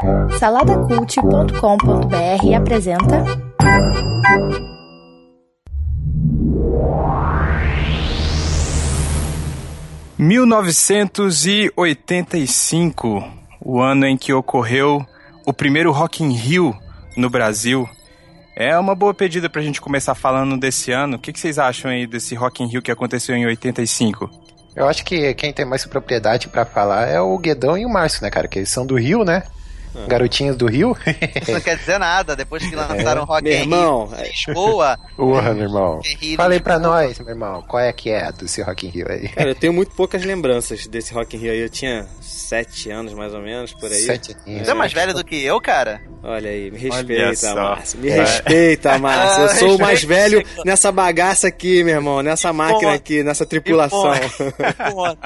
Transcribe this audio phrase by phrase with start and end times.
[0.00, 3.22] Saladacult.com.br apresenta.
[10.16, 13.22] Mil novecentos e oitenta e cinco,
[13.60, 15.04] o ano em que ocorreu
[15.46, 16.74] o primeiro Rock in Rio
[17.14, 17.86] no Brasil.
[18.56, 21.16] É uma boa pedida pra gente começar falando desse ano.
[21.16, 24.30] O que, que vocês acham aí desse Rock in Rio que aconteceu em 85?
[24.74, 28.22] Eu acho que quem tem mais propriedade para falar é o Guedão e o Márcio,
[28.22, 28.48] né, cara?
[28.48, 29.42] Que eles são do Rio, né?
[30.04, 30.06] Ah.
[30.08, 30.96] Garotinhos do Rio.
[31.40, 32.36] Isso não quer dizer nada.
[32.36, 33.24] Depois que lançaram é.
[33.24, 34.98] Rock meu irmão, Rio, Lisboa.
[35.16, 36.00] Porra, meu irmão.
[36.36, 39.28] Falei pra nós, meu irmão, qual é que é desse Rock in Rio aí?
[39.28, 41.60] Cara, eu tenho muito poucas lembranças desse Rock in Rio aí.
[41.60, 44.00] Eu tinha sete anos, mais ou menos, por aí.
[44.00, 44.66] Sete anos.
[44.66, 46.00] Você é mais velho do que eu, cara?
[46.22, 47.98] Olha aí, me respeita, Márcio.
[48.00, 48.20] Me é.
[48.20, 49.42] respeita, Márcio.
[49.42, 52.22] Eu sou o mais velho nessa bagaça aqui, meu irmão.
[52.22, 54.12] Nessa máquina aqui, nessa tripulação.
[54.90, 55.18] Ponto.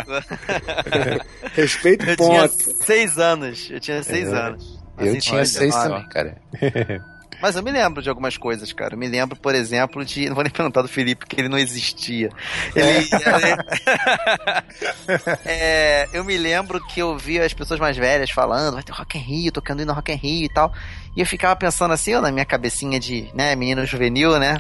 [1.54, 2.30] Respeito eu ponto.
[2.30, 3.68] Tinha seis anos.
[3.70, 4.37] Eu tinha seis é.
[4.37, 4.63] anos.
[4.98, 6.36] Eu assim, tinha seis também, cara.
[7.44, 8.95] Mas eu me lembro de algumas coisas, cara.
[8.95, 10.28] Eu me lembro, por exemplo, de.
[10.28, 12.30] Não vou nem perguntar do Felipe, porque ele não existia.
[12.74, 13.06] Ele.
[15.45, 19.18] é, eu me lembro que eu via as pessoas mais velhas falando, vai ter Rock
[19.18, 20.73] in Rio, tocando indo no Rock in Rio e tal.
[21.14, 24.56] E eu ficava pensando assim, ó, na minha cabecinha de, né, menino juvenil, né?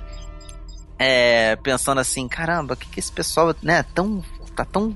[0.98, 4.22] É, pensando assim, caramba, o que, que esse pessoal, né, tão.
[4.54, 4.94] tá tão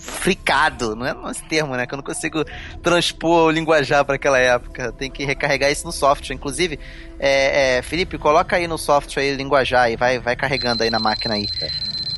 [0.00, 1.86] fricado, não é esse termo, né?
[1.86, 2.42] Que eu não consigo
[2.82, 4.90] transpor o linguajar para aquela época.
[4.92, 6.34] Tem que recarregar isso no software.
[6.34, 6.80] Inclusive,
[7.18, 10.98] é, é, Felipe, coloca aí no software aí linguajar e vai, vai carregando aí na
[10.98, 11.46] máquina aí.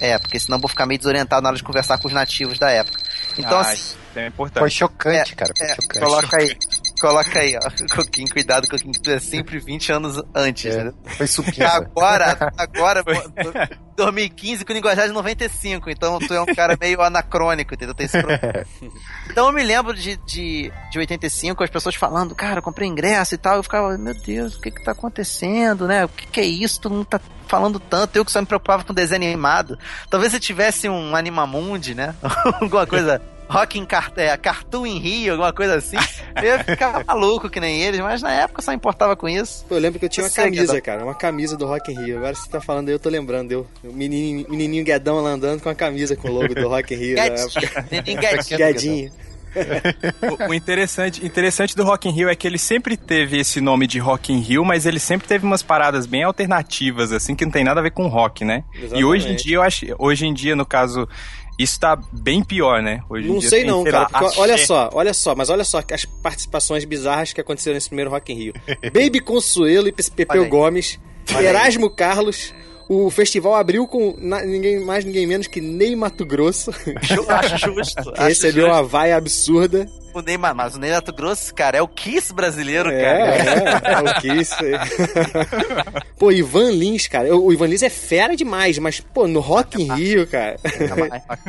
[0.01, 0.19] É.
[0.19, 2.71] porque senão eu vou ficar meio desorientado na hora de conversar com os nativos da
[2.71, 3.01] época.
[3.37, 4.61] Então, ah, assim, é importante.
[4.61, 5.53] Foi chocante, é, cara.
[5.57, 6.01] Foi é, chocante.
[6.01, 6.57] Coloca aí.
[7.03, 7.69] Coloca aí, ó.
[7.97, 10.93] Coquinho, cuidado, Coquinho, tu é sempre 20 anos antes, é, né?
[11.17, 11.67] Foi supinha.
[11.69, 13.03] Agora, agora,
[13.97, 17.93] 2015 com linguajar de 95, então tu é um cara meio anacrônico, entendeu?
[17.93, 18.65] Tem esse problema.
[19.29, 23.35] Então eu me lembro de, de, de 85, as pessoas falando, cara, eu comprei ingresso
[23.35, 26.05] e tal, eu ficava, meu Deus, o que que tá acontecendo, né?
[26.05, 26.81] O que que é isso?
[26.81, 29.79] Todo mundo tá falando tanto, eu que só me preocupava com desenho animado.
[30.11, 32.15] Talvez se tivesse um Animamundi, né?
[32.61, 35.97] Alguma coisa Rock em cart é, Cartoon em Rio, alguma coisa assim.
[36.37, 39.67] Eu ia ficar maluco que nem eles, mas na época só importava com isso.
[39.69, 42.17] Eu lembro que eu tinha uma camisa, cara, uma camisa do Rock in Rio.
[42.17, 45.69] Agora você tá falando, eu tô lembrando, eu, o menininho, menininho Guedão lá andando com
[45.69, 47.17] a camisa com o logo do Rock in Rio.
[47.17, 48.57] Guedinho.
[48.57, 49.13] Guedinho.
[50.23, 53.87] o, o, interessante, interessante do Rock in Rio é que ele sempre teve esse nome
[53.87, 57.53] de Rock in Rio, mas ele sempre teve umas paradas bem alternativas, assim, que não
[57.53, 58.65] tem nada a ver com rock, né?
[58.73, 59.01] Exatamente.
[59.01, 61.07] E hoje em dia, eu acho, hoje em dia, no caso,
[61.59, 63.03] isso tá bem pior, né?
[63.09, 64.07] Hoje não sei não, cara.
[64.07, 68.11] Porque, olha só, olha só, mas olha só as participações bizarras que aconteceram nesse primeiro
[68.11, 68.55] Rock in Rio.
[68.93, 70.99] Baby Consuelo e Pepeu Gomes,
[71.41, 72.55] Erasmo Carlos,
[72.93, 76.71] o festival abriu com na, ninguém mais, ninguém menos que Ney Mato Grosso.
[77.29, 78.13] Acho justo.
[78.13, 78.77] que recebeu justo.
[78.77, 79.89] uma vaia absurda.
[80.13, 83.89] O Ney, mas o Ney Mato Grosso, cara, é o Kiss brasileiro, é, cara.
[83.89, 84.55] É, é o Kiss.
[86.19, 87.35] pô, Ivan Lins, cara.
[87.35, 90.57] O Ivan Lins é fera demais, mas, pô, no Rock in Rio, cara.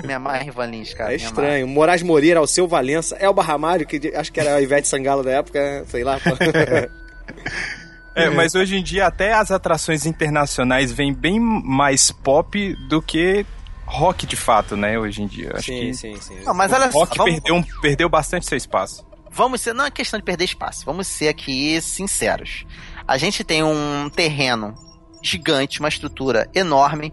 [0.06, 1.12] Minha mãe Ivan Lins, cara.
[1.12, 1.68] É estranho.
[1.68, 5.84] Moraes Moreira, Alceu Valença, Elba Ramalho, que acho que era a Ivete Sangalo da época,
[5.90, 6.18] sei lá.
[8.16, 13.46] É, mas hoje em dia até as atrações internacionais vêm bem mais pop do que
[13.86, 14.98] rock de fato, né?
[14.98, 15.52] Hoje em dia.
[15.54, 16.40] Acho sim, que sim, sim.
[16.44, 17.34] Não, mas olha o rock vamos...
[17.34, 19.06] perdeu, perdeu bastante seu espaço.
[19.32, 22.66] Vamos ser, não é questão de perder espaço, vamos ser aqui sinceros.
[23.08, 24.76] A gente tem um terreno
[25.24, 27.12] gigante, uma estrutura enorme.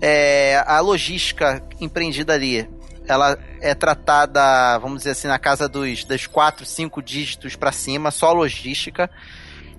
[0.00, 2.68] É, a logística empreendida ali,
[3.06, 8.12] ela é tratada, vamos dizer assim, na casa dos, dos quatro, cinco dígitos para cima,
[8.12, 9.10] só logística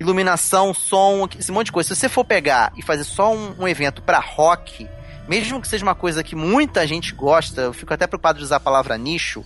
[0.02, 1.90] iluminação, som, esse monte de coisa.
[1.90, 4.90] Se você for pegar e fazer só um, um evento para rock,
[5.28, 8.56] mesmo que seja uma coisa que muita gente gosta, eu fico até preocupado de usar
[8.56, 9.46] a palavra nicho,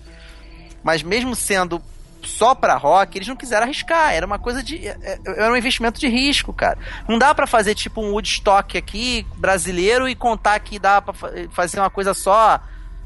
[0.81, 1.81] mas mesmo sendo
[2.23, 4.13] só para rock, eles não quiseram arriscar.
[4.13, 4.87] Era uma coisa de.
[4.87, 6.77] É, é, era um investimento de risco, cara.
[7.07, 11.13] Não dá para fazer tipo um Woodstock aqui, brasileiro, e contar que dá para
[11.51, 12.61] fazer uma coisa só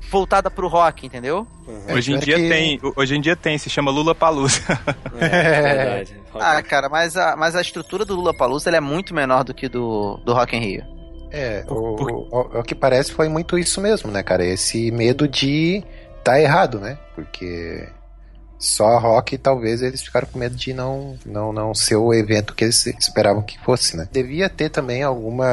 [0.09, 1.47] voltada pro rock, entendeu?
[1.67, 1.95] Uhum.
[1.95, 2.49] Hoje em é dia que...
[2.49, 4.61] tem, hoje em dia tem, se chama Lula Palusa.
[5.19, 6.21] É, é verdade.
[6.33, 9.67] ah, cara, mas a, mas a estrutura do Lula Palusa é muito menor do que
[9.67, 10.99] do, do Rock in Rio.
[11.31, 14.43] É, o, o, o, que parece foi muito isso mesmo, né, cara?
[14.43, 15.83] Esse medo de
[16.23, 16.97] tá errado, né?
[17.13, 17.87] Porque
[18.59, 22.65] só rock talvez eles ficaram com medo de não, não, não ser o evento que
[22.65, 24.07] eles esperavam que fosse, né?
[24.11, 25.47] Devia ter também alguma,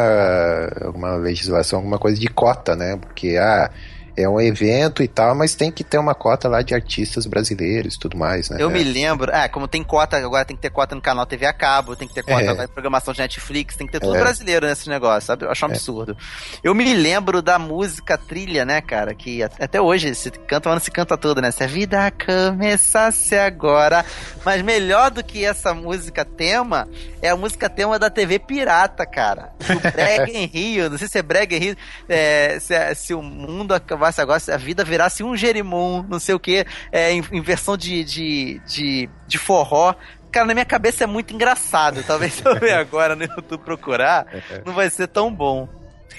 [0.85, 2.97] alguma legislação, alguma coisa de cota, né?
[2.97, 3.71] Porque, ah,
[4.17, 7.95] é um evento e tal, mas tem que ter uma cota lá de artistas brasileiros
[7.95, 8.57] e tudo mais, né?
[8.59, 8.73] Eu é.
[8.73, 11.53] me lembro, é, como tem cota, agora tem que ter cota no canal TV a
[11.53, 12.55] cabo, tem que ter cota é.
[12.55, 14.21] na programação de Netflix, tem que ter tudo é.
[14.21, 15.45] brasileiro nesse negócio, sabe?
[15.45, 15.73] Eu acho um é.
[15.73, 16.17] absurdo.
[16.63, 20.85] Eu me lembro da música trilha, né, cara, que até hoje se canta, mas não
[20.85, 21.51] se canta toda, né?
[21.51, 24.05] Se a vida começasse agora.
[24.45, 26.89] Mas melhor do que essa música tema
[27.21, 29.53] é a música tema da TV Pirata, cara.
[29.59, 31.77] Do Brega em Rio, não sei se é Brega em Rio,
[32.09, 36.19] é, se, se o mundo acabar acabasse agora, se a vida virasse um Jerimum, não
[36.19, 39.95] sei o que, é, em, em, versão de, de, de, de forró.
[40.31, 42.03] Cara, na minha cabeça é muito engraçado.
[42.05, 44.27] Talvez se eu ver agora no YouTube procurar,
[44.65, 45.69] não vai ser tão bom.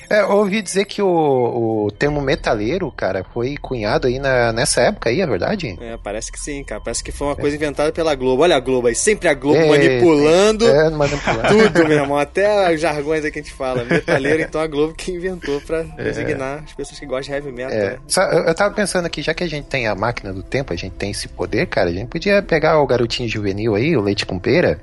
[0.09, 4.81] É, eu ouvi dizer que o, o termo metaleiro, cara, foi cunhado aí na, nessa
[4.81, 5.77] época aí, é verdade?
[5.81, 6.81] É, parece que sim, cara.
[6.81, 7.37] Parece que foi uma é.
[7.37, 8.43] coisa inventada pela Globo.
[8.43, 12.17] Olha a Globo aí, sempre a Globo é, manipulando, é, manipulando tudo, meu irmão.
[12.17, 13.83] Até os jargões aí que a gente fala.
[13.83, 16.03] Metaleiro, então a Globo que inventou pra é.
[16.03, 17.77] designar as pessoas que gostam de heavy metal.
[17.77, 17.89] É.
[17.91, 17.97] Né?
[18.07, 20.75] Só, eu tava pensando aqui, já que a gente tem a máquina do tempo, a
[20.75, 24.25] gente tem esse poder, cara, a gente podia pegar o garotinho juvenil aí, o Leite
[24.25, 24.79] com Pera,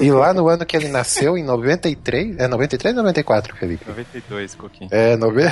[0.00, 3.84] e lá no ano que ele nasceu, em 93, é 93 ou 94, Felipe?
[3.86, 4.88] 92, Coquinho.
[4.90, 5.42] É, nove...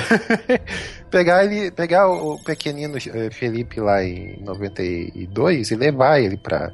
[1.11, 6.71] pegar ele, pegar o pequenino eh, Felipe lá em 92 e levar ele pra,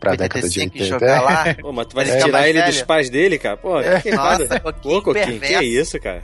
[0.00, 0.84] pra década de 80.
[0.84, 1.54] Jogar lá.
[1.54, 2.72] Pô, mas tu vai é, tirar ele velho.
[2.72, 3.56] dos pais dele, cara?
[3.56, 4.00] Pô, é.
[4.00, 6.22] que Nossa, Pô, Coquinho, que é isso, cara?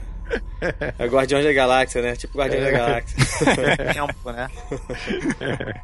[0.97, 2.15] É Guardiões da Galáxia, né?
[2.15, 2.71] Tipo Guardiões é.
[2.71, 3.17] da Galáxia.
[3.93, 4.49] Tempo, né?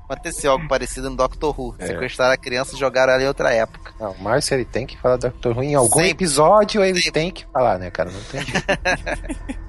[0.10, 1.76] Aconteceu algo parecido no Doctor Who.
[1.80, 1.88] É.
[1.88, 3.94] Sequestraram a criança e jogaram ali em outra época.
[4.00, 6.10] Não, o Márcio ele tem que falar do Doctor Who em algum Sempre.
[6.10, 7.12] episódio, ele Sempre.
[7.12, 8.10] tem que falar, né, cara?
[8.10, 9.60] Não tem jeito.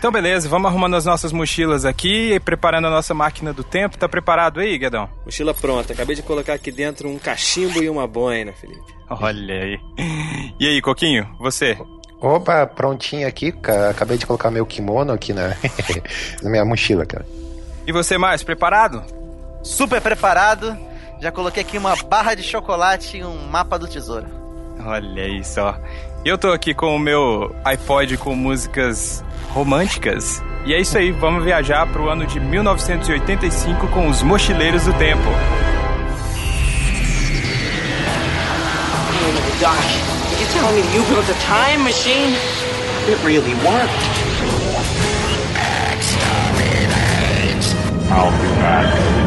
[0.00, 3.98] Então, beleza, vamos arrumando as nossas mochilas aqui e preparando a nossa máquina do tempo.
[3.98, 5.06] Tá preparado aí, Guedão?
[5.26, 5.92] Mochila pronta.
[5.92, 8.80] Acabei de colocar aqui dentro um cachimbo e uma boina, Felipe.
[9.10, 9.78] Olha aí.
[10.58, 11.76] E aí, Coquinho, você?
[12.18, 13.52] Opa, prontinho aqui.
[13.90, 15.48] Acabei de colocar meu kimono aqui na,
[16.42, 17.26] na minha mochila, cara.
[17.86, 19.04] E você, mais preparado?
[19.62, 20.78] Super preparado.
[21.20, 24.26] Já coloquei aqui uma barra de chocolate e um mapa do tesouro.
[24.82, 25.78] Olha aí só.
[26.22, 30.42] Eu tô aqui com o meu iPod com músicas românticas.
[30.66, 34.92] E é isso aí, vamos viajar para o ano de 1985 com os Mochileiros do
[34.92, 35.24] Tempo.
[39.60, 39.78] Doc,
[40.38, 42.36] you telling me you built a time machine?
[43.08, 43.90] It really worked.
[45.96, 47.64] Exterminate.
[48.10, 49.20] I'll be back.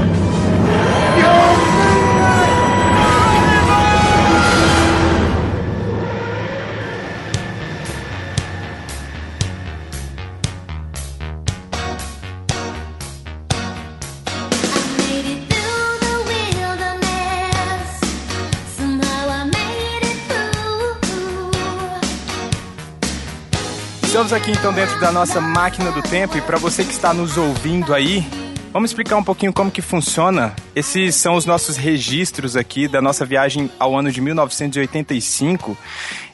[24.14, 27.36] Estamos aqui então dentro da nossa máquina do tempo e para você que está nos
[27.36, 28.24] ouvindo aí,
[28.72, 30.56] vamos explicar um pouquinho como que funciona.
[30.76, 35.76] Esses são os nossos registros aqui da nossa viagem ao ano de 1985.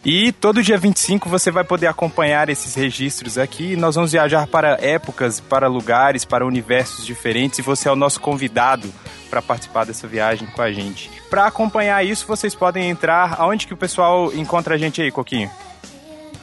[0.04, 3.78] E todo dia 25 você vai poder acompanhar esses registros aqui.
[3.78, 8.20] Nós vamos viajar para épocas, para lugares, para universos diferentes e você é o nosso
[8.20, 8.94] convidado
[9.30, 11.10] para participar dessa viagem com a gente.
[11.30, 15.50] Para acompanhar isso, vocês podem entrar aonde que o pessoal encontra a gente aí, Coquinho?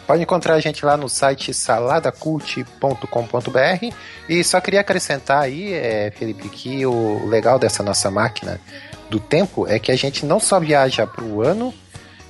[0.06, 3.94] Pode encontrar a gente lá no site saladacult.com.br
[4.28, 8.60] e só queria acrescentar aí, é, Felipe, que o legal dessa nossa máquina
[9.10, 11.74] do tempo é que a gente não só viaja para o ano,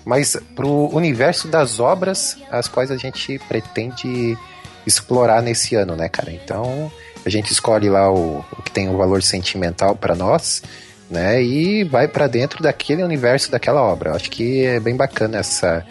[0.06, 4.38] mas para o universo das obras as quais a gente pretende
[4.86, 6.32] explorar nesse ano, né, cara?
[6.32, 6.90] Então
[7.26, 10.62] a gente escolhe lá o, o que tem um valor sentimental para nós,
[11.10, 11.42] né?
[11.42, 14.14] E vai para dentro daquele universo daquela obra.
[14.14, 15.84] acho que é bem bacana essa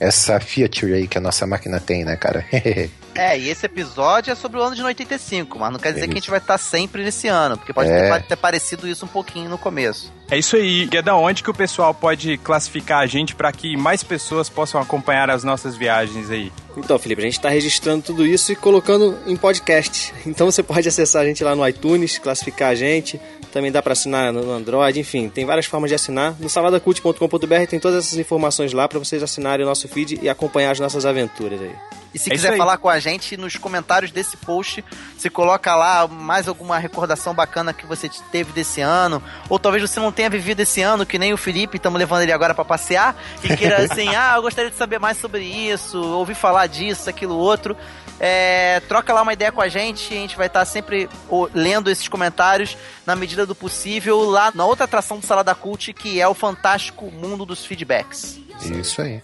[0.00, 2.44] essa feature aí que a nossa máquina tem, né, cara?
[3.14, 6.08] é, e esse episódio é sobre o ano de 85, mas não quer dizer é
[6.08, 8.18] que a gente vai estar sempre nesse ano, porque pode é.
[8.18, 10.10] ter, ter, parecido isso um pouquinho no começo.
[10.30, 10.88] É isso aí.
[10.90, 14.48] E é da onde que o pessoal pode classificar a gente para que mais pessoas
[14.48, 16.50] possam acompanhar as nossas viagens aí?
[16.76, 20.14] Então, Felipe, a gente está registrando tudo isso e colocando em podcast.
[20.24, 23.20] Então você pode acessar a gente lá no iTunes, classificar a gente.
[23.52, 26.34] Também dá para assinar no Android, enfim, tem várias formas de assinar.
[26.38, 30.70] No saladacult.com.br tem todas essas informações lá para vocês assinarem o nosso feed e acompanhar
[30.70, 31.74] as nossas aventuras aí.
[32.12, 34.84] E se é quiser falar com a gente nos comentários desse post,
[35.16, 40.00] se coloca lá mais alguma recordação bacana que você teve desse ano, ou talvez você
[40.00, 43.16] não tenha vivido esse ano, que nem o Felipe, estamos levando ele agora para passear,
[43.42, 47.36] e queira assim, ah, eu gostaria de saber mais sobre isso, ouvir falar disso, aquilo,
[47.36, 47.76] outro.
[48.20, 51.08] É, troca lá uma ideia com a gente, a gente vai estar sempre
[51.54, 56.20] lendo esses comentários na medida do possível lá na outra atração do Salada Cult, que
[56.20, 58.38] é o fantástico mundo dos feedbacks.
[58.60, 59.22] Isso aí.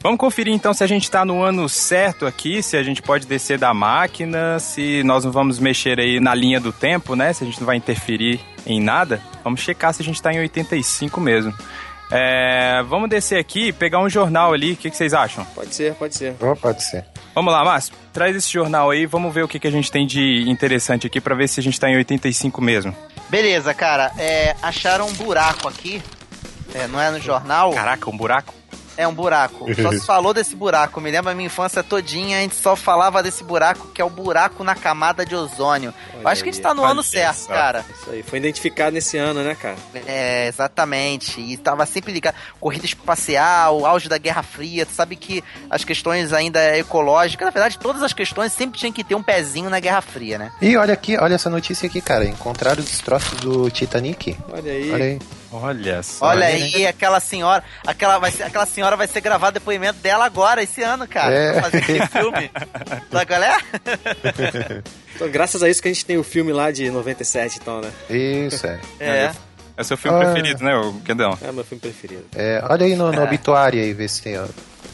[0.00, 3.26] Vamos conferir então se a gente tá no ano certo aqui, se a gente pode
[3.26, 7.32] descer da máquina, se nós não vamos mexer aí na linha do tempo, né?
[7.32, 9.20] Se a gente não vai interferir em nada.
[9.42, 11.52] Vamos checar se a gente tá em 85 mesmo.
[12.10, 14.72] É, vamos descer aqui e pegar um jornal ali.
[14.72, 15.44] O que, que, vocês acham?
[15.54, 16.34] Pode ser, pode ser.
[16.40, 17.04] Oh, pode ser.
[17.34, 17.94] Vamos lá, Márcio.
[18.12, 19.06] Traz esse jornal aí.
[19.06, 21.62] Vamos ver o que, que a gente tem de interessante aqui para ver se a
[21.62, 22.94] gente tá em 85 mesmo.
[23.28, 24.12] Beleza, cara.
[24.18, 26.00] É, acharam um buraco aqui.
[26.74, 27.72] É, não é no jornal.
[27.72, 28.54] Caraca, um buraco?
[28.96, 29.66] É um buraco.
[29.74, 31.00] Só se falou desse buraco.
[31.00, 34.10] Me lembra a minha infância todinha, a gente só falava desse buraco, que é o
[34.10, 35.92] buraco na camada de ozônio.
[36.14, 37.48] Olha Eu acho que a gente tá no ano certo, isso.
[37.48, 37.84] cara.
[37.94, 39.76] Isso aí, foi identificado nesse ano, né, cara?
[40.06, 41.40] É, exatamente.
[41.40, 42.34] E tava sempre ligado.
[42.60, 44.86] Corrida espacial, auge da Guerra Fria.
[44.86, 49.04] Tu sabe que as questões ainda ecológicas, na verdade, todas as questões sempre tinham que
[49.04, 50.52] ter um pezinho na Guerra Fria, né?
[50.60, 52.24] E olha aqui, olha essa notícia aqui, cara.
[52.24, 54.36] Encontraram os destroços do Titanic.
[54.50, 54.90] Olha aí.
[54.92, 55.18] Olha aí.
[55.62, 56.26] Olha só.
[56.26, 56.88] Olha aí, né?
[56.88, 61.06] aquela senhora, aquela, vai ser, aquela senhora vai ser gravado depoimento dela agora, esse ano,
[61.08, 61.34] cara.
[61.34, 61.52] É.
[61.52, 62.50] Pra fazer aquele filme.
[63.10, 63.60] da galera?
[65.14, 67.90] então, graças a isso que a gente tem o filme lá de 97, então, né?
[68.10, 68.80] Isso, é.
[69.00, 69.32] É.
[69.76, 70.24] É seu filme ah.
[70.24, 71.38] preferido, né, o Guedão?
[71.42, 72.24] É meu filme preferido.
[72.34, 73.24] É, olha aí no, no é.
[73.24, 74.46] obituário aí, vê se tem ó,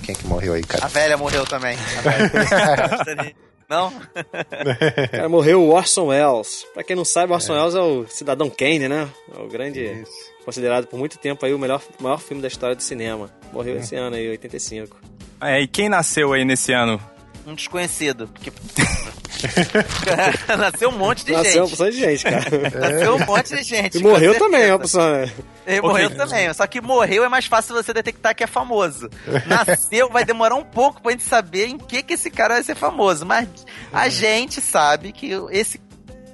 [0.02, 0.84] quem que morreu aí, cara.
[0.84, 1.76] A velha morreu também.
[2.02, 3.34] Velha.
[3.72, 3.92] Não?
[5.10, 6.66] cara, morreu o Orson Welles.
[6.74, 7.58] Pra quem não sabe, Orson é.
[7.58, 9.08] Welles é o Cidadão Kane, né?
[9.36, 9.80] É o grande...
[9.80, 13.30] Isso considerado por muito tempo aí o melhor, maior filme da história do cinema.
[13.52, 14.96] Morreu esse ano aí, 85.
[15.40, 17.00] É, e quem nasceu aí nesse ano?
[17.46, 18.52] Um desconhecido, porque...
[20.58, 21.54] Nasceu um monte de Nasceu gente.
[21.54, 22.70] Nasceu uma opção de gente, cara.
[22.92, 23.98] Nasceu um monte de gente.
[23.98, 25.32] E morreu também, a opção, né?
[25.66, 26.18] Ele morreu okay.
[26.18, 29.08] também, só que morreu é mais fácil você detectar que é famoso.
[29.46, 32.74] Nasceu, vai demorar um pouco pra gente saber em que que esse cara vai ser
[32.74, 33.48] famoso, mas
[33.92, 35.80] a gente sabe que esse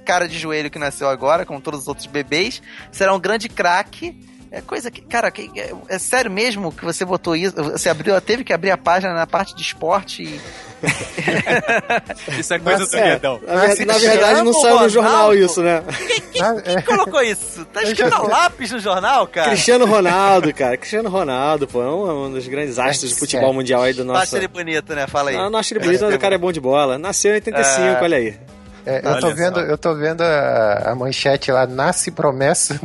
[0.09, 4.19] cara de joelho que nasceu agora, como todos os outros bebês, será um grande craque.
[4.51, 7.55] É coisa que, cara, que, é, é, sério mesmo que você botou isso?
[7.55, 10.41] Você abriu, teve que abrir a página na parte de esporte e...
[12.39, 13.39] isso é coisa Mas, do é, Guedão.
[13.45, 15.83] Na, na verdade, não saiu no jornal isso, né?
[16.07, 17.63] Quem, quem, quem colocou isso?
[17.65, 19.49] Tá escrito a lápis no jornal, cara?
[19.49, 20.77] Cristiano Ronaldo, cara.
[20.77, 24.23] Cristiano Ronaldo, pô, é um, um dos grandes astros do futebol mundial aí do nosso.
[24.23, 25.05] Acho ele bonito, né?
[25.05, 25.35] Fala aí.
[25.35, 26.97] Não, não acho ele bonito, mas o cara é bom de bola.
[26.97, 28.01] Nasceu em 85, é...
[28.01, 28.37] olha aí.
[28.85, 32.79] É, eu, tô vendo, eu tô vendo a, a, manchete lá, nasce promessa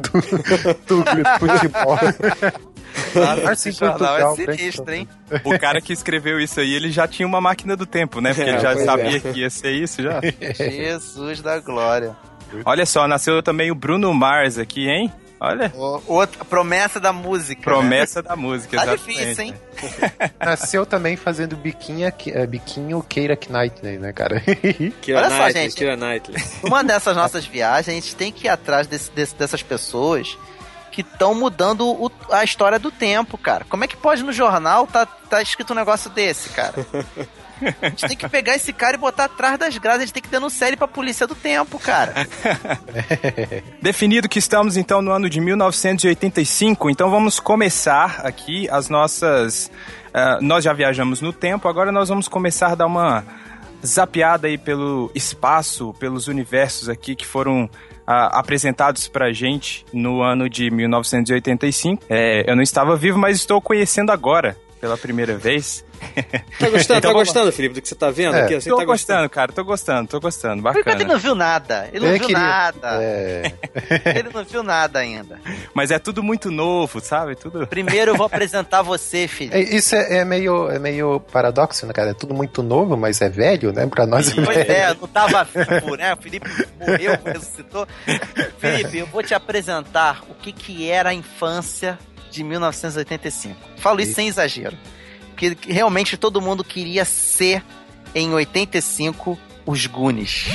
[0.86, 1.04] do, do
[1.38, 1.98] futebol.
[3.12, 5.08] Claro, esse jornal é sinistro, hein?
[5.44, 8.32] O cara que escreveu isso aí, ele já tinha uma máquina do tempo, né?
[8.32, 9.20] Porque é, ele já sabia é.
[9.20, 10.20] que ia ser isso já.
[10.54, 12.16] Jesus da glória.
[12.64, 15.12] Olha só, nasceu também o Bruno Mars aqui, hein?
[15.44, 15.72] Olha.
[16.06, 17.60] outra promessa da música.
[17.60, 17.64] Né?
[17.64, 18.28] Promessa né?
[18.28, 19.54] da música, tá difícil, hein?
[20.40, 24.40] Nasceu também fazendo biquinho, é, biquinho Keira Knightley, né, cara?
[25.02, 25.74] Keira Olha só, gente.
[25.74, 26.42] Keira Knightley.
[26.62, 30.36] Uma dessas nossas viagens, a gente tem que ir atrás desse, desse, dessas pessoas
[30.90, 33.64] que estão mudando o, a história do tempo, cara.
[33.68, 36.74] Como é que pode no jornal tá, tá escrito um negócio desse, cara?
[37.80, 40.02] A gente tem que pegar esse cara e botar atrás das grades.
[40.02, 42.14] A gente tem que denunciar ele pra polícia do tempo, cara.
[43.80, 49.70] Definido que estamos então no ano de 1985, então vamos começar aqui as nossas.
[50.08, 53.24] Uh, nós já viajamos no tempo, agora nós vamos começar a dar uma
[53.84, 57.68] zapeada aí pelo espaço, pelos universos aqui que foram uh,
[58.06, 62.04] apresentados pra gente no ano de 1985.
[62.08, 65.84] É, eu não estava vivo, mas estou conhecendo agora pela primeira vez.
[66.58, 68.54] Tá gostando, então, tá gostando, Felipe, do que você tá vendo é, aqui?
[68.54, 70.84] Você tô tá gostando, gostando, cara, tô gostando, tô gostando, bacana.
[70.84, 72.42] Porque ele não viu nada, ele não eu viu queria...
[72.42, 73.02] nada.
[73.02, 73.52] É...
[74.18, 75.40] ele não viu nada ainda.
[75.74, 77.34] Mas é tudo muito novo, sabe?
[77.34, 77.66] Tudo...
[77.66, 79.52] Primeiro eu vou apresentar você, filho.
[79.52, 82.10] É, isso é, é, meio, é meio paradoxo, né, cara?
[82.10, 83.86] É tudo muito novo, mas é velho, né?
[83.86, 86.14] Pra nós é Pois é, não tava vivo, né?
[86.14, 87.86] O Felipe morreu, ressuscitou.
[88.58, 91.98] Felipe, eu vou te apresentar o que que era a infância
[92.30, 93.56] de 1985.
[93.76, 94.16] Falo isso, isso.
[94.16, 94.76] sem exagero
[95.36, 97.62] que realmente todo mundo queria ser
[98.14, 100.46] em 85 os Goonies.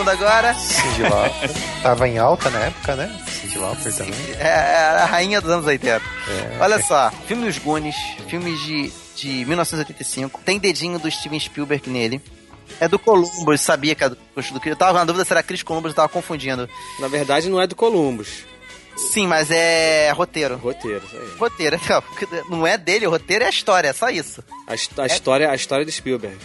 [0.00, 0.54] Fundo agora.
[0.54, 1.50] Cindy Lauper.
[1.82, 3.24] Tava em alta na época, né?
[3.28, 4.14] Cindy Lauper também.
[4.38, 5.96] É, é a rainha dos anos 80.
[5.96, 6.58] É.
[6.58, 10.40] Olha só, filme Os Goonies, filmes de, de 1985.
[10.44, 12.20] Tem dedinho do Steven Spielberg nele.
[12.78, 15.62] É do Columbus, sabia que é do, do Eu tava na dúvida se era Chris
[15.62, 16.68] Columbus, eu tava confundindo.
[16.98, 18.44] Na verdade, não é do Columbus.
[18.96, 20.56] Sim, mas é roteiro.
[20.56, 21.38] Roteiro, isso aí.
[21.38, 21.80] Roteiro,
[22.48, 24.42] não é dele, o roteiro é a história, é só isso.
[24.66, 25.06] A, a é...
[25.06, 26.38] história, a história do Spielberg.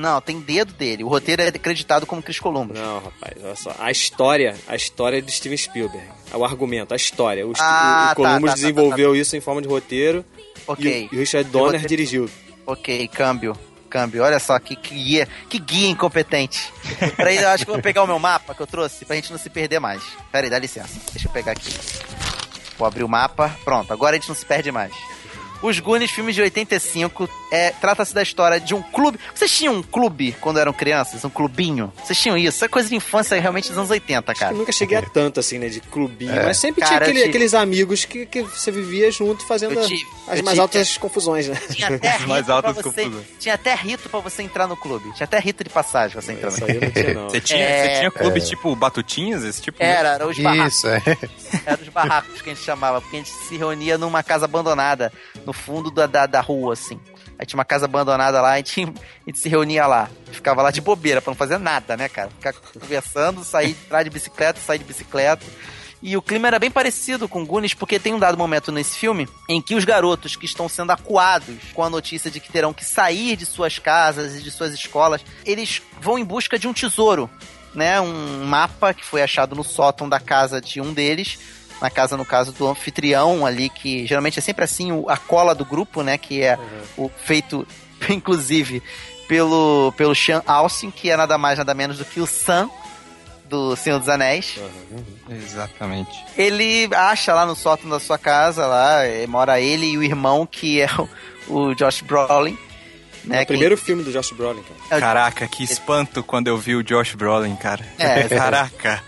[0.00, 1.04] Não, tem dedo dele.
[1.04, 2.78] O roteiro é acreditado como Chris Columbus.
[2.78, 3.74] Não, rapaz, olha só.
[3.78, 6.08] A história, a história é de Steven Spielberg.
[6.32, 7.46] O argumento, a história.
[7.46, 10.24] O, ah, o, o tá, Columbus tá, tá, desenvolveu isso em forma de roteiro.
[10.66, 11.08] Ok.
[11.12, 11.88] E, o Richard Donner roteiro...
[11.88, 12.30] dirigiu.
[12.66, 13.56] Ok, câmbio
[13.90, 14.22] câmbio.
[14.22, 16.72] Olha só que, que guia, que guia incompetente.
[17.16, 19.32] Peraí, eu acho que eu vou pegar o meu mapa que eu trouxe pra gente
[19.32, 20.00] não se perder mais.
[20.30, 21.00] Peraí, dá licença.
[21.12, 21.74] Deixa eu pegar aqui.
[22.78, 23.54] Vou abrir o mapa.
[23.64, 24.92] Pronto, agora a gente não se perde mais.
[25.62, 29.18] Os Goonies, filmes de 85, é, trata-se da história de um clube.
[29.34, 31.24] Vocês tinham um clube quando eram crianças?
[31.24, 31.92] Um clubinho?
[32.02, 32.56] Vocês tinham isso?
[32.56, 34.54] Isso é coisa de infância realmente dos anos 80, cara.
[34.54, 36.32] nunca cheguei a tanto, assim, né, de clubinho.
[36.32, 36.44] É.
[36.44, 37.28] Mas sempre cara, tinha aquele, tive...
[37.30, 41.56] aqueles amigos que, que você vivia junto fazendo tive, as mais tive, altas confusões, né?
[41.70, 43.26] Tinha até rito mais altas você, confusões.
[43.38, 45.12] Tinha até rito pra você entrar no clube.
[45.14, 46.90] Tinha até rito de passagem pra você entrar no clube.
[46.92, 47.30] Tinha, não.
[47.30, 47.82] Você tinha, é...
[47.82, 48.46] você tinha clubes é.
[48.46, 49.80] tipo Batutinhas, esse tipo?
[49.80, 50.74] Era, era os barracos.
[50.74, 51.02] Isso, é.
[51.64, 55.12] Era os barracos que a gente chamava, porque a gente se reunia numa casa abandonada,
[55.50, 57.00] no fundo da, da da rua, assim.
[57.36, 60.08] Aí tinha uma casa abandonada lá, a gente, a gente se reunia lá.
[60.30, 62.30] Ficava lá de bobeira, pra não fazer nada, né, cara?
[62.30, 65.44] Ficar conversando, sair entrar de bicicleta, sair de bicicleta.
[66.00, 69.28] E o clima era bem parecido com Goonies, porque tem um dado momento nesse filme
[69.48, 72.84] em que os garotos que estão sendo acuados com a notícia de que terão que
[72.84, 77.28] sair de suas casas e de suas escolas, eles vão em busca de um tesouro,
[77.74, 78.00] né?
[78.00, 81.38] Um mapa que foi achado no sótão da casa de um deles,
[81.80, 85.54] na casa, no caso, do anfitrião ali, que geralmente é sempre assim, o, a cola
[85.54, 86.18] do grupo, né?
[86.18, 87.06] Que é uhum.
[87.06, 87.66] o feito,
[88.08, 88.82] inclusive,
[89.28, 92.68] pelo, pelo Sean Austin, que é nada mais, nada menos do que o Sam
[93.50, 94.56] do Senhor dos Anéis.
[94.56, 95.04] Uhum.
[95.36, 96.24] Exatamente.
[96.38, 100.46] Ele acha lá no sótão da sua casa, lá, eh, mora ele e o irmão,
[100.46, 100.88] que é
[101.48, 102.56] o, o Josh Brolin.
[103.24, 103.84] Né, é o primeiro que...
[103.84, 104.80] filme do Josh Brolin, cara.
[104.90, 107.84] É Caraca, que espanto quando eu vi o Josh Brolin, cara.
[107.98, 109.02] É, Caraca.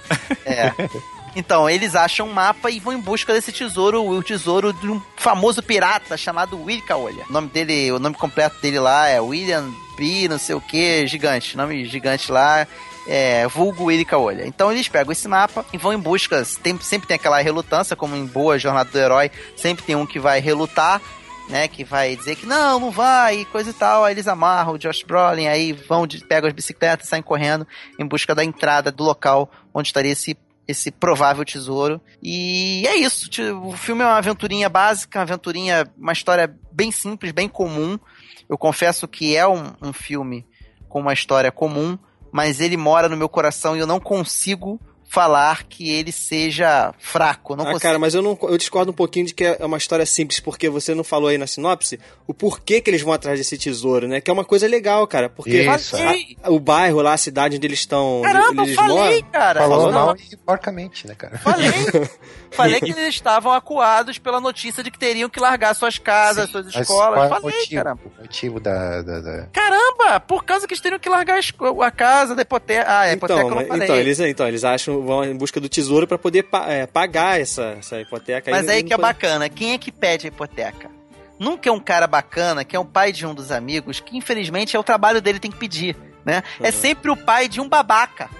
[0.44, 0.72] É.
[1.34, 5.00] Então, eles acham um mapa e vão em busca desse tesouro, o tesouro de um
[5.16, 7.24] famoso pirata chamado Willy Caolha.
[7.28, 11.06] O nome dele, o nome completo dele lá é William B, não sei o que,
[11.06, 12.66] gigante, nome gigante lá,
[13.06, 14.46] é, vulgo Willy Caolha.
[14.46, 18.14] Então eles pegam esse mapa e vão em busca, tem, sempre tem aquela relutância, como
[18.14, 21.00] em boa jornada do herói, sempre tem um que vai relutar,
[21.48, 24.04] né, que vai dizer que não, não vai, coisa e tal.
[24.04, 27.66] Aí eles amarram o Josh Brolin, aí vão, pegam as bicicletas, saem correndo
[27.98, 32.00] em busca da entrada do local onde estaria esse esse provável tesouro.
[32.22, 33.28] E é isso.
[33.64, 37.98] O filme é uma aventurinha básica, uma aventurinha, uma história bem simples, bem comum.
[38.48, 40.46] Eu confesso que é um, um filme
[40.88, 41.98] com uma história comum,
[42.30, 44.80] mas ele mora no meu coração e eu não consigo
[45.12, 47.54] falar que ele seja fraco.
[47.54, 47.82] Não ah, consigo...
[47.82, 50.70] cara, mas eu, não, eu discordo um pouquinho de que é uma história simples, porque
[50.70, 54.22] você não falou aí na sinopse o porquê que eles vão atrás desse tesouro, né?
[54.22, 55.28] Que é uma coisa legal, cara.
[55.28, 55.66] Porque
[56.42, 58.22] a, o bairro lá, a cidade onde eles estão.
[58.24, 59.60] Caramba, eles falei, moram, cara.
[59.60, 61.36] Falou mal e porcamente, né, cara?
[61.38, 61.68] Falei.
[62.52, 66.52] Falei que eles estavam acuados pela notícia de que teriam que largar suas casas, Sim,
[66.52, 67.28] suas escolas.
[67.28, 68.00] Falei, motivo, caramba.
[68.04, 72.34] O motivo da, da, da, Caramba, por causa que eles teriam que largar a casa
[72.34, 72.84] da hipoteca.
[72.86, 76.06] Ah, é, então, hipoteca mas, então, eles, então, eles acham, vão em busca do tesouro
[76.06, 78.50] para poder é, pagar essa, essa hipoteca.
[78.50, 80.90] Mas aí, aí que é bacana, quem é que pede a hipoteca?
[81.38, 84.76] Nunca é um cara bacana, que é um pai de um dos amigos, que infelizmente
[84.76, 86.42] é o trabalho dele tem que pedir, né?
[86.60, 86.66] Uhum.
[86.66, 88.30] É sempre o pai de um babaca,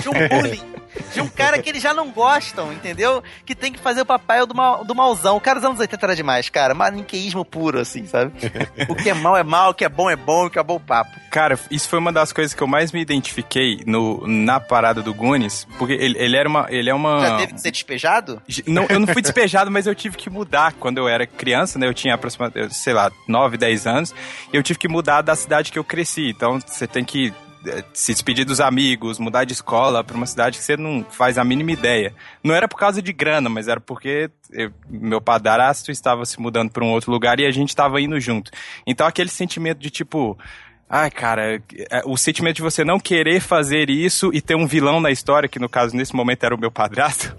[0.00, 0.75] de um bullying
[1.12, 3.22] de um cara que eles já não gostam, entendeu?
[3.44, 5.36] Que tem que fazer o papel do, mal, do malzão.
[5.36, 6.74] O cara dos anos 80 era demais, cara.
[6.74, 8.32] Maniqueísmo puro, assim, sabe?
[8.88, 10.62] o que é mal é mal, o que é bom é bom, o que é
[10.62, 11.18] bom papo.
[11.30, 15.12] Cara, isso foi uma das coisas que eu mais me identifiquei no, na parada do
[15.12, 16.66] Gunis, porque ele, ele era uma.
[16.68, 17.20] Ele é uma.
[17.20, 18.42] Já teve que ser despejado?
[18.66, 21.86] Não, eu não fui despejado, mas eu tive que mudar quando eu era criança, né?
[21.86, 24.14] Eu tinha aproximadamente, sei lá, 9, 10 anos.
[24.52, 26.30] E eu tive que mudar da cidade que eu cresci.
[26.30, 27.32] Então você tem que
[27.92, 31.44] se despedir dos amigos, mudar de escola para uma cidade que você não faz a
[31.44, 32.14] mínima ideia.
[32.42, 36.70] Não era por causa de grana, mas era porque eu, meu padrasto estava se mudando
[36.70, 38.50] para um outro lugar e a gente estava indo junto.
[38.86, 40.38] Então aquele sentimento de tipo,
[40.88, 45.00] Ai, cara, é, o sentimento de você não querer fazer isso e ter um vilão
[45.00, 47.34] na história, que no caso nesse momento era o meu padrasto.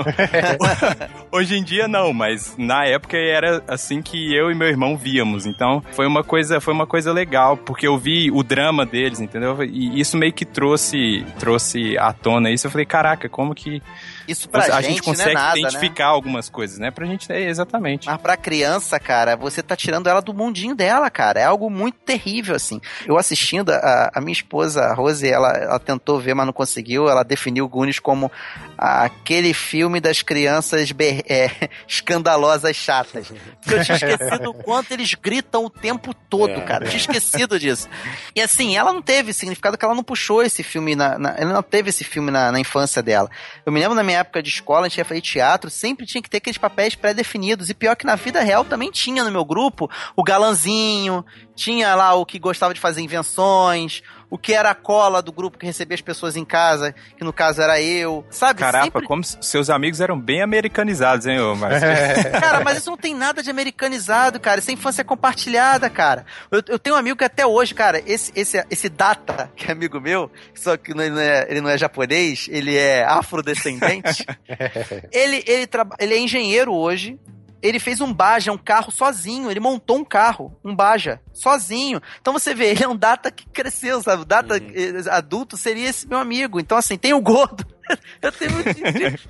[1.31, 5.45] Hoje em dia não, mas na época era assim que eu e meu irmão víamos.
[5.45, 9.63] Então foi uma coisa, foi uma coisa legal, porque eu vi o drama deles, entendeu?
[9.63, 12.67] E isso meio que trouxe, trouxe à tona isso.
[12.67, 13.81] Eu falei, caraca, como que
[14.27, 16.11] isso pra a gente, gente consegue é nada, identificar né?
[16.11, 16.91] algumas coisas, né?
[16.91, 18.07] Pra gente, é, exatamente.
[18.07, 21.39] Mas pra criança, cara, você tá tirando ela do mundinho dela, cara.
[21.39, 22.79] É algo muito terrível, assim.
[23.05, 26.53] Eu assisti assistindo, a, a minha esposa, a Rose, ela, ela tentou ver, mas não
[26.53, 27.07] conseguiu.
[27.07, 28.31] Ela definiu Goonies como
[28.77, 30.93] aquele filme das crianças
[31.27, 33.31] é, escandalosas chatas.
[33.61, 36.85] Porque eu tinha esquecido o quanto eles gritam o tempo todo, é, cara.
[36.85, 37.87] Eu tinha esquecido disso.
[38.35, 41.17] E assim, ela não teve significado que ela não puxou esse filme na.
[41.17, 43.29] na ela não teve esse filme na, na, infância dela.
[43.65, 46.21] Eu me lembro na minha época de escola, a gente ia fazer teatro, sempre tinha
[46.21, 47.69] que ter aqueles papéis pré-definidos.
[47.69, 51.25] E pior que na vida real também tinha no meu grupo o galanzinho,
[51.55, 55.57] tinha lá o que gostava de fazer invenções, o que era a cola do grupo
[55.57, 58.59] que recebia as pessoas em casa, que no caso era eu, sabe?
[58.59, 59.07] Caraca, Sempre...
[59.07, 61.87] como seus amigos eram bem americanizados, hein, ô Márcio?
[62.39, 64.59] cara, mas isso não tem nada de americanizado, cara.
[64.59, 66.25] Isso é infância compartilhada, cara.
[66.51, 69.71] Eu, eu, tenho um amigo que até hoje, cara, esse, esse, esse Data, que é
[69.71, 74.25] amigo meu, só que não é, ele não é japonês, ele é afrodescendente.
[75.11, 77.19] ele, ele, ele é engenheiro hoje,
[77.61, 79.49] ele fez um Baja, um carro sozinho.
[79.49, 82.01] Ele montou um carro, um Baja, sozinho.
[82.21, 84.23] Então você vê, ele é um data que cresceu, sabe?
[84.23, 84.71] O data uhum.
[84.73, 86.59] Eh, adulto seria esse meu amigo.
[86.59, 87.65] Então, assim, tem o gordo.
[88.21, 88.51] Eu tenho,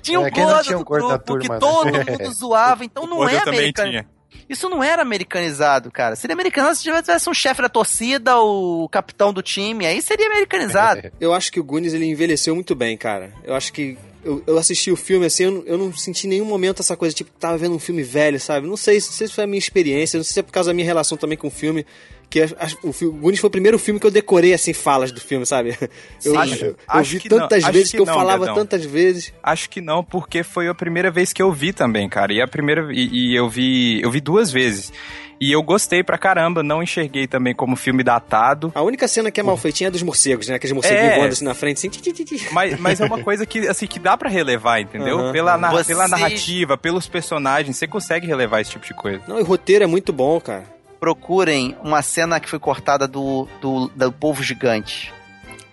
[0.02, 1.58] tinha, o é, gordo tinha um do grupo turma, que né?
[1.58, 2.84] todo mundo zoava.
[2.84, 4.04] Então não é americano.
[4.48, 6.16] Isso não era americanizado, cara.
[6.16, 11.12] Seria americanizado se tivesse um chefe da torcida, o capitão do time, aí seria americanizado.
[11.20, 13.32] Eu acho que o Gunis ele envelheceu muito bem, cara.
[13.44, 16.44] Eu acho que eu, eu assisti o filme assim, eu eu não senti em nenhum
[16.44, 18.66] momento essa coisa, tipo, tava vendo um filme velho, sabe?
[18.66, 20.70] Não sei, não sei se foi a minha experiência, não sei se é por causa
[20.70, 21.86] da minha relação também com o filme.
[22.30, 25.20] Que a, a, o, Goonies foi o primeiro filme que eu decorei, assim, falas do
[25.20, 25.70] filme, sabe?
[26.24, 28.54] Eu, Sim, acho, eu, eu vi tantas não, vezes que, que eu não, falava Gadão.
[28.56, 29.32] tantas vezes.
[29.42, 32.32] Acho que não, porque foi a primeira vez que eu vi também, cara.
[32.32, 32.88] E a primeira.
[32.92, 34.02] E, e eu vi.
[34.02, 34.92] Eu vi duas vezes.
[35.40, 38.72] E eu gostei pra caramba, não enxerguei também como filme datado.
[38.74, 40.56] A única cena que é mal feitinha é dos morcegos, né?
[40.56, 41.16] Aqueles morceguinhos é...
[41.16, 42.48] voando assim na frente, assim.
[42.52, 45.16] Mas, mas é uma coisa que, assim, que dá para relevar, entendeu?
[45.16, 45.32] Uhum.
[45.32, 45.92] Pela, na, Você...
[45.92, 49.22] pela narrativa, pelos personagens, você consegue relevar esse tipo de coisa.
[49.28, 50.77] Não, e o roteiro é muito bom, cara.
[51.00, 55.12] Procurem uma cena que foi cortada do, do, do povo gigante.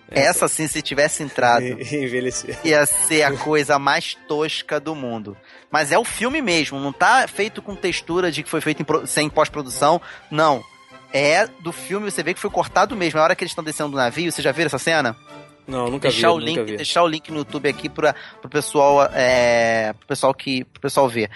[0.08, 1.64] Essa, sim, se tivesse entrado,
[2.64, 5.36] ia ser a coisa mais tosca do mundo.
[5.70, 9.06] Mas é o filme mesmo, não tá feito com textura de que foi feito em,
[9.06, 10.62] sem pós-produção, não.
[11.12, 13.18] É do filme, você vê que foi cortado mesmo.
[13.18, 15.16] A hora que eles estão descendo do navio, você já viu essa cena?
[15.66, 16.34] Não, nunca deixar vi.
[16.34, 16.76] O link, vi.
[16.76, 21.08] Deixar o link no YouTube aqui para pro pessoal, é, pro pessoal que, pro pessoal
[21.08, 21.30] ver.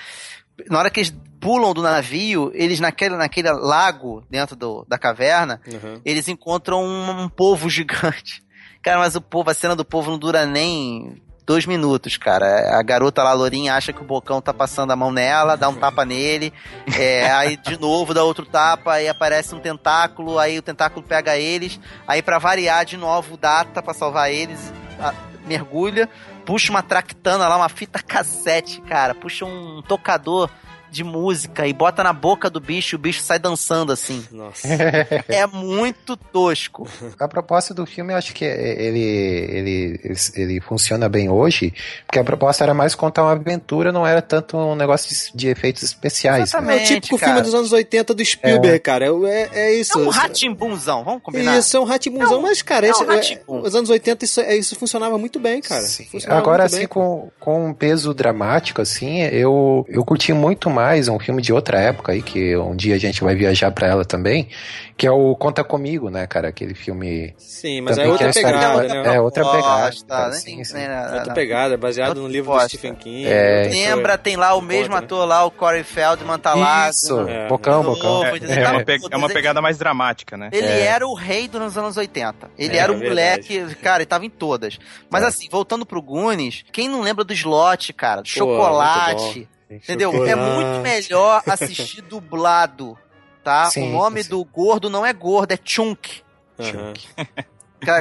[0.68, 5.60] Na hora que eles pulam do navio, eles naquele, naquele lago dentro do, da caverna,
[5.66, 6.00] uhum.
[6.04, 8.42] eles encontram um, um povo gigante.
[8.82, 11.20] Cara, mas o povo, a cena do povo não dura nem
[11.50, 12.78] dois minutos, cara.
[12.78, 15.68] A garota lá, a Lourinha, acha que o Bocão tá passando a mão nela, dá
[15.68, 16.52] um tapa nele,
[16.96, 21.36] é, aí de novo dá outro tapa, aí aparece um tentáculo, aí o tentáculo pega
[21.36, 25.12] eles, aí para variar de novo data para salvar eles, a,
[25.44, 26.08] mergulha,
[26.50, 30.50] puxa uma tractana lá, uma fita cassete, cara, puxa um tocador
[30.90, 34.24] de música e bota na boca do bicho e o bicho sai dançando assim.
[34.30, 34.66] Nossa.
[35.28, 36.88] é muito tosco.
[37.18, 40.00] A proposta do filme, eu acho que ele, ele,
[40.34, 41.72] ele funciona bem hoje,
[42.06, 45.48] porque a proposta era mais contar uma aventura, não era tanto um negócio de, de
[45.48, 46.42] efeitos especiais.
[46.42, 46.80] Exatamente, né?
[46.80, 47.32] É o típico cara.
[47.32, 48.78] filme dos anos 80 do Spielberg, é.
[48.78, 49.06] cara.
[49.06, 49.98] É, é isso.
[49.98, 51.58] É um ratimbunzão, vamos combinar?
[51.58, 54.56] Isso, é um ratimbunzão, é mas, cara, é esse, é, os anos 80 isso, é,
[54.56, 55.84] isso funcionava muito bem, cara.
[56.28, 61.08] Agora, assim, bem, com, com um peso dramático, assim, eu, eu curti muito mais mais,
[61.08, 64.04] um filme de outra época aí, que um dia a gente vai viajar para ela
[64.04, 64.48] também,
[64.96, 66.48] que é o Conta Comigo, né, cara?
[66.48, 67.34] Aquele filme.
[67.36, 69.16] Sim, mas é outra pegada, né?
[69.16, 69.96] É outra pegada.
[70.06, 70.78] Tá, sim, sim.
[70.78, 73.26] É outra pegada, baseado no livro do Stephen King.
[73.26, 76.88] É, Lembra, tem lá o mesmo ator lá, o Corey Feldman tá lá.
[76.88, 78.24] Isso, é, bocão, bocão.
[78.24, 80.48] É, é, uma, é uma pegada mais dramática, né?
[80.52, 80.86] Ele é.
[80.86, 82.50] era o rei dos anos 80.
[82.58, 84.78] Ele era um moleque, cara, ele tava em todas.
[85.10, 88.22] Mas assim, voltando pro Goonies, quem não lembra do slot, cara?
[88.22, 90.26] Do chocolate Entendeu?
[90.26, 92.98] É muito melhor assistir dublado,
[93.44, 93.66] tá?
[93.70, 94.30] Sim, o nome sim.
[94.30, 96.22] do gordo não é gordo, é Chunk.
[96.58, 96.92] Uhum.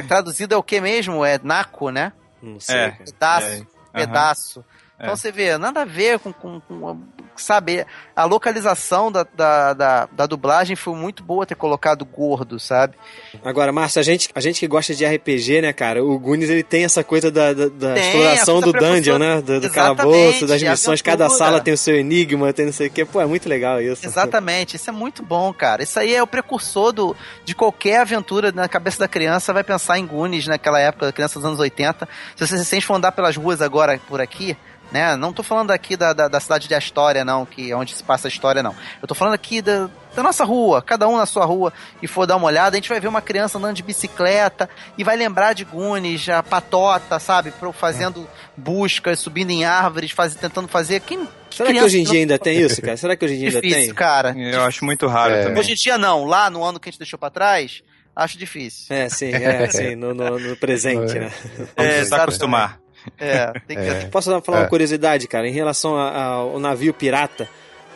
[0.08, 1.24] Traduzido é o que mesmo?
[1.24, 2.12] É Naco, né?
[2.42, 2.76] Não sei.
[2.76, 3.46] É, pedaço.
[3.46, 3.58] É.
[3.58, 3.66] Uhum.
[3.92, 4.64] Pedaço.
[5.00, 5.16] Então é.
[5.16, 7.00] você vê, nada a ver com, com, com
[7.36, 12.96] sabe, a localização da, da, da, da, dublagem foi muito boa ter colocado gordo, sabe?
[13.42, 16.62] Agora, Márcio, a gente, a gente que gosta de RPG, né, cara, o Gunis ele
[16.62, 19.40] tem essa coisa da, da, da tem, exploração do dungeon, né?
[19.40, 22.90] Do, do calabouço, das missões, cada sala tem o seu enigma, tem não sei o
[22.90, 23.04] que.
[23.04, 24.04] Pô, é muito legal isso.
[24.04, 25.82] Exatamente, isso é muito bom, cara.
[25.82, 29.98] Isso aí é o precursor do, de qualquer aventura na cabeça da criança, vai pensar
[29.98, 32.06] em Gunis naquela época, criança dos anos 80.
[32.36, 34.56] Se você se sente for andar pelas ruas agora por aqui,
[34.90, 35.16] né?
[35.16, 38.02] Não tô falando aqui da, da, da, cidade de Astoria, não, que é onde se
[38.02, 38.74] passa a história, não.
[39.00, 41.72] Eu tô falando aqui da, da nossa rua, cada um na sua rua,
[42.02, 45.04] e for dar uma olhada, a gente vai ver uma criança andando de bicicleta e
[45.04, 47.52] vai lembrar de Gunis, a patota, sabe?
[47.72, 48.26] Fazendo
[48.56, 51.00] buscas, subindo em árvores, faz, tentando fazer.
[51.00, 52.96] Quem, que Será que hoje em dia ainda tem isso, cara?
[52.96, 53.94] Será que hoje em dia Difícil, ainda tem?
[53.94, 54.34] cara.
[54.36, 55.42] Eu acho muito raro é.
[55.44, 55.58] também.
[55.58, 56.24] Hoje em dia não.
[56.24, 57.82] Lá no ano que a gente deixou pra trás,
[58.14, 58.94] Acho difícil.
[58.94, 61.30] É, sim, é, sim, no, no, no presente, né?
[61.76, 62.78] É, se acostumar.
[63.18, 63.82] É, tem que...
[63.82, 64.04] É.
[64.06, 64.68] Posso falar uma é.
[64.68, 65.48] curiosidade, cara?
[65.48, 67.48] Em relação ao navio pirata,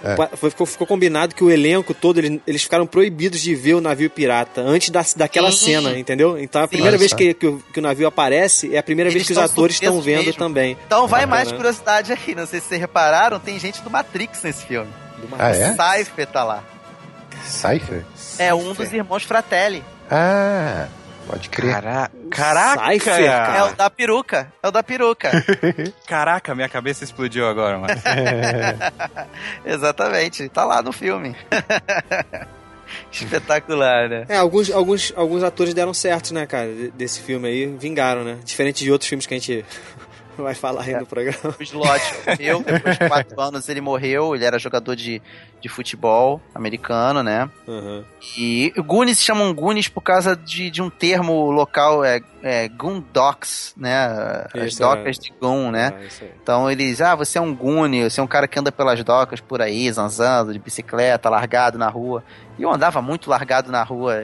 [0.05, 0.37] é.
[0.37, 4.11] Ficou, ficou, combinado que o elenco todo, eles, eles, ficaram proibidos de ver o navio
[4.11, 5.65] pirata antes da, daquela Sim.
[5.65, 6.39] cena, entendeu?
[6.39, 6.99] Então a primeira Sim.
[6.99, 9.39] vez que, que o, que, o, navio aparece é a primeira eles vez que os
[9.39, 10.35] atores estão vendo mesmo.
[10.35, 10.77] também.
[10.87, 14.67] Então vai mais curiosidade aqui, não sei se vocês repararam, tem gente do Matrix nesse
[14.67, 14.91] filme.
[15.17, 15.73] Do ah, é?
[15.73, 16.63] Cypher tá lá.
[17.47, 18.05] Cypher?
[18.39, 19.83] É um dos irmãos Fratelli.
[20.11, 20.87] Ah...
[21.27, 21.73] Pode crer.
[21.73, 22.11] Cara...
[22.31, 22.93] Caraca!
[22.93, 23.57] Cypher, cara.
[23.57, 24.53] É o da peruca.
[24.63, 25.31] É o da peruca.
[26.07, 27.95] Caraca, minha cabeça explodiu agora, mano.
[29.65, 30.49] Exatamente.
[30.49, 31.35] Tá lá no filme.
[33.11, 34.27] Espetacular, né?
[34.29, 38.39] É, alguns, alguns, alguns atores deram certo, né, cara, desse filme aí, vingaram, né?
[38.45, 39.65] Diferente de outros filmes que a gente
[40.43, 41.01] vai falar aí é.
[41.01, 41.55] no programa.
[41.59, 45.21] O Slot morreu, depois de quatro anos ele morreu, ele era jogador de,
[45.61, 47.49] de futebol americano, né?
[47.67, 48.05] Uhum.
[48.37, 53.75] E Goonies se chamam Goonies por causa de, de um termo local, é, é Goondocks,
[53.77, 54.47] né?
[54.55, 55.21] As isso, docas é.
[55.21, 55.93] de Goon, né?
[55.95, 59.03] Ah, então eles, ah, você é um Goonie, você é um cara que anda pelas
[59.03, 62.25] docas por aí, zanzando, de bicicleta, largado na rua.
[62.59, 64.23] E eu andava muito largado na rua.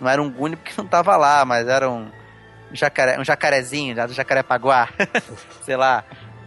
[0.00, 2.08] não era um Goonie porque não tava lá, mas era um
[2.74, 4.88] jacaré, um jacarezinho, do Jacarepaguá,
[5.62, 6.04] sei lá,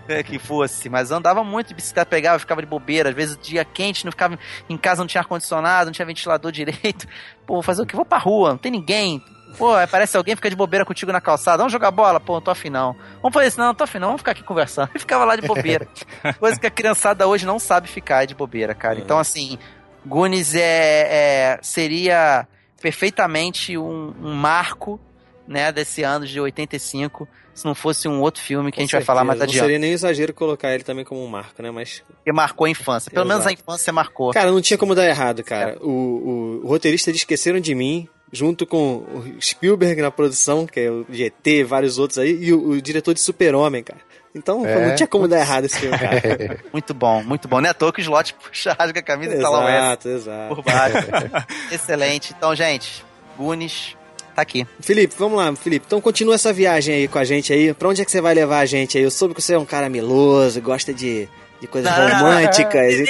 [0.07, 0.89] é, que fosse.
[0.89, 3.09] Mas andava muito de bicicleta, pegava, ficava de bobeira.
[3.09, 4.37] Às vezes dia quente, não ficava
[4.69, 7.07] em casa, não tinha ar-condicionado, não tinha ventilador direito.
[7.45, 7.95] Pô, vou fazer o que?
[7.95, 9.23] Vou pra rua, não tem ninguém.
[9.57, 11.57] Pô, aparece alguém, fica de bobeira contigo na calçada.
[11.57, 12.19] Vamos jogar bola?
[12.19, 12.93] Pô, não tô afim não.
[13.21, 13.59] Vamos fazer isso?
[13.59, 14.07] Não, não tô afim não.
[14.09, 14.89] Vamos ficar aqui conversando.
[14.93, 15.87] E ficava lá de bobeira.
[16.39, 18.99] Coisa que a criançada hoje não sabe ficar de bobeira, cara.
[18.99, 19.57] Então, assim,
[20.05, 22.47] Goonies é, é seria
[22.81, 24.99] perfeitamente um, um marco
[25.47, 28.91] né, desse ano de 85, se não fosse um outro filme que Com a gente
[28.91, 29.05] certeza.
[29.05, 29.57] vai falar mais adiante.
[29.57, 32.03] Não seria nem exagero colocar ele também como um marco, né, mas...
[32.23, 33.39] Que marcou a infância, pelo Exato.
[33.39, 34.31] menos a infância marcou.
[34.31, 35.71] Cara, não tinha como dar errado, cara.
[35.71, 35.77] É.
[35.81, 40.79] O, o, o roteirista de Esqueceram de Mim, junto com o Spielberg na produção, que
[40.81, 44.01] é o GT, vários outros aí, e o, o diretor de Super-Homem, cara.
[44.35, 44.89] Então é.
[44.89, 46.59] não tinha como dar errado esse filme, cara.
[46.73, 47.61] muito bom, muito bom.
[47.61, 49.65] Não é à toa que o slot puxa, rasga a camisa exato, e tá lá
[49.65, 50.55] o Exato, exato.
[50.55, 50.97] Por baixo.
[51.71, 52.35] Excelente.
[52.37, 53.05] Então, gente,
[53.37, 53.95] Gunis,
[54.35, 54.67] tá aqui.
[54.81, 55.85] Felipe, vamos lá, Felipe.
[55.87, 57.73] Então continua essa viagem aí com a gente aí.
[57.73, 59.03] Pra onde é que você vai levar a gente aí?
[59.03, 61.27] Eu soube que você é um cara meloso, gosta de,
[61.61, 62.97] de coisas não, românticas.
[62.99, 63.05] Não,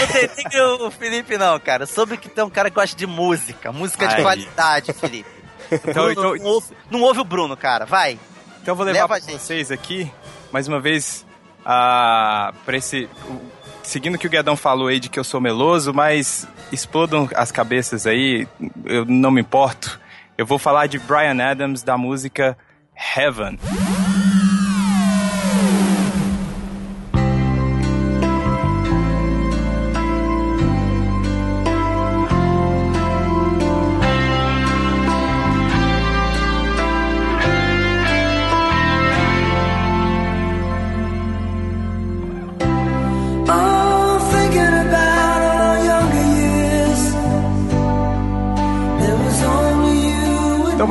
[0.00, 1.86] não, tem, que o Felipe não, cara.
[1.86, 3.70] Soube que tem um cara que gosta de música.
[3.72, 4.16] Música Ai.
[4.16, 5.30] de qualidade, Felipe.
[5.68, 6.36] Então, então...
[6.36, 7.84] Não, ouve, não, ouve, o Bruno, cara.
[7.84, 8.20] Vai.
[8.62, 10.08] Então eu vou levar Leva pra vocês aqui,
[10.52, 11.26] mais uma vez,
[11.64, 13.08] a, pra esse...
[13.82, 17.50] seguindo o que o Guedão falou aí de que eu sou meloso, mas explodam as
[17.50, 18.46] cabeças aí,
[18.84, 20.00] eu não me importo.
[20.38, 22.58] Eu vou falar de Brian Adams da música
[23.16, 23.58] Heaven.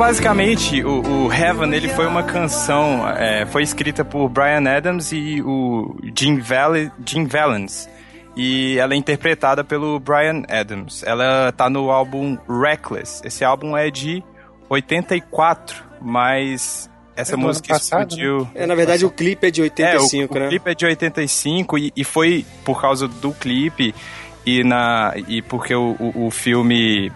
[0.06, 5.42] Basicamente, o, o Heaven ele foi uma canção, é, foi escrita por Brian Adams e
[5.42, 7.88] o Jim, Val Jim Valens.
[8.36, 11.02] E ela é interpretada pelo Brian Adams.
[11.02, 13.20] Ela tá no álbum Reckless.
[13.24, 14.22] Esse álbum é de
[14.68, 18.42] 84, mas essa é música passado, explodiu.
[18.54, 18.62] Né?
[18.62, 20.46] É, na verdade, o clipe é de 85, é, o, né?
[20.46, 23.92] O clipe é de 85 e, e foi por causa do clipe
[24.44, 27.10] e, na, e porque o, o, o filme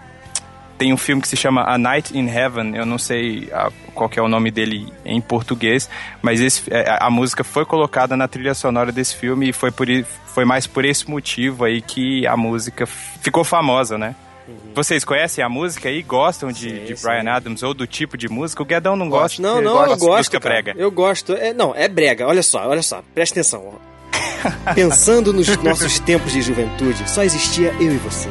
[0.81, 4.09] tem um filme que se chama A Night in Heaven, eu não sei a, qual
[4.15, 5.87] é o nome dele em português,
[6.23, 9.69] mas esse, é, a, a, música foi colocada na trilha sonora desse filme e foi,
[9.69, 9.85] por,
[10.25, 14.15] foi mais por esse motivo aí que a música ficou famosa, né?
[14.47, 14.55] Uhum.
[14.73, 17.27] Vocês conhecem a música e gostam de, sim, de Brian sim.
[17.27, 18.63] Adams ou do tipo de música?
[18.63, 19.39] O Guedão não gosta.
[19.39, 20.17] Não, não, eu gosto.
[20.17, 20.55] Música cara.
[20.55, 20.73] brega.
[20.75, 21.33] Eu gosto.
[21.33, 22.25] É, não, é brega.
[22.25, 23.03] Olha só, olha só.
[23.13, 23.75] Presta atenção.
[24.73, 28.29] Pensando nos nossos tempos de juventude, só existia eu e você.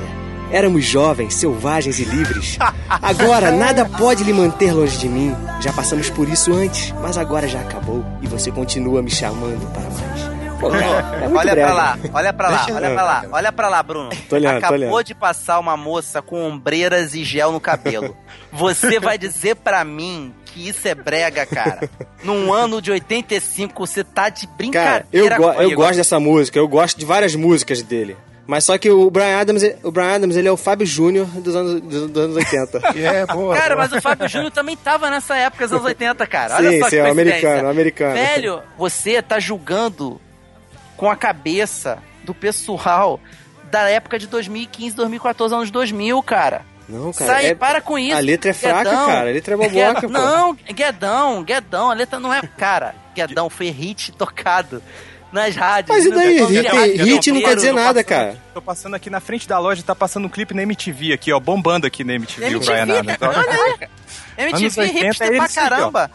[0.51, 2.59] Éramos jovens, selvagens e livres.
[2.89, 5.35] Agora nada pode lhe manter longe de mim.
[5.61, 9.83] Já passamos por isso antes, mas agora já acabou e você continua me chamando para
[9.83, 10.31] mais.
[10.61, 14.11] Pô, é, olha pra lá, olha pra lá, olha pra lá, olha pra lá, Bruno.
[14.29, 15.05] Tô olhando, Acabou tô olhando.
[15.05, 18.15] de passar uma moça com ombreiras e gel no cabelo.
[18.53, 21.89] Você vai dizer pra mim que isso é brega, cara?
[22.23, 25.05] Num ano de 85, você tá de brincadeira.
[25.05, 28.15] Cara, eu, go eu gosto dessa música, eu gosto de várias músicas dele.
[28.47, 31.55] Mas só que o Brian Adams, o Brian Adams, ele é o Fábio Júnior dos
[31.55, 32.79] anos, dos anos 80.
[32.99, 33.55] é, boa.
[33.55, 33.89] Cara, boa.
[33.89, 36.57] mas o Fábio Júnior também tava nessa época dos anos 80, cara.
[36.57, 38.15] Olha sim, só sim, que é americano, americano.
[38.15, 40.21] Velho, você tá julgando
[40.97, 43.21] com a cabeça do pessoal
[43.71, 46.63] da época de 2015, 2014, anos 2000, cara.
[46.89, 47.33] Não, cara.
[47.33, 47.55] Sai, é...
[47.55, 48.17] para com isso.
[48.17, 49.07] A letra é fraca, Guedão.
[49.07, 49.21] cara.
[49.21, 50.09] A letra é boboca, pô.
[50.09, 52.43] Não, Guedão, Guedão, a letra não é.
[52.59, 54.83] Cara, Guedão foi hit tocado
[55.33, 55.97] nas rádios.
[55.97, 56.41] Mas e no- daí?
[56.41, 58.37] no- Hit, hit não quer dizer nada, passando- cara.
[58.55, 61.39] Tô passando aqui na frente da loja, tá passando um clipe na MTV aqui, ó,
[61.41, 63.19] bombando aqui na MTV, o MTV, Brian Adams.
[64.39, 66.11] MTV 80 hipster é pra caramba.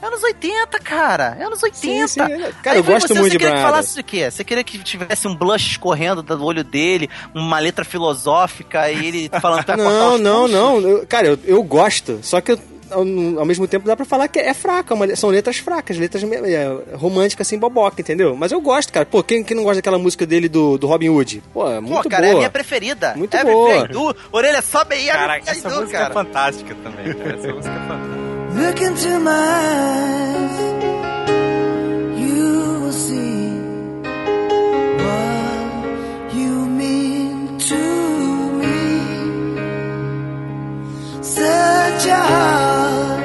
[0.00, 1.36] É anos 80, cara.
[1.40, 2.06] É anos 80.
[2.06, 2.52] Sim, sim.
[2.62, 4.30] Cara, Aí eu gosto você, muito você de queria Brian que falasse o quê?
[4.30, 9.30] Você queria que tivesse um blush escorrendo do olho dele, uma letra filosófica e ele
[9.40, 10.80] falando pra Não, não, não.
[10.80, 12.20] Eu- cara, eu, eu gosto.
[12.22, 13.00] Só que eu- ao,
[13.40, 14.94] ao mesmo tempo dá pra falar que é fraca.
[14.94, 18.36] uma- são letras fracas, letras é, românticas assim, boboca, entendeu?
[18.36, 19.06] Mas eu gosto, cara.
[19.06, 21.42] Pô, quem, quem não gosta daquela música dele do, do Robin Hood?
[21.52, 22.38] Pô, é muito Pô, cara, é a boa.
[22.40, 23.14] minha preferida.
[23.16, 23.88] Muito Everything boa.
[23.88, 26.10] Do, orelha sobe aí, Caraca, I essa do, música cara.
[26.10, 27.34] é fantástica também, cara.
[27.36, 28.18] Essa música é fantástica.
[28.54, 30.77] Look into my eyes,
[41.38, 43.24] Such a heart,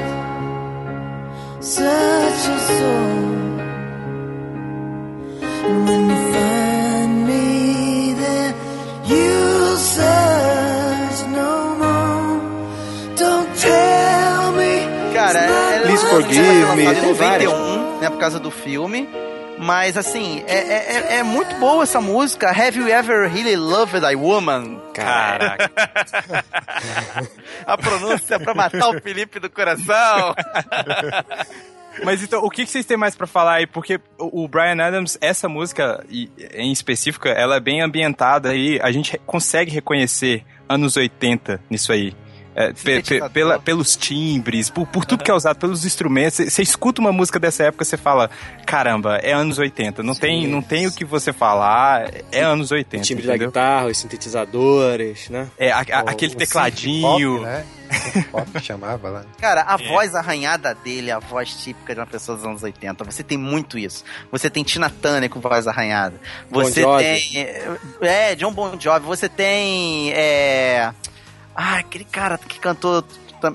[1.60, 3.24] such a soul.
[5.66, 8.54] And when you find me there,
[9.10, 12.40] you'll search no more.
[13.16, 14.72] Don't tell me.
[15.12, 17.50] Cara, é, é Please Forgive Me, tem várias.
[17.50, 19.08] 91, né, por causa do filme.
[19.58, 22.50] Mas, assim, é, é, é- é muito boa essa música.
[22.50, 24.80] Have you ever really loved a woman?
[24.92, 25.70] Caraca.
[27.66, 30.34] A pronúncia pra matar o Felipe do coração.
[32.02, 33.66] Mas então, o que vocês têm mais pra falar aí?
[33.68, 39.16] Porque o Brian Adams, essa música em específico, ela é bem ambientada e a gente
[39.24, 42.12] consegue reconhecer anos 80 nisso aí.
[42.54, 46.36] É, pe- pe- pela- pelos timbres, por, por tudo que é usado, pelos instrumentos.
[46.36, 48.30] Você escuta uma música dessa época, você fala,
[48.64, 50.02] caramba, é anos 80.
[50.02, 53.02] Não, tem, não tem o que você falar, é anos 80.
[53.02, 53.48] O timbre da entendeu?
[53.48, 55.48] guitarra, os sintetizadores, né?
[55.58, 57.38] É, a- a- O- aquele o tecladinho.
[57.38, 57.64] pop, né?
[58.30, 59.24] Pop chamava lá.
[59.40, 63.04] Cara, a voz arranhada dele é a voz típica de uma pessoa dos anos 80.
[63.04, 64.04] Você tem muito isso.
[64.32, 66.14] Você tem Tina Turner com voz arranhada.
[66.50, 67.02] Bon Você Jovi.
[67.04, 67.46] tem.
[68.00, 69.06] É, John Bon Jovi.
[69.06, 70.12] Você tem.
[70.12, 70.92] É.
[71.54, 73.04] Ah, aquele cara que cantou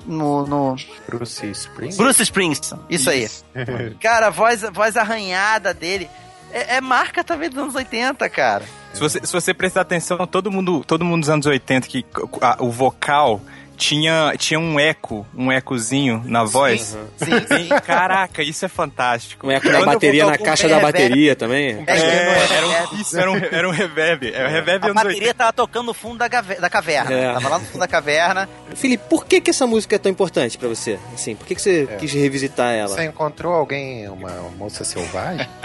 [0.06, 0.46] no.
[0.46, 0.76] no...
[1.08, 1.98] Bruce Springsteen.
[1.98, 2.80] Bruce Springsteen.
[2.90, 3.28] Isso aí.
[4.00, 6.10] Cara, a voz, a voz arranhada dele.
[6.52, 8.66] É, é marca também dos anos 80, cara.
[8.94, 12.04] Se você, se você prestar atenção, todo mundo, todo mundo dos anos 80 que
[12.42, 13.40] a- o vocal
[13.80, 16.98] tinha, tinha um eco, um ecozinho na voz.
[17.18, 19.48] Sim, Sim, Caraca, isso é fantástico.
[19.48, 20.94] Um eco da Quando eu bateria na um caixa da reverb.
[20.94, 21.84] bateria também.
[21.88, 24.32] É, É, era um, isso, era um, era um reverb.
[24.34, 25.34] É o reverb A bateria 80.
[25.34, 27.12] tava tocando no fundo da, da caverna.
[27.14, 27.34] É.
[27.34, 28.50] Tava lá no fundo da caverna.
[28.76, 31.00] Felipe, por que, que essa música é tão importante pra você?
[31.14, 31.96] Assim, por que, que você É.
[31.96, 32.90] quis revisitar ela?
[32.90, 35.48] Você encontrou alguém, uma moça selvagem?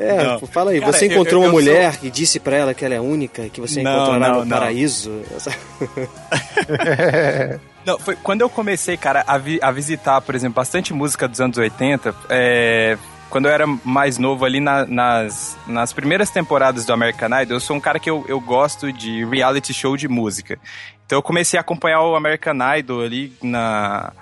[0.00, 0.46] É, Não.
[0.46, 2.74] fala aí, Cara, você eu- encontrou eu- uma eu sou- mulher e disse pra ela
[2.74, 4.48] que ela é única, que você Não, encontrará não, no não.
[4.58, 5.22] paraíso?
[5.34, 5.52] Essa-
[7.84, 11.40] Não, foi quando eu comecei, cara, a, vi- a visitar, por exemplo, bastante música dos
[11.40, 12.96] anos 80, é,
[13.28, 17.60] quando eu era mais novo ali na- nas, nas primeiras temporadas do American Idol, eu
[17.60, 20.58] sou um cara que eu, eu gosto de reality show de música.
[21.04, 24.12] Então eu comecei a acompanhar o American Idol ali na,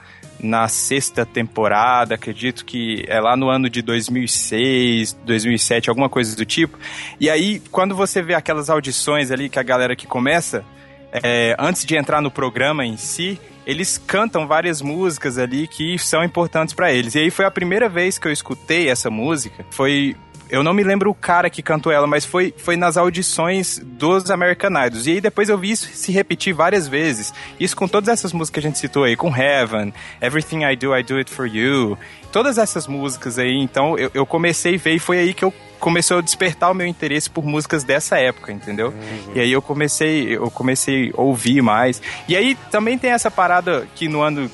[0.43, 6.47] na sexta temporada, acredito que é lá no ano de 2006, 2007, alguma coisa do
[6.47, 6.79] tipo.
[7.21, 10.65] E aí, quando você vê aquelas audições ali que a galera que começa,
[11.13, 16.25] é, antes de entrar no programa em si, eles cantam várias músicas ali que são
[16.25, 17.15] importantes pra eles.
[17.15, 19.65] E aí foi a primeira vez que eu escutei essa música.
[19.71, 20.17] Foi.
[20.49, 24.33] Eu não me lembro o cara que cantou ela, mas foi, foi nas audições dos
[24.33, 25.07] American Idols.
[25.07, 27.33] E aí depois eu vi isso se repetir várias vezes.
[27.61, 30.97] Isso com todas essas músicas que a gente citou aí, com Heaven, Everything I Do,
[30.97, 31.97] I Do It For You.
[32.33, 35.55] Todas essas músicas aí, então eu, eu comecei a ver e foi aí que eu
[35.81, 38.95] começou a despertar o meu interesse por músicas dessa época, entendeu?
[39.35, 42.01] E aí eu comecei, eu comecei a ouvir mais.
[42.29, 44.51] E aí também tem essa parada que no ano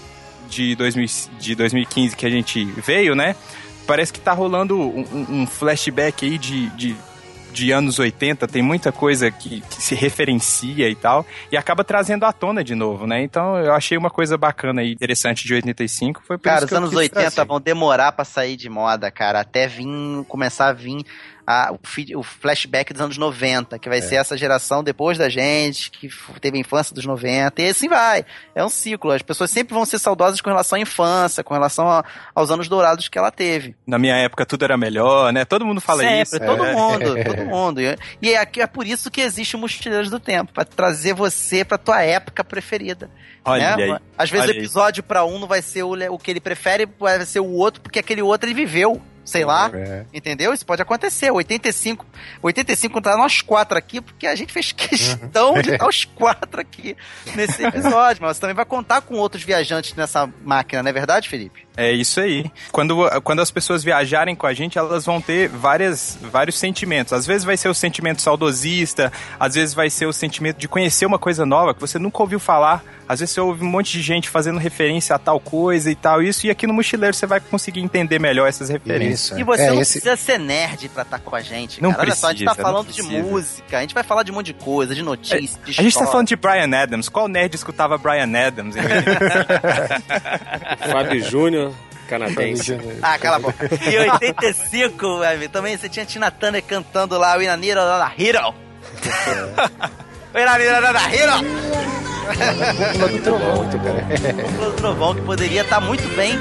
[0.49, 1.07] de, 2000,
[1.39, 3.35] de 2015 que a gente veio, né?
[3.87, 6.97] Parece que tá rolando um, um- um flashback aí de, de,
[7.57, 12.25] de anos 80, tem muita coisa que, que se referencia e tal, e acaba trazendo
[12.25, 13.23] à tona de novo, né?
[13.23, 16.91] Então eu achei uma coisa bacana e interessante de 85, foi por Cara, os anos
[16.91, 17.45] quis 80 trazer.
[17.49, 19.87] vão demorar pra sair de moda, cara, até vir,
[20.29, 21.05] começar a vir
[21.47, 25.29] a- o, feed- o flashback dos anos 90, que vai ser essa geração depois da
[25.29, 26.09] gente, que
[26.41, 28.25] teve a infância dos 90, e assim vai.
[28.55, 29.13] É um ciclo.
[29.13, 32.05] As pessoas sempre vão ser saudosas com relação à infância, com relação a-
[32.35, 33.77] aos anos dourados que ela teve.
[33.87, 35.45] Na minha época tudo era melhor, né?
[35.45, 36.41] Todo mundo fala Sempre, isso.
[36.41, 36.73] todo é.
[36.75, 37.81] mundo, todo mundo.
[37.81, 41.65] E- é, aqui- é por isso que existe o Mochileiros do Tempo, pra trazer você
[41.65, 43.09] pra tua época preferida.
[43.45, 43.85] Olha né?
[43.85, 43.99] aí.
[44.19, 47.25] Às vezes o episódio pra um não vai ser o, o que ele prefere, vai
[47.25, 49.01] ser o outro, porque aquele outro ele viveu.
[49.27, 49.71] Sei lá.
[49.75, 50.07] É.
[50.15, 50.55] Entendeu?
[50.55, 51.31] Isso pode acontecer.
[51.31, 52.07] 85,
[52.41, 56.97] 85 tá nós quatro aqui, porque a gente fez questão de estar os quatro aqui
[57.35, 58.23] nesse episódio.
[58.23, 61.66] Mas você também vai contar com outros viajantes nessa máquina, não é verdade, Felipe?
[61.77, 62.51] É isso aí.
[62.73, 67.13] Quando, quando as pessoas viajarem com a gente, elas vão ter várias, vários sentimentos.
[67.13, 71.05] Às vezes vai ser o sentimento saudosista, às vezes vai ser o sentimento de conhecer
[71.05, 72.83] uma coisa nova que você nunca ouviu falar.
[73.09, 76.21] Às vezes você ouve um monte de gente fazendo referência a tal coisa e tal,
[76.21, 79.31] isso, e aqui no Mochileiro você vai conseguir entender melhor essas referências.
[79.31, 81.81] Isso, E você é, não esse- precisa ser nerd pra estar com a gente.
[81.81, 82.03] Não cara.
[82.03, 84.35] Olha só, a gente tá não falando de música, a gente vai falar de um
[84.35, 87.09] monte de coisa, de notícias, de A gente tá falando de Brian Adams.
[87.09, 88.75] Qual nerd escutava Brian Adams?
[90.91, 91.66] Fábio Júnior,
[92.09, 92.79] canadense.
[93.03, 93.69] Ah, cala a boca.
[93.85, 98.55] Em 85, velho, também você tinha Tina Turner cantando lá o Inanira da Hero.
[100.35, 101.33] O Inanira da Hero.
[102.93, 104.07] Pula do trovão, muito cara.
[104.69, 106.35] O Trovão que poderia estar muito bem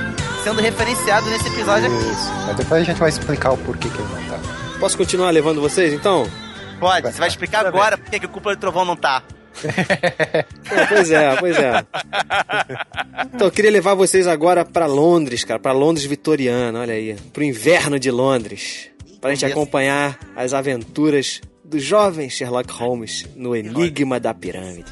[0.43, 2.09] sendo referenciado nesse episódio aqui.
[2.11, 2.31] Isso.
[2.47, 4.39] Mas depois a gente vai explicar o porquê que ele não tá.
[4.79, 6.29] Posso continuar levando vocês, então?
[6.79, 9.23] Pode, você vai explicar agora por que que o Cúpula do Trovão não tá.
[9.61, 11.85] Pô, pois é, pois é.
[13.33, 17.43] Então, eu queria levar vocês agora pra Londres, cara, pra Londres vitoriana, olha aí, pro
[17.43, 18.89] inverno de Londres,
[19.21, 24.91] pra gente acompanhar as aventuras do jovem Sherlock Holmes no Enigma da Pirâmide.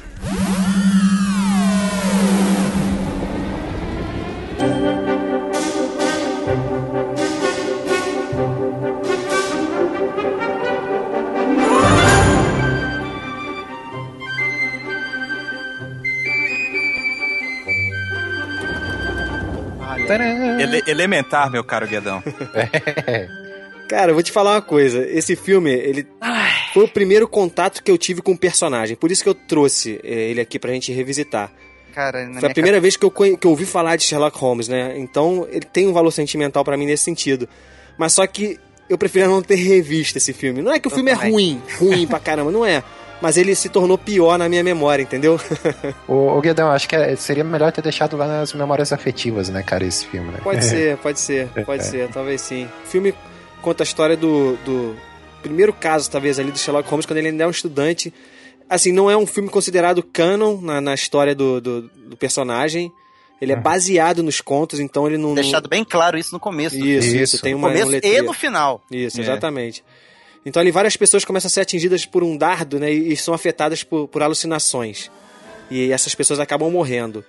[20.60, 22.22] Ele- elementar, meu caro Guedão.
[23.88, 25.06] Cara, eu vou te falar uma coisa.
[25.08, 26.06] Esse filme, ele
[26.72, 28.96] foi o primeiro contato que eu tive com o personagem.
[28.96, 31.52] Por isso que eu trouxe eh, ele aqui pra gente revisitar.
[31.94, 34.68] Cara, na Foi a primeira vez que eu, que eu ouvi falar de Sherlock Holmes,
[34.68, 34.94] né?
[34.96, 37.48] Então, ele tem um valor sentimental pra mim nesse sentido.
[37.96, 38.58] Mas só que
[38.88, 40.60] eu preferia não ter revisto esse filme.
[40.62, 41.30] Não é que o Eu filme é também.
[41.30, 42.82] ruim, ruim pra caramba, não é.
[43.24, 45.40] Mas ele se tornou pior na minha memória, entendeu?
[46.06, 49.62] Ô, ô Guedão, acho que é- seria melhor ter deixado lá nas memórias afetivas, né,
[49.62, 50.40] cara, esse filme, né?
[50.42, 52.68] Pode ser, pode ser, pode ser, talvez sim.
[52.84, 53.14] O filme
[53.62, 54.94] conta a história do, do
[55.40, 58.12] primeiro caso, talvez, ali do Sherlock Holmes, quando ele ainda é um estudante.
[58.68, 62.92] Assim, não é um filme considerado canon na, na história do, do, do personagem.
[63.40, 65.34] Ele é baseado nos contos, então ele não.
[65.34, 66.78] Deixado bem claro isso no começo.
[66.78, 67.16] do Isso, Isso.
[67.36, 68.82] isso, tem No uma, começo um e no final.
[68.90, 69.22] Isso, É.
[69.22, 69.82] exatamente.
[70.44, 72.90] Então ali várias pessoas começam a ser atingidas por um dardo, né?
[72.90, 75.10] E são afetadas por, por alucinações.
[75.70, 77.24] E essas pessoas acabam morrendo.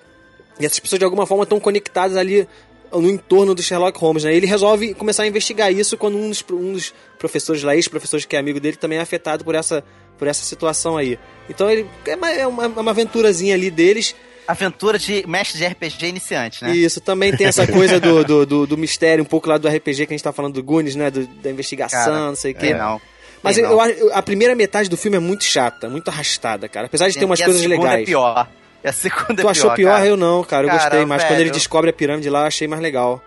[0.59, 2.47] E essas pessoas de alguma forma estão conectadas ali
[2.91, 4.35] no entorno do Sherlock Holmes, né?
[4.35, 8.35] Ele resolve começar a investigar isso quando um dos, um dos professores lá, ex-professores que
[8.35, 9.83] é amigo dele, também é afetado por essa,
[10.17, 11.17] por essa situação aí.
[11.49, 14.15] Então ele é uma, é uma, é aventurazinha ali deles.
[14.47, 16.71] Aventura de mestre de RPG iniciante, né?
[16.75, 20.05] Isso também tem essa coisa do, do, do, do mistério, um pouco lá do RPG
[20.05, 21.09] que a gente tá falando do Goonies, né?
[21.09, 22.67] Do- da investigação, Cara, não sei o quê.
[22.67, 23.01] Tem não.
[23.41, 26.87] Mas eu, eu- a primeira metade do filme é muito chata, muito arrastada, cara.
[26.87, 28.01] Apesar de ter umas E a coisas segunda legais.
[28.01, 28.47] É pior.
[28.83, 29.93] E a segunda Tu é achou pior, pior?
[29.95, 30.05] cara.
[30.07, 30.63] Eu não, cara.
[30.65, 31.23] Eu Cara, gostei mais.
[31.23, 31.53] Quando ele velho.
[31.53, 33.21] descobre a pirâmide lá, eu achei mais legal.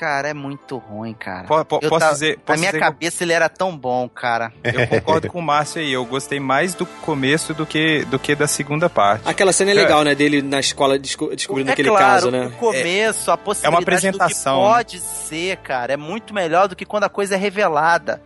[0.00, 1.46] Cara, é muito ruim, cara.
[1.46, 3.76] Po- po- Eu posso tava- dizer- Na posso minha dizer que cabeça ele era tão
[3.76, 4.50] bom, cara.
[4.64, 5.92] Eu concordo com o Márcio aí.
[5.92, 9.28] Eu gostei mais do começo do que, do que da segunda parte.
[9.28, 10.14] Aquela cena é legal, né?
[10.14, 12.46] Dele na escola desco- descobrindo é aquele claro, caso, né?
[12.46, 16.86] o começo, a possibilidade apresentação, do que pode ser, cara, é muito melhor do que
[16.86, 18.22] quando a coisa é revelada.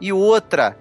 [0.00, 0.76] E outra,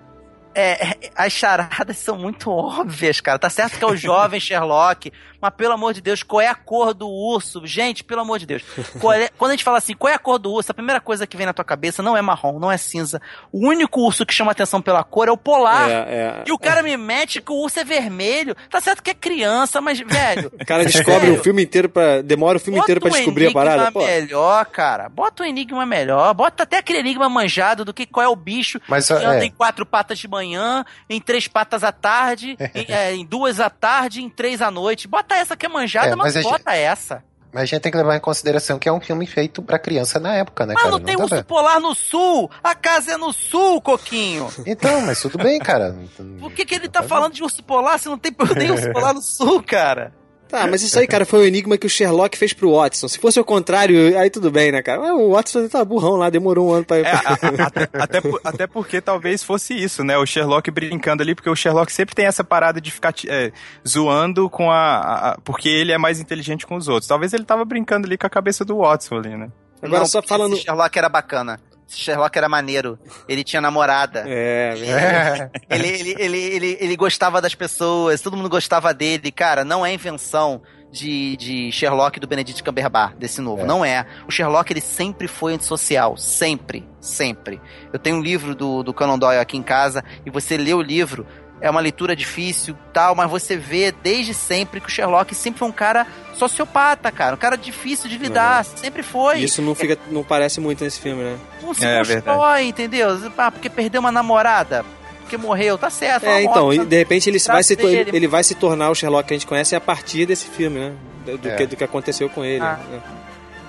[0.53, 3.39] é, é, as charadas são muito óbvias, cara.
[3.39, 5.11] Tá certo que é o jovem Sherlock,
[5.41, 7.65] mas pelo amor de Deus, qual é a cor do urso?
[7.65, 8.63] Gente, pelo amor de Deus.
[8.99, 10.71] Qual é- quando a gente fala assim, qual é a cor do urso?
[10.71, 13.21] A primeira coisa que vem na tua cabeça não é marrom, não é cinza.
[13.51, 15.89] O único urso que chama atenção pela cor é o polar.
[15.89, 16.43] É, é.
[16.47, 18.55] E o cara me mete que o urso é vermelho.
[18.69, 20.51] Tá certo que é criança, mas, velho.
[20.59, 21.39] O cara descobre Sério?
[21.39, 23.75] o filme inteiro para Demora o filme inteiro pra um descobrir a parada.
[23.83, 25.09] enigma Pô, melhor, cara.
[25.09, 26.33] Bota um enigma melhor.
[26.33, 29.45] Bota até aquele enigma manjado do que qual é o bicho Mas que anda é,
[29.45, 33.69] em quatro patas de manhã, em três patas à tarde, em, é, em duas à
[33.69, 35.07] tarde, em três à noite.
[35.07, 37.23] Bota essa que é manjada, É, mas, mas a gente- bota essa.
[37.51, 40.19] mas a gente tem que levar em consideração que é um filme feito pra criança
[40.19, 40.91] na época, né, Mas cara?
[40.95, 42.49] não tem urso polar no sul.
[42.63, 44.47] A casa é no sul, Coquinho.
[44.65, 45.95] Então, mas tudo bem, cara.
[46.39, 49.13] Por que, que ele tá falando de urso polar se não tem nem urso polar
[49.13, 50.13] no sul, cara?
[50.49, 53.07] Tá, mas isso aí, cara, foi o enigma que o Sherlock fez pro Watson.
[53.07, 54.99] Se fosse o contrário, aí tudo bem, né, cara?
[54.99, 56.97] Mas o Watson tá burrão lá, demorou um ano pra.
[56.97, 60.17] É, a- a- até, até, até porque talvez fosse isso, né?
[60.17, 63.51] O Sherlock brincando ali, porque o Sherlock sempre tem essa parada de ficar é,
[63.87, 67.07] zoando com a, a- Porque ele é mais inteligente com os outros.
[67.07, 69.49] Talvez ele tava brincando ali com a cabeça do Watson ali, né?
[69.83, 70.53] Agora, Não, só falando.
[70.55, 71.59] esse Sherlock era bacana.
[71.89, 72.99] Sherlock era maneiro.
[73.27, 74.23] Ele tinha namorada.
[74.27, 75.51] É, verdade.
[75.69, 79.31] Ele, ele, ele, ele, ele gostava das pessoas, todo mundo gostava dele.
[79.31, 80.61] Cara, não é invenção
[80.91, 83.63] de, de Sherlock do Benedict Cumberbatch, desse novo.
[83.63, 83.65] É.
[83.65, 84.05] Não é.
[84.27, 86.17] O Sherlock, ele sempre foi antissocial.
[86.17, 86.87] Sempre.
[86.99, 87.61] Sempre.
[87.93, 90.81] Eu tenho um livro do, do Conan Doyle aqui em casa, e você lê o
[90.81, 91.25] livro,
[91.61, 95.67] é uma leitura difícil tal, mas você vê desde sempre que o Sherlock sempre foi
[95.67, 97.35] um cara sociopata, cara.
[97.35, 98.63] Um cara difícil de lidar.
[98.63, 99.39] Sempre foi.
[99.39, 101.37] Isso não, fica, não parece muito nesse filme, né?
[101.61, 103.09] Não se É, constrói, entendeu?
[103.37, 104.85] Ah, porque perdeu uma namorada.
[105.21, 106.25] Porque morreu, tá certo.
[106.25, 108.95] É, então, morte, e de repente ele vai, se, ele, ele vai se tornar o
[108.95, 110.93] Sherlock que a gente conhece a partir desse filme, né?
[111.25, 111.55] Do, do É.
[111.55, 112.63] que, do que aconteceu com ele.
[112.63, 112.79] Ah.
[112.89, 112.99] né?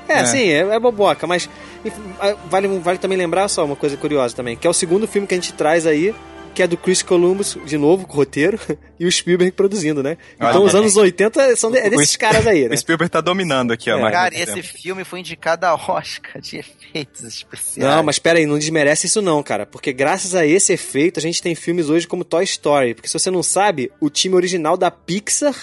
[0.09, 0.24] É, É.
[0.24, 1.49] sim, é, é boboca, mas
[1.84, 5.07] enfim, ah, vale, vale também lembrar só uma coisa curiosa também, que é o segundo
[5.07, 6.14] filme que a gente traz aí,
[6.55, 8.59] que é do Chris Columbus, de novo, com o roteiro,
[8.98, 10.16] e o Spielberg produzindo, né?
[10.36, 10.80] Então Olha os aí.
[10.80, 12.74] anos 80 são de- é desses O- caras aí, né?
[12.74, 14.07] O Spielberg tá dominando aqui, ó.
[14.07, 14.11] É.
[14.11, 14.66] Cara, esse tempo.
[14.66, 17.76] filme foi indicado a Oscar de efeitos especiais.
[17.96, 19.64] Não, mas pera aí, não desmerece isso não, cara.
[19.66, 22.94] Porque graças a esse efeito, a gente tem filmes hoje como Toy Story.
[22.94, 25.55] Porque se você não sabe, o time original da Pixar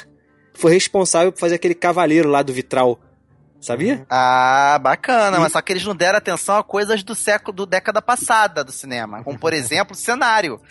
[0.53, 2.99] foi responsável por fazer aquele cavaleiro lá do vitral.
[3.60, 4.05] Sabia?
[4.10, 8.01] Ah, bacana, mas só que eles não deram atenção a coisas do século, do década
[8.01, 9.24] passada do cinema.
[9.24, 10.62] Como, por exemplo, o cenário.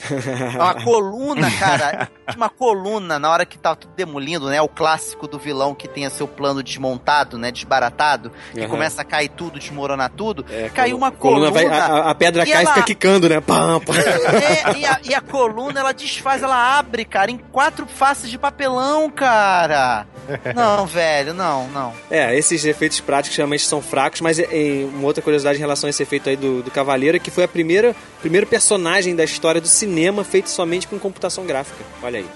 [0.55, 2.09] Uma coluna, cara.
[2.37, 4.61] Uma coluna na hora que tava tudo demolindo, né?
[4.61, 7.51] O clássico do vilão que tem seu plano desmontado, né?
[7.53, 8.33] Desbaratado.
[8.53, 8.69] Que Aham.
[8.69, 10.45] começa a cair tudo, desmoronar tudo.
[10.51, 11.69] É, Caiu uma coluna coluna.
[11.71, 13.41] vai- a, a pedra E cai e ela- fica quicando, né?
[13.41, 13.95] Pam, pam.
[13.97, 18.39] É, e, a, e a coluna, ela desfaz, ela abre, cara, em quatro faces de
[18.39, 20.07] papelão, cara.
[20.57, 21.93] Não, velho, não, não.
[22.11, 25.89] É, esses efeitos práticos realmente são fracos, mas é, é, uma outra curiosidade em relação
[25.89, 29.25] a esse efeito aí do, do Cavaleiro é que foi a primeira primeiro personagem da
[29.25, 31.83] história do cinema feito somente com computação gráfica.
[32.03, 32.27] Olha aí.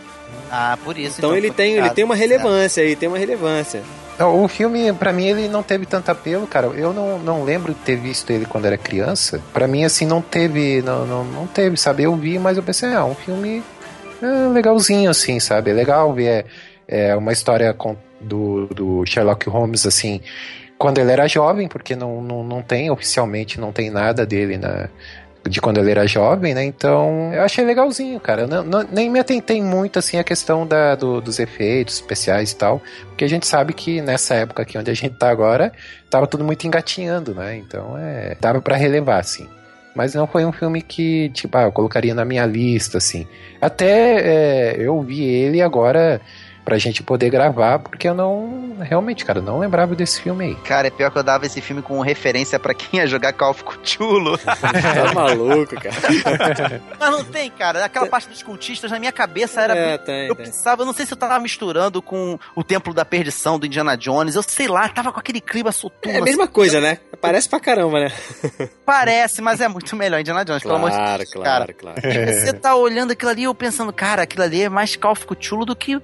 [0.50, 1.16] Ah, por isso.
[1.18, 3.82] Então, ele foi tem, ele tem uma relevância aí, tem uma relevância.
[4.18, 6.66] Não, o filme, pra mim, ele não teve tanto apelo, cara.
[6.68, 9.40] Eu não, não lembro de ter visto ele quando era criança.
[9.52, 12.02] Pra mim, assim, não teve, não, não, não teve, sabe?
[12.02, 13.62] Eu vi, mas eu pensei, ah, um filme
[14.20, 15.70] é, legalzinho, assim, sabe?
[15.70, 16.44] É legal ver
[16.86, 20.20] é, é, uma história com- do, do Sherlock Holmes, assim,
[20.78, 24.88] quando ele era jovem, porque não, não, não tem, oficialmente, não tem nada dele na,
[25.48, 26.64] de quando ele era jovem, né?
[26.64, 28.46] Então, eu achei legalzinho, cara.
[28.46, 32.56] Não- não- nem me atentei muito, assim, a questão da, do- dos efeitos especiais e
[32.56, 35.72] tal, porque a gente sabe que nessa época aqui onde a gente tá agora,
[36.10, 37.56] tava tudo muito engatinhando, né?
[37.56, 39.46] Então, é, dava pra relevar, assim.
[39.94, 43.26] Mas não foi um filme que, tipo, ah, eu colocaria na minha lista, assim.
[43.60, 46.20] Até é, eu vi ele agora
[46.64, 50.54] pra gente poder gravar, porque eu não, realmente, cara, não lembrava desse filme aí.
[50.56, 53.50] Cara, é pior que eu dava esse filme como referência pra quem ia jogar Call
[53.50, 54.38] of Cthulhu.
[55.00, 56.80] Tá maluco, cara.
[56.98, 57.84] Mas não tem, cara.
[57.84, 59.74] Aquela parte dos cultistas, na minha cabeça era...
[59.76, 60.46] É, tem, Eu tem.
[60.46, 63.96] pensava, eu não sei se eu tava misturando com o Templo da Perdição do Indiana
[63.96, 66.18] Jones, eu sei lá, tava com aquele clima soturno.
[66.18, 66.98] É a mesma coisa, né?
[67.20, 68.06] Parece pra caramba, né?
[68.06, 71.66] assim, parece, mas é muito melhor Indiana Jones, pelo amor de Claro, Deus, cara.
[71.74, 72.00] claro, claro.
[72.32, 75.64] Você tá olhando aquilo ali, eu pensando, cara, aquilo ali é mais Call of Cthulhu
[75.64, 76.00] do que,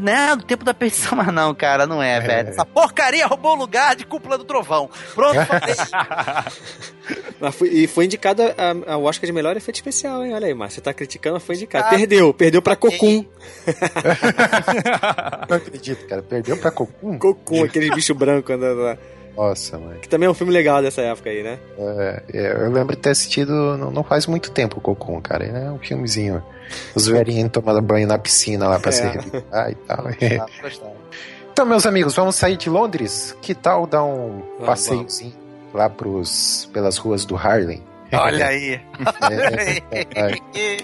[0.00, 1.16] né, do tempo da perdição.
[1.18, 2.48] Mas não, cara, não é, velho.
[2.50, 4.88] Essa porcaria roubou o lugar de Cúpula do Trovão.
[5.14, 5.74] Pronto, falei.
[7.52, 10.34] Foi- e foi indicado a- ao Oscar de melhor efeito especial, hein?
[10.34, 10.76] Olha aí, Márcio.
[10.76, 11.84] Você tá criticando, mas foi indicado.
[11.86, 13.24] Ah, Perdeu, perdeu pra Cocum.
[15.48, 16.22] Não acredito, cara.
[16.22, 17.18] Perdeu pra Cocum?
[17.18, 18.98] Cocum, aquele bicho branco andando lá.
[19.36, 19.98] Nossa, mano.
[20.00, 21.58] Que também é um filme legal dessa época aí, né?
[21.78, 25.44] É, é, eu lembro de ter assistido não, não faz muito tempo o Cocum, cara.
[25.44, 26.42] Ele é um filmezinho.
[26.94, 28.92] Os velhinhos tomando banho na piscina lá pra É.
[28.92, 30.06] se revirar e tal.
[30.40, 30.46] Ah.
[31.52, 33.34] Então, meus amigos, vamos sair de Londres?
[33.40, 35.32] Que tal dar um Vamos, passeiozinho
[35.72, 37.82] lá pros, pelas ruas do Harlem?
[38.12, 38.78] Olha aí.
[40.54, 40.76] É,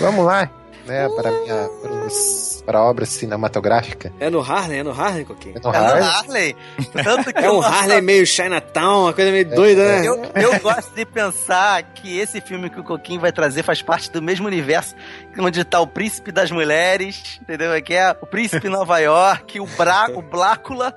[0.00, 0.50] vamos lá,
[0.86, 1.08] né?
[1.16, 4.12] Para minha pros, para a obra cinematográfica.
[4.20, 5.56] É no Harlem, é no Harlem, Coquinho?
[5.56, 6.02] É no É no Harlem.
[6.08, 6.56] Harley.
[7.04, 10.06] Tanto que É um Harlem meio Chinatown, uma coisa meio doida, né?
[10.06, 14.10] Eu, eu gosto de pensar que esse filme que o Coquinho vai trazer faz parte
[14.10, 14.94] do mesmo universo
[15.38, 17.70] onde tá o Príncipe das Mulheres, entendeu?
[17.82, 20.94] Que é o Príncipe Nova York, o, Bra, o Blácula.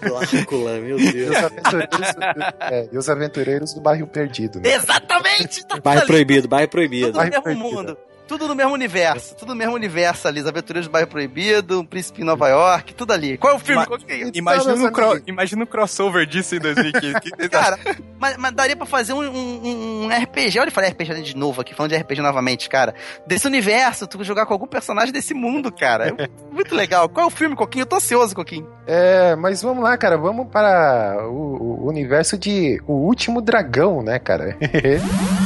[0.00, 1.30] Blácula, meu E Deus.
[1.36, 2.16] os, aventureiros,
[2.60, 4.60] é, e os aventureiros do bairro perdido.
[4.60, 4.72] Né?
[4.74, 5.64] Exatamente!
[5.66, 7.12] Tá Bairro proibido, bairro proibido.
[7.12, 7.68] Bairro mesmo Proibido.
[7.76, 7.98] mundo.
[8.26, 9.34] Tudo no mesmo universo.
[9.36, 10.40] Tudo no mesmo universo ali.
[10.40, 13.36] Os Aventureiros do Bairro Proibido, o Príncipe em Nova York, tudo ali.
[13.36, 14.30] Qual é o filme, Ma- Coquinho?
[14.32, 17.20] Imagina, um cro- imagina um crossover disso em 2015.
[17.20, 17.78] Que vocês Cara,
[18.18, 20.58] mas, mas daria pra fazer um, um- um RPG.
[20.60, 22.94] Olha, eu falei RPG de novo aqui, falando de RPG novamente, cara.
[23.26, 26.14] Desse universo, tu jogar com algum personagem desse mundo, cara.
[26.18, 27.08] É muito legal.
[27.08, 27.82] Qual é o filme, Coquinho?
[27.82, 28.66] Eu tô ansioso, Coquinho.
[28.86, 30.16] É, mas vamos lá, cara.
[30.16, 34.56] Vamos para o, o universo de O Último Dragão, né, cara?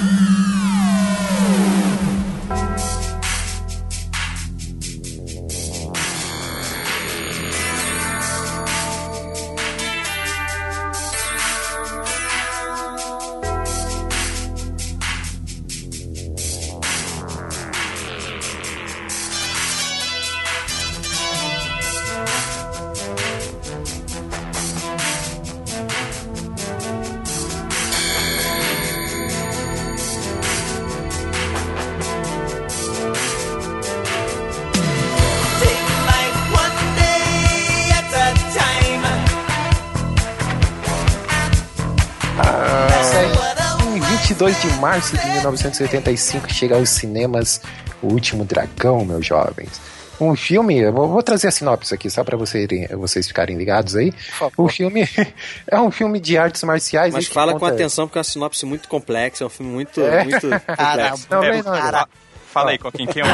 [45.52, 47.60] 1985 chega aos cinemas
[48.02, 49.80] O Último Dragão, meus jovens.
[50.18, 53.94] Um filme, eu vou, vou trazer a sinopse aqui só para vocês, vocês ficarem ligados
[53.96, 54.14] aí.
[54.56, 55.06] O filme
[55.68, 57.12] é um filme de artes marciais.
[57.12, 60.00] Mas fala conta- com atenção porque é uma sinopse muito complexa, é um filme muito,
[60.00, 60.24] É.
[60.24, 61.26] muito complexo.
[61.30, 62.08] Não, É, não, fa-
[62.50, 63.28] Fala aí, Coquinho, quem é o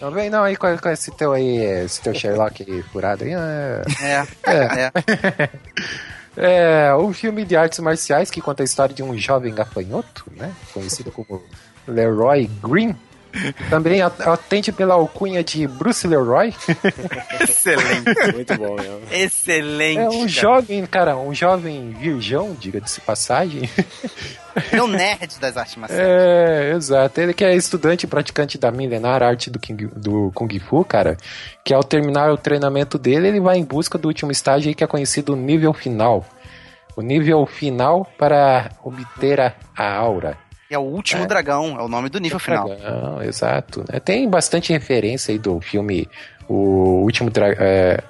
[0.00, 3.32] não, vem não aí com, com esse teu aí, esse teu Sherlock aí furado aí.
[3.34, 4.90] ah, É, É.
[5.38, 5.50] é.
[6.36, 10.54] É um filme de artes marciais que conta a história de um jovem gafanhoto, né?
[10.72, 11.42] Conhecido como
[11.86, 12.96] Leroy Green.
[13.68, 16.52] Também at- atende pela alcunha de Bruce Leroy.
[17.40, 18.32] Excelente.
[18.34, 19.00] Muito bom mesmo.
[19.10, 19.98] Excelente.
[19.98, 20.28] É um cara.
[20.28, 23.68] jovem, cara, um jovem virgão, diga-se passagem.
[24.72, 26.02] É um nerd das artes marciais.
[26.04, 27.20] É, exato.
[27.20, 31.16] Ele que é estudante e praticante da milenar arte do, King- do Kung Fu, cara.
[31.64, 34.82] Que ao terminar o treinamento dele, ele vai em busca do último estágio aí que
[34.84, 36.24] é conhecido nível final.
[36.96, 40.36] O nível final para obter a, a aura.
[40.70, 41.26] É o último É.
[41.26, 42.68] dragão, é o nome do nível final.
[42.68, 43.84] Dragão, exato.
[43.92, 43.98] né?
[43.98, 46.08] Tem bastante referência aí do filme
[46.52, 47.58] O Último Dragão.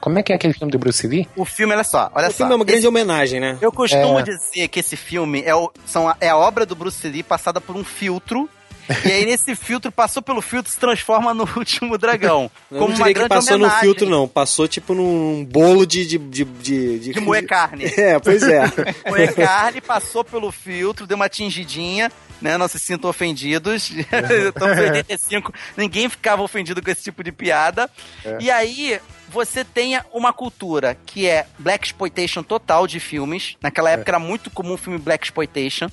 [0.00, 1.28] como é que é aquele filme do Bruce Lee?
[1.36, 2.38] O filme, olha só, olha O só.
[2.38, 3.58] filme é uma grande Esse- homenagem, né?
[3.60, 4.22] Eu costumo É.
[4.22, 7.60] dizer que esse filme é, o- são a, é a obra do Bruce Lee passada
[7.60, 8.48] por um filtro.
[9.04, 12.50] e aí, nesse filtro, passou pelo filtro, se transforma no último dragão.
[12.70, 14.26] Eu como não uma diria que passou no homenagem filtro, não.
[14.26, 16.06] Passou tipo num bolo de.
[16.06, 17.84] de, de, de, de- De moer carne.
[17.96, 18.62] É, pois é.
[19.06, 22.10] Moer carne, passou pelo filtro, deu uma tingidinha,
[22.40, 22.56] né?
[22.56, 23.90] Não se sintam ofendidos.
[23.90, 27.90] Estamos em 85, ninguém ficava ofendido com esse tipo de piada.
[28.38, 33.56] E aí, você tem uma cultura que é Black Exploitation total de filmes.
[33.62, 35.88] Naquela época era muito comum o filme Black Exploitation.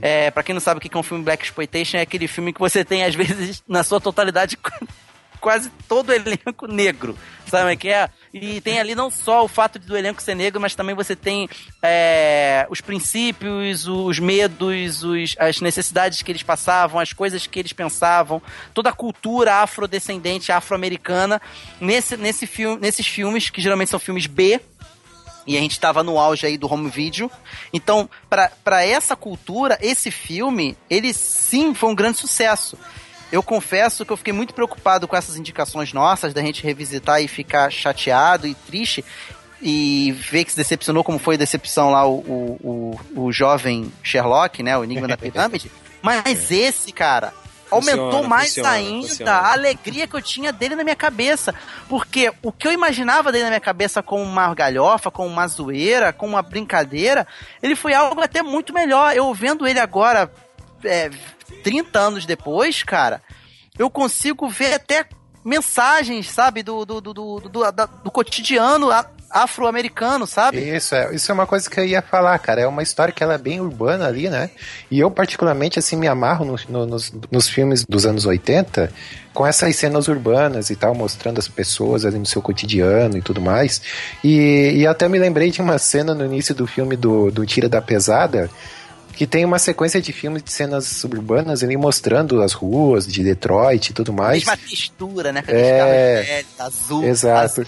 [0.00, 2.52] É, pra quem não sabe o que é um filme Black Exploitation, é aquele filme
[2.52, 4.56] que você tem, às vezes, na sua totalidade,
[5.38, 7.16] quase todo o elenco negro.
[7.46, 8.10] Sabe o que é?
[8.34, 11.48] E tem ali não só o fato do elenco ser negro, mas também você tem
[11.82, 17.72] é, os princípios, os medos, os- as necessidades que eles passavam, as coisas que eles
[17.72, 18.42] pensavam,
[18.74, 21.40] toda a cultura afrodescendente, afro-americana,
[21.80, 24.60] nesse, nesse filme, nesses filmes, que geralmente são filmes B,
[25.46, 27.30] e a gente estava no auge aí do home video.
[27.72, 32.76] Então, para essa cultura, esse filme, ele sim foi um grande sucesso.
[33.30, 37.28] Eu confesso que eu fiquei muito preocupado com essas indicações nossas, da gente revisitar e
[37.28, 39.04] ficar chateado e triste,
[39.60, 43.92] e ver que se decepcionou, como foi a decepção lá o, o, o, o jovem
[44.02, 44.76] Sherlock, né?
[44.78, 45.70] O Enigma da Pirâmide.
[46.00, 47.34] Mas esse, cara,
[47.70, 49.32] aumentou Funciona, mais funciona, ainda funciona.
[49.32, 51.54] a alegria que eu tinha dele na minha cabeça.
[51.88, 56.12] Porque o que eu imaginava dele na minha cabeça como uma galhofa, como uma zoeira,
[56.12, 57.26] como uma brincadeira,
[57.62, 59.14] ele foi algo até muito melhor.
[59.14, 60.30] Eu vendo ele agora,
[60.84, 61.10] é,
[61.62, 63.22] 30 anos depois, cara,
[63.78, 65.06] eu consigo ver até
[65.44, 67.64] mensagens, sabe, do, do, do, do, do,
[68.04, 68.90] do cotidiano
[69.30, 70.58] afro-americano, sabe?
[70.58, 72.62] Isso é, isso é uma coisa que eu ia falar, cara.
[72.62, 74.50] É uma história que ela é bem urbana ali, né?
[74.90, 78.90] E eu, particularmente, assim, me amarro no- no- nos, nos filmes dos anos 80
[79.34, 83.40] com essas cenas urbanas e tal, mostrando as pessoas ali no seu cotidiano e tudo
[83.40, 83.80] mais.
[84.24, 87.68] E, e até me lembrei de uma cena no início do filme do, do Tira
[87.68, 88.50] da Pesada.
[89.14, 93.90] Que tem uma sequência de filmes de cenas urbanas ali mostrando as ruas de Detroit
[93.90, 94.44] e tudo mais.
[94.44, 95.42] Mesma textura, né?
[95.48, 95.50] É.
[95.50, 97.44] aqueles carros velhos, azul, Exato.
[97.44, 97.64] azul,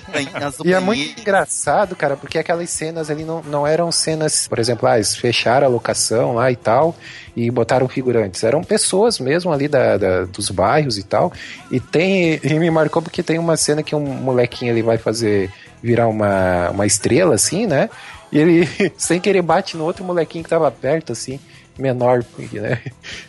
[0.47, 4.61] azul E é muito engraçado, cara, porque aquelas cenas ali não, não eram cenas, por
[4.61, 6.95] exemplo, ah, eles fecharam a locação lá e tal,
[7.36, 8.45] e botaram figurantes.
[8.45, 11.32] Eram pessoas mesmo ali da, da- dos bairros e tal.
[11.70, 12.38] E tem.
[12.45, 15.51] E me marcou porque tem uma cena que um molequinho ele vai fazer
[15.82, 17.88] virar uma, uma estrela, assim, né?
[18.33, 21.41] E ele, sem querer, bate no outro molequinho que tava perto, assim,
[21.78, 22.81] menor, né?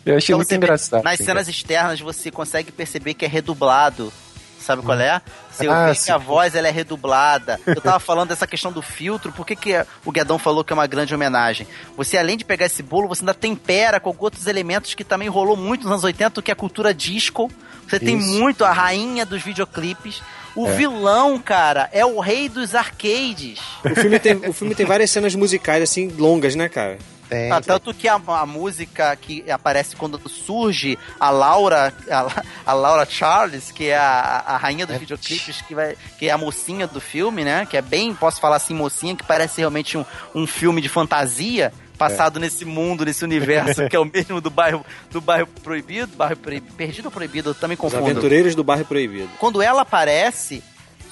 [0.04, 1.02] Eu achei Então, muito engraçado.
[1.02, 4.12] Nas assim, cenas externas você consegue perceber que é redublado.
[4.60, 5.20] Sabe qual é?
[5.50, 7.58] Você Ah, vê que a voz ela é redublada.
[7.66, 10.74] Eu tava falando dessa questão do filtro, por que, que o Guedão falou que é
[10.74, 11.66] uma grande homenagem?
[11.96, 15.56] Você, além de pegar esse bolo, você ainda tempera com outros elementos que também rolou
[15.56, 17.50] muito nos anos 80, que é a cultura disco.
[17.88, 18.38] Você tem Isso.
[18.38, 20.22] muito a rainha dos videoclipes.
[20.54, 20.72] O É.
[20.74, 23.58] vilão, cara, é o rei dos arcades.
[23.84, 26.98] O filme, tem, o filme tem várias cenas musicais, assim, longas, né, cara?
[27.28, 32.72] Tem, Ah, tanto que a, a música que aparece quando surge a Laura, a, a
[32.74, 34.98] Laura Charles, que é a, a rainha dos É.
[34.98, 37.64] videoclipes, que, vai, que é a mocinha do filme, né?
[37.64, 41.72] Que é bem, posso falar assim, mocinha, que parece realmente um, um filme de fantasia
[42.08, 46.36] passado nesse mundo, nesse universo, que é o mesmo do bairro, do bairro proibido, bairro
[46.36, 48.04] Proibido- perdido ou proibido, eu também Os confundo.
[48.10, 49.28] Aventureiros do Bairro Proibido.
[49.38, 50.62] Quando ela aparece,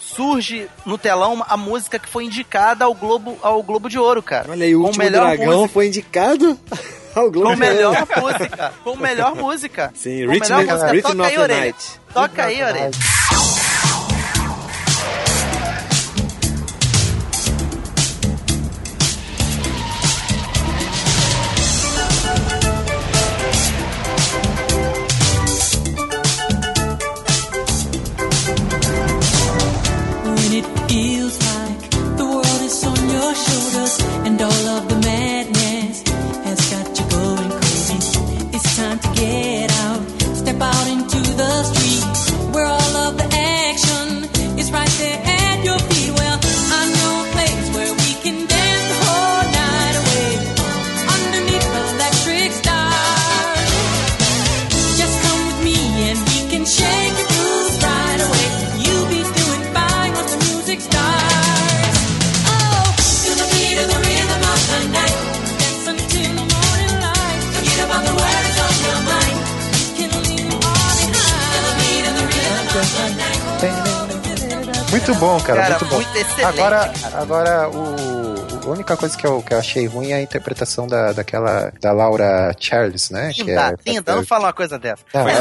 [0.01, 4.51] surge no telão a música que foi indicada ao Globo, ao Globo de Ouro, cara.
[4.51, 5.73] Olha aí, o último melhor dragão música.
[5.73, 6.59] foi indicado
[7.15, 7.75] ao Globo Com de Ouro.
[7.75, 8.73] melhor música.
[8.85, 9.93] Com melhor música.
[9.95, 10.93] Sim, Com Rhythm, melhor música.
[10.93, 11.75] Rhythm Toca aí, orelha.
[12.13, 12.91] Toca aí, orelha.
[75.11, 75.97] Muito bom, cara, Cara, muito bom.
[75.97, 77.23] muito excelente, Agora, cara.
[77.23, 81.13] agora o, a única coisa que eu, que eu achei ruim é a interpretação da,
[81.13, 83.33] daquela da Laura Charles, né?
[83.35, 85.03] que Linda, é, linda, não fala uma coisa dessa.
[85.13, 85.37] Não, Foi, é-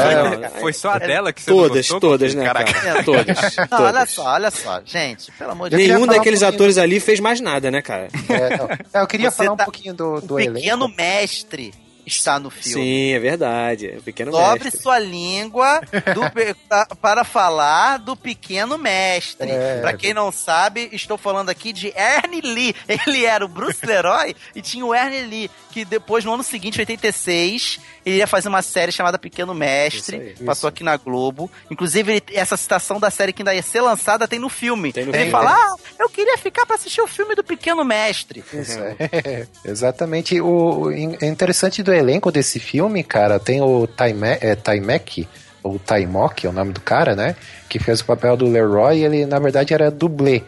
[0.50, 2.00] só, foi só a dela que você Todas, gostou?
[2.00, 2.72] todas, né, Caraca.
[2.72, 3.04] cara?
[3.04, 3.26] Todas.
[3.70, 4.10] Não, olha todas.
[4.10, 7.20] só, olha só, gente, pelo amor de Eu queria Nenhum daqueles um atores ali fez
[7.20, 8.08] mais nada, né, cara?
[8.28, 8.68] É, não.
[8.94, 10.54] É, eu queria Você falar um tá- pouquinho do, do O elenco.
[10.60, 11.72] pequeno mestre
[12.10, 12.84] está no filme.
[12.84, 13.90] Sim, é verdade.
[13.92, 14.82] É um pequeno Dobre mestre.
[14.82, 15.80] sua língua
[16.14, 16.22] do
[17.00, 19.50] para falar do pequeno mestre.
[19.50, 19.80] É.
[19.80, 22.74] Pra quem não sabe, estou falando aqui de Ernie Lee.
[23.06, 26.78] Ele era o Bruce Leroy e tinha o Ernie Lee, que depois, no ano seguinte,
[26.80, 30.16] 86, ele ia fazer uma série chamada Pequeno Mestre.
[30.16, 31.50] Isso aí, passou aqui na Globo.
[31.70, 34.92] Inclusive, ele- essa citação da série que ainda ia ser lançada tem no filme.
[34.92, 35.30] Tem no ele filme.
[35.30, 38.42] fala: Ah, eu queria ficar pra assistir o filme do Pequeno Mestre.
[38.52, 39.46] Isso, é.
[39.64, 40.40] Exatamente.
[40.40, 45.28] O, o é interessante do elenco desse filme, cara, tem o Taime, é, Taimek,
[45.62, 47.36] ou Taimok, é o nome do cara, né?
[47.68, 50.42] Que fez o papel do Leroy, ele na verdade era dublê.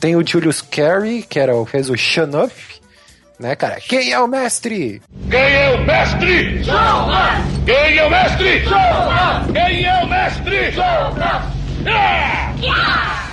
[0.00, 2.80] Tem o Julius Carey, que era, o- fez o Shanoff,
[3.38, 3.76] né, cara?
[3.80, 5.02] Quem é o mestre?
[5.30, 6.62] Quem é o mestre?
[7.66, 8.62] Quem é o mestre?
[9.52, 10.72] Quem é o mestre?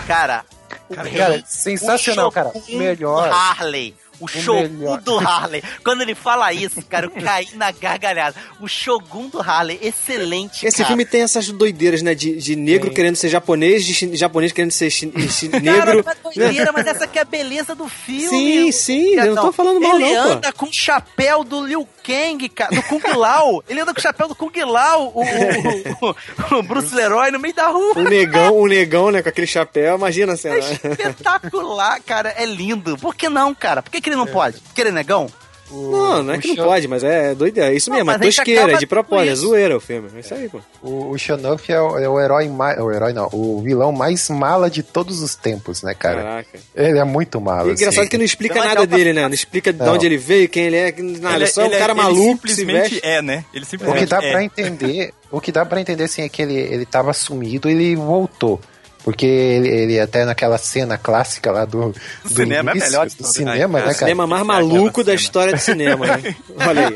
[0.07, 0.43] Cara,
[0.89, 2.51] o Cara, rei, sensacional, o cara.
[2.69, 3.29] Melhor.
[3.31, 3.95] Harley.
[4.21, 5.01] O, Shogun melhor.
[5.01, 5.63] do Harley.
[5.83, 8.35] Quando ele fala isso, cara, eu caí na gargalhada.
[8.59, 10.87] O Shogun do Harley, excelente, Esse cara.
[10.87, 12.13] filme tem essas doideiras, né?
[12.15, 16.05] De, de negro querendo ser japonês, de japonês querendo ser chi- chi- Cara, negro.
[16.09, 18.29] é doideira, mas essa aqui é a beleza do filme.
[18.29, 20.29] Sim, sim, eu não tô falando mal, ele não, pô.
[20.33, 23.63] anda com o chapéu do Liu Kang, cara, do Kung Lao.
[23.69, 27.53] ele anda com o chapéu do Kung Lao, o, o, o- Bruce Leroy no meio
[27.53, 27.93] da rua.
[27.97, 30.57] O negão, o negão, né, com aquele chapéu, imagina a É cena.
[30.59, 32.33] espetacular, cara.
[32.37, 32.97] É lindo.
[32.97, 33.81] Por que não, cara?
[33.81, 34.59] Por que, que ele não pode?
[34.59, 35.27] Porque ele é negão?
[35.73, 37.71] Não, não é o que não pode, mas é doideira.
[37.71, 40.09] É isso Não, mesmo, é tosqueira, é de propósito, é zoeira o filme.
[40.15, 40.59] É isso aí, pô.
[40.83, 42.77] O, o é o, é o herói mais.
[42.77, 46.21] O herói não, o vilão mais mala de todos os tempos, né, cara?
[46.21, 46.59] Caraca.
[46.75, 47.69] Ele é muito malo.
[47.69, 48.09] E engraçado assim.
[48.09, 49.21] que não explica Então, nada então, dele, né?
[49.21, 49.93] Não explica de Não.
[49.93, 51.37] onde ele veio, quem ele é, nada.
[51.37, 53.07] Ele, só um ele- cara ele maluco que se simplesmente veste.
[53.07, 53.45] é, né?
[53.53, 54.31] Ele O simplesmente que dá é.
[54.31, 57.71] pra entender, o que dá para entender assim é que ele ele tava sumido e
[57.71, 58.59] ele voltou.
[59.03, 61.89] Porque ele, ele até naquela cena clássica lá do,
[62.23, 65.03] do cinema é início, melhor de do cinema, né, né, O cinema mais é maluco
[65.03, 66.35] da história do cinema, né?
[66.57, 66.95] Olha aí.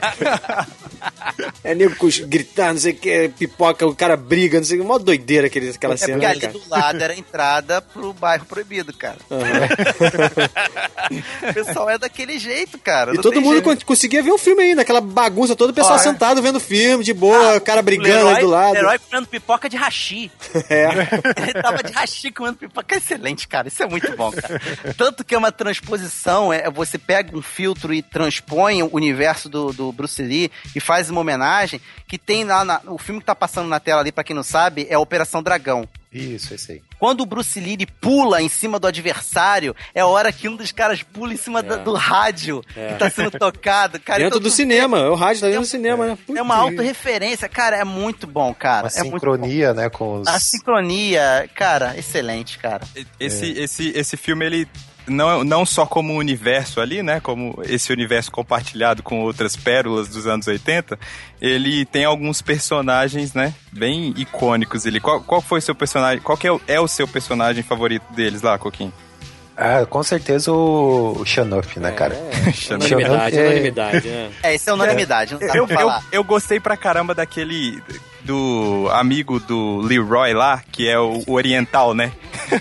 [1.63, 4.81] É nego com- gritando, não sei o que, pipoca, o cara briga, não sei o
[4.81, 6.53] que, mó doideira aquele, aquela É cena, porque né, ali cara?
[6.53, 9.17] do lado era a entrada pro bairro proibido, cara.
[11.49, 13.13] o pessoal é daquele jeito, cara.
[13.13, 13.63] E todo mundo jeito.
[13.65, 16.03] con- conseguia ver o filme aí, naquela bagunça toda, o pessoal Ó, é.
[16.03, 18.73] sentado vendo o filme, de boa, o cara brigando Leroy, aí do lado.
[18.73, 20.31] Leroy comendo pipoca de hashi.
[20.69, 20.85] É.
[21.41, 22.95] Ele tava de hashi comendo pipoca.
[22.95, 23.67] Excelente, cara.
[23.67, 24.59] Isso é muito bom, cara.
[24.97, 29.71] Tanto que é uma transposição, é você pega um filtro e transpõe o universo do,
[29.71, 33.35] do Bruce Lee e faz uma homenagem que tem lá na, o filme que tá
[33.35, 35.87] passando na tela ali, pra quem não sabe, é Operação Dragão.
[36.11, 36.81] Isso, esse aí.
[36.99, 40.71] Quando o Bruce Lee pula em cima do adversário, é a hora que um dos
[40.71, 43.99] caras pula em cima da- do rádio que tá sendo tocado.
[43.99, 46.17] Cara, Dentro então do cinema, o rádio tá dentro do É- cinema, né?
[46.35, 48.87] É uma autorreferência, cara, é muito bom, cara.
[48.87, 49.17] Uma é muito bom.
[49.33, 50.27] sincronia, né, com os...
[50.27, 52.81] A sincronia, cara, excelente, cara.
[53.19, 54.67] Esse, esse, esse filme, ele
[55.07, 57.19] não, não só como universo ali, né?
[57.19, 60.97] Como esse universo compartilhado com outras pérolas dos anos 80,
[61.41, 63.53] ele tem alguns personagens, né?
[63.71, 64.99] Bem icônicos ali.
[64.99, 66.21] Qual, qual foi o seu personagem?
[66.21, 68.93] Qual que é o, é o seu personagem favorito deles lá, Coquinho?
[69.57, 72.15] Ah, com certeza o, o Shanoff, né, cara?
[72.71, 73.41] Unanimidade, É.
[73.47, 74.31] unanimidade, né?
[74.43, 76.03] É, isso é unanimidade, não dá Eu, pra eu, falar.
[76.11, 77.81] eu gostei pra caramba daquele.
[78.25, 82.11] Do amigo do Leroy lá, que é o, o oriental, né?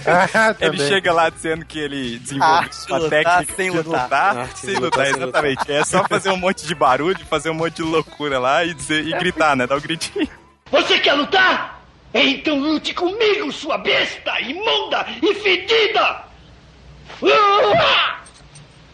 [0.07, 4.03] Ah, Ele chega lá dizendo que ele desenvolveu de uma técnica sem de lutar.
[4.05, 5.73] lutar, Arte sem lutar exatamente.
[5.73, 9.07] É só fazer um monte de barulho, fazer um monte de loucura lá e, dizer,
[9.07, 9.67] e gritar, né?
[9.67, 10.29] Dar o gritinho.
[10.71, 11.83] Você quer lutar?
[12.13, 16.25] Então lute comigo, sua besta imunda e fedida!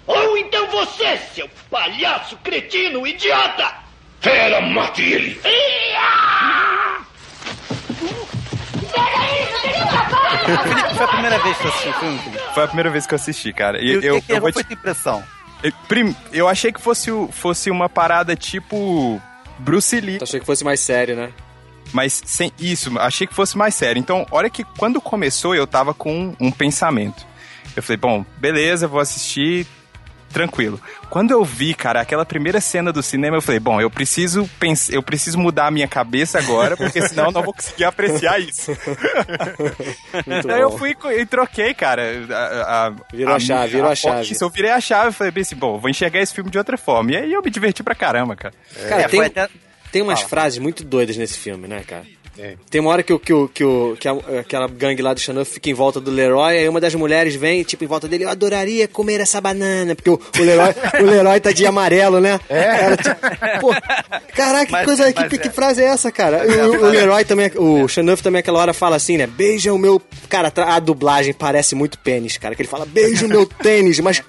[0.07, 3.80] Ou então você, seu palhaço cretino idiota!
[4.21, 5.41] Fera, mate ele!
[10.63, 12.43] Felipe, foi a primeira vez que eu assisti o filme, Felipe.
[12.55, 13.81] Foi a primeira vez que eu assisti, cara.
[13.83, 15.25] E E o que eu, que eu vou foi te- a tua impressão?
[15.63, 19.21] eu- eu achei que fosse, fosse uma parada tipo
[19.59, 21.31] Bruce Lee, Tu achei que fosse mais sério, né?
[21.93, 23.99] mas sem isso, achei que fosse mais sério.
[23.99, 27.27] Então, olha que quando começou, eu tava com um pensamento.
[27.77, 29.67] Eu falei, bom, beleza, vou assistir
[30.33, 30.81] tranquilo.
[31.09, 34.89] Quando eu vi, cara, aquela primeira cena do cinema, eu falei, bom, eu preciso pens
[34.91, 38.71] eu preciso mudar a minha cabeça agora, porque senão eu não vou conseguir apreciar isso.
[40.47, 42.03] Daí eu fui e troquei, cara.
[42.31, 44.33] A, a- Virou a chave, virou a chave.
[44.33, 46.59] Isso, eu virei a chave e falei bem assim, bom, vou enxergar esse filme de
[46.59, 47.13] outra forma.
[47.13, 48.55] E aí eu me diverti pra caramba, cara.
[48.89, 49.49] Cara, É, tem, até-
[49.93, 52.05] tem umas frases muito doidas nesse filme, né, cara?
[52.39, 52.55] É.
[52.71, 55.21] Tem uma hora que, o, que, o, que, o, que a, aquela gangue lá do
[55.21, 58.25] Xanuff fica em volta do Leroy, aí uma das mulheres vem, tipo, em volta dele,
[58.25, 62.41] eu adoraria comer essa banana, porque o, o, Leroy, o Leroy tá de amarelo, né?
[62.49, 62.85] É.
[62.85, 63.17] Ela, tipo,
[63.61, 63.75] pô,
[64.35, 65.39] caraca, que coisa, que, é.
[65.39, 66.45] que, frase é essa, cara?
[66.47, 69.27] O, o Leroy também, o Xanuff também aquela hora fala assim, né?
[69.27, 70.01] Beija o meu...
[70.29, 74.23] Cara, a dublagem parece muito pênis, cara, que ele fala, beija o meu tênis, mas...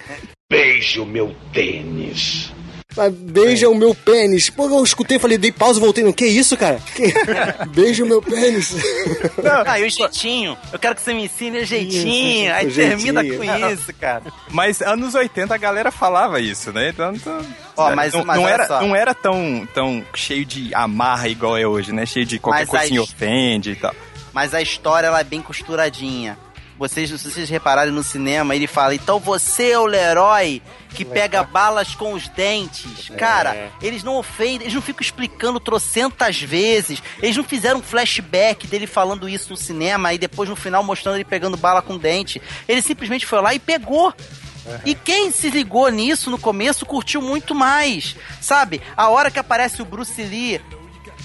[0.50, 2.52] Beija o meu tênis.
[3.12, 3.70] Beija é.
[3.70, 4.50] o meu pênis.
[4.50, 6.04] Pô, eu escutei, falei, dei pausa e voltei.
[6.04, 6.80] Não, que isso, cara?
[6.94, 7.14] Que...
[7.74, 8.76] Beija o meu pênis.
[9.42, 9.64] Não.
[9.66, 10.58] Ah, e o jeitinho.
[10.74, 12.48] Eu quero que você me ensine o jeitinho.
[12.48, 13.52] Isso, Aí o termina jeitinho.
[13.52, 14.24] com isso, cara.
[14.50, 16.90] Mas anos 80 a galera falava isso, né?
[16.90, 17.14] Então.
[17.78, 21.66] Ó, mas, não, mas não era, não era tão, tão cheio de amarra igual é
[21.66, 22.06] hoje, né?
[22.06, 23.96] Cheio de qualquer mas coisinha ofende e tal.
[24.34, 26.38] Mas a história ela é bem costuradinha
[26.82, 30.64] vocês, se vocês repararem no cinema, ele fala: então você é o herói
[30.96, 33.12] que pega balas com os dentes.
[33.12, 33.16] É.
[33.16, 37.02] Cara, eles não ofendem, eles não ficam explicando trocentas vezes.
[37.22, 41.18] Eles não fizeram um flashback dele falando isso no cinema e depois no final mostrando
[41.18, 42.42] ele pegando bala com dente.
[42.68, 44.08] Ele simplesmente foi lá e pegou.
[44.66, 44.80] Uhum.
[44.84, 48.16] E quem se ligou nisso no começo curtiu muito mais.
[48.42, 48.82] Sabe?
[48.98, 50.60] A hora que aparece o Bruce Lee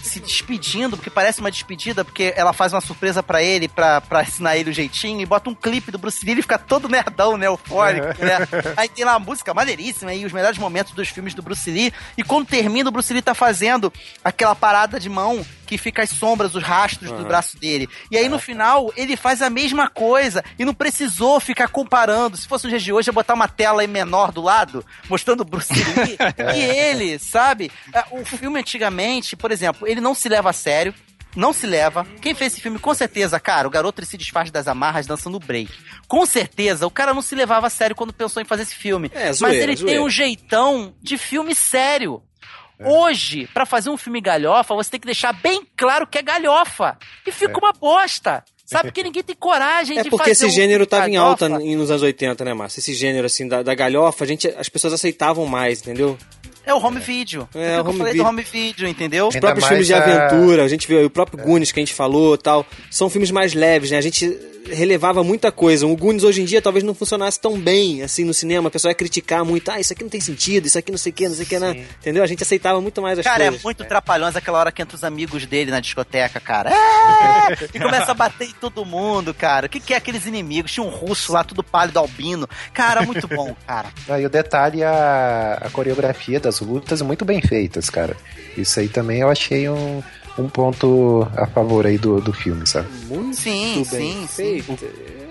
[0.06, 4.22] se despedindo, porque parece uma despedida, porque ela faz uma surpresa para ele, pra, pra
[4.22, 7.36] ensinar ele o jeitinho, e bota um clipe do Bruce Lee, ele fica todo nerdão,
[7.36, 8.38] né, eufórico, né?
[8.76, 11.92] Aí tem lá uma música maneiríssima e os melhores momentos dos filmes do Bruce Lee,
[12.16, 13.92] e quando termina, o Bruce Lee tá fazendo
[14.24, 17.18] aquela parada de mão que fica as sombras, os rastros uhum.
[17.18, 17.88] do braço dele.
[18.10, 22.36] E aí no final ele faz a mesma coisa e não precisou ficar comparando.
[22.36, 25.40] Se fosse um dia de hoje, ia botar uma tela aí menor do lado, mostrando
[25.40, 26.16] o Bruce Lee
[26.54, 27.70] e ele, sabe?
[27.92, 30.94] É, o filme antigamente, por exemplo, ele não se leva a sério.
[31.36, 32.06] Não se leva.
[32.22, 35.38] Quem fez esse filme, com certeza, cara, o garoto ele se desfaz das amarras dançando
[35.38, 35.70] break.
[36.08, 39.10] Com certeza, o cara não se levava a sério quando pensou em fazer esse filme.
[39.12, 39.98] É, zoeira, Mas ele zoeira.
[39.98, 42.22] tem um jeitão de filme sério.
[42.78, 42.88] É.
[42.88, 46.96] Hoje, para fazer um filme galhofa, você tem que deixar bem claro que é galhofa.
[47.26, 47.58] E fica é.
[47.58, 48.42] uma bosta.
[48.64, 48.88] Sabe?
[48.90, 50.16] Porque ninguém tem coragem é de fazer.
[50.16, 52.80] É porque esse um gênero tava em alta nos anos 80, né, Márcio?
[52.80, 56.18] Esse gênero, assim, da, da galhofa, a gente, as pessoas aceitavam mais, entendeu?
[56.66, 57.48] É o home video.
[57.54, 58.24] É, o home eu falei video.
[58.24, 59.28] do home video, entendeu?
[59.28, 61.44] Os próprios filmes de aventura, a gente viu o próprio é.
[61.44, 63.98] Goonies que a gente falou tal, são filmes mais leves, né?
[63.98, 64.36] A gente
[64.70, 65.86] relevava muita coisa.
[65.86, 68.68] O Goonies hoje em dia talvez não funcionasse tão bem assim no cinema.
[68.68, 69.70] A pessoa ia criticar muito.
[69.70, 71.48] Ah, isso aqui não tem sentido, isso aqui não sei o que, não sei o
[71.48, 71.86] que, né?
[72.00, 72.22] Entendeu?
[72.22, 73.54] A gente aceitava muito mais as cara, coisas.
[73.54, 73.86] Cara, é muito é.
[73.86, 76.70] trapalhões aquela hora que entra os amigos dele na discoteca, cara.
[77.06, 77.68] É!
[77.74, 79.66] e começa a bater em todo mundo, cara.
[79.66, 80.72] O que, que é aqueles inimigos?
[80.72, 82.48] Tinha um russo lá, tudo pálido, albino.
[82.72, 83.88] Cara, muito bom, cara.
[84.08, 88.16] Ah, e o detalhe, a, a coreografia das lutas muito bem feitas, cara.
[88.56, 90.02] Isso aí também eu achei um
[90.38, 92.88] um ponto a favor aí do, do filme, sabe?
[93.06, 94.78] Muito sim, sim, feito.
[94.78, 94.86] sim.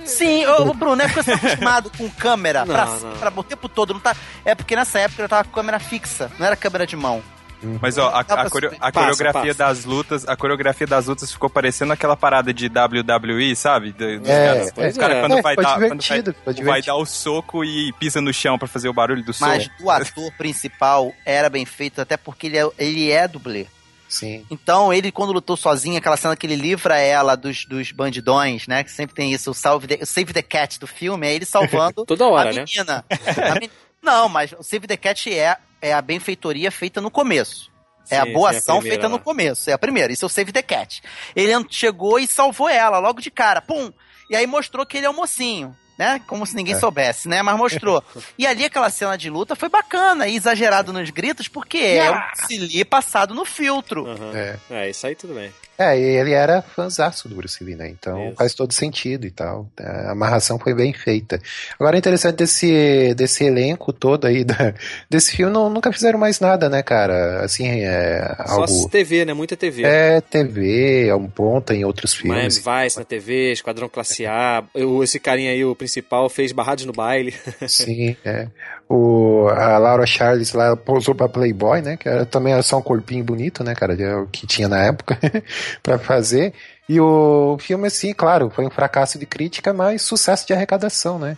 [0.06, 3.18] Sim, o Bruno, é porque você tá acostumado com câmera não, pra, não.
[3.18, 4.16] pra o tempo todo, não tá?
[4.44, 7.24] É porque nessa época eu tava com câmera fixa, não era câmera de mão.
[7.64, 7.80] Uhum.
[7.82, 9.58] Mas ó, a, a, coreo, a coreografia passa.
[9.58, 13.92] das lutas, a coreografia das lutas ficou parecendo aquela parada de WWE, sabe?
[13.92, 14.68] De, dos é, caras.
[14.78, 16.04] É, o cara é, quando, vai dar, quando
[16.46, 19.50] vai, vai, dar o soco e pisa no chão para fazer o barulho do soco.
[19.50, 23.68] Mas o ator principal era bem feito, até porque ele é, ele é dublê.
[24.08, 24.46] Sim.
[24.50, 28.84] Então, ele, quando lutou sozinho, aquela cena que ele livra ela dos, dos bandidões, né?
[28.84, 31.46] Que sempre tem isso, o Save the, o Save the Cat do filme, é ele
[31.46, 32.66] salvando Toda hora, a né?
[32.66, 33.04] menina.
[33.10, 33.18] Né?
[33.52, 33.70] A men...
[34.02, 37.72] Não, mas o Save the Cat é, é a benfeitoria feita no começo.
[38.04, 39.70] Sim, é a boa ação feita no começo.
[39.70, 40.14] É a primeira.
[40.14, 41.02] Isso é o Save the Cat.
[41.36, 43.62] Ele chegou e salvou ela logo de cara.
[43.62, 43.92] Pum!
[44.30, 46.22] E aí mostrou que ele é o mocinho né?
[46.28, 46.80] Como se ninguém é.
[46.80, 47.42] soubesse, né?
[47.42, 48.04] Mas mostrou.
[48.38, 52.48] e ali aquela cena de luta foi bacana e exagerado nos gritos, porque é o
[52.48, 54.06] Cili passado no filtro.
[54.06, 54.36] Uhum.
[54.36, 54.60] É.
[54.70, 55.54] é, isso aí tudo bem.
[55.78, 57.90] É, ele era fãzaço do Bruce Lee, né?
[57.90, 58.36] Então Isso.
[58.38, 59.68] faz todo sentido e tal.
[59.78, 61.42] A amarração foi bem feita.
[61.78, 64.74] Agora, interessante desse, desse elenco todo aí, da,
[65.10, 67.44] desse filme, não, nunca fizeram mais nada, né, cara?
[67.44, 68.68] Assim, é algo...
[68.68, 69.34] Só TV, né?
[69.34, 69.84] Muita TV.
[69.84, 72.64] É, TV, é um ponta em outros filmes.
[72.64, 74.64] Miami Vice na TV, Esquadrão Classe A.
[74.74, 77.34] Eu, esse carinha aí, o principal, fez Barrados no Baile.
[77.68, 78.48] Sim, é.
[78.88, 81.98] O, a Laura Charles lá posou pra Playboy, né?
[81.98, 84.00] Que era, também era só um corpinho bonito, né, cara?
[84.00, 85.18] É o que tinha na época
[85.82, 86.54] para fazer.
[86.88, 91.36] E o filme, assim, claro, foi um fracasso de crítica, mas sucesso de arrecadação, né?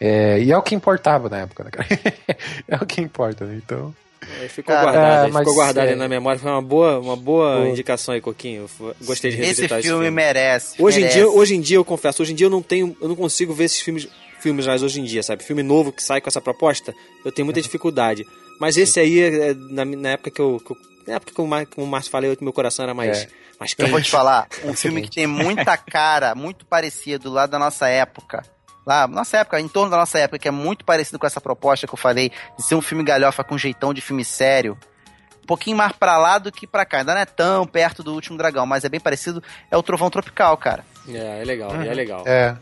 [0.00, 1.88] É, e é o que importava na época, né, cara?
[2.68, 3.60] é o que importa, né?
[3.64, 3.94] Então.
[4.40, 5.94] É, ficou Cara, guardado, é, ficou guardado é...
[5.94, 6.38] na memória.
[6.38, 8.66] Foi uma boa, uma boa indicação aí, Coquinho.
[9.02, 10.04] Gostei de revisitar esse filme.
[10.04, 10.82] Esse filme merece.
[10.82, 11.18] Hoje merece.
[11.18, 13.16] em dia, hoje em dia eu confesso, hoje em dia eu não tenho, eu não
[13.16, 14.08] consigo ver esses filmes
[14.44, 15.42] filmes mais hoje em dia, sabe?
[15.42, 18.26] Filme novo que sai com essa proposta, eu tenho muita dificuldade.
[18.60, 20.76] Mas esse aí, é, na, na época que eu, que eu.
[21.06, 23.22] Na época que o Márcio falei, meu coração era mais.
[23.22, 23.28] É.
[23.58, 27.58] mais eu vou te falar, um filme que tem muita cara, muito parecido lá da
[27.58, 28.42] nossa época.
[28.86, 31.86] Lá, nossa época, em torno da nossa época, que é muito parecido com essa proposta
[31.86, 34.76] que eu falei, de ser um filme galhofa com jeitão de filme sério
[35.42, 36.98] um pouquinho mais pra lá do que pra cá.
[36.98, 39.42] Ainda não é tão perto do último dragão, mas é bem parecido.
[39.70, 40.84] É o Trovão Tropical, cara.
[41.06, 42.22] É, é legal, é legal.
[42.26, 42.56] É,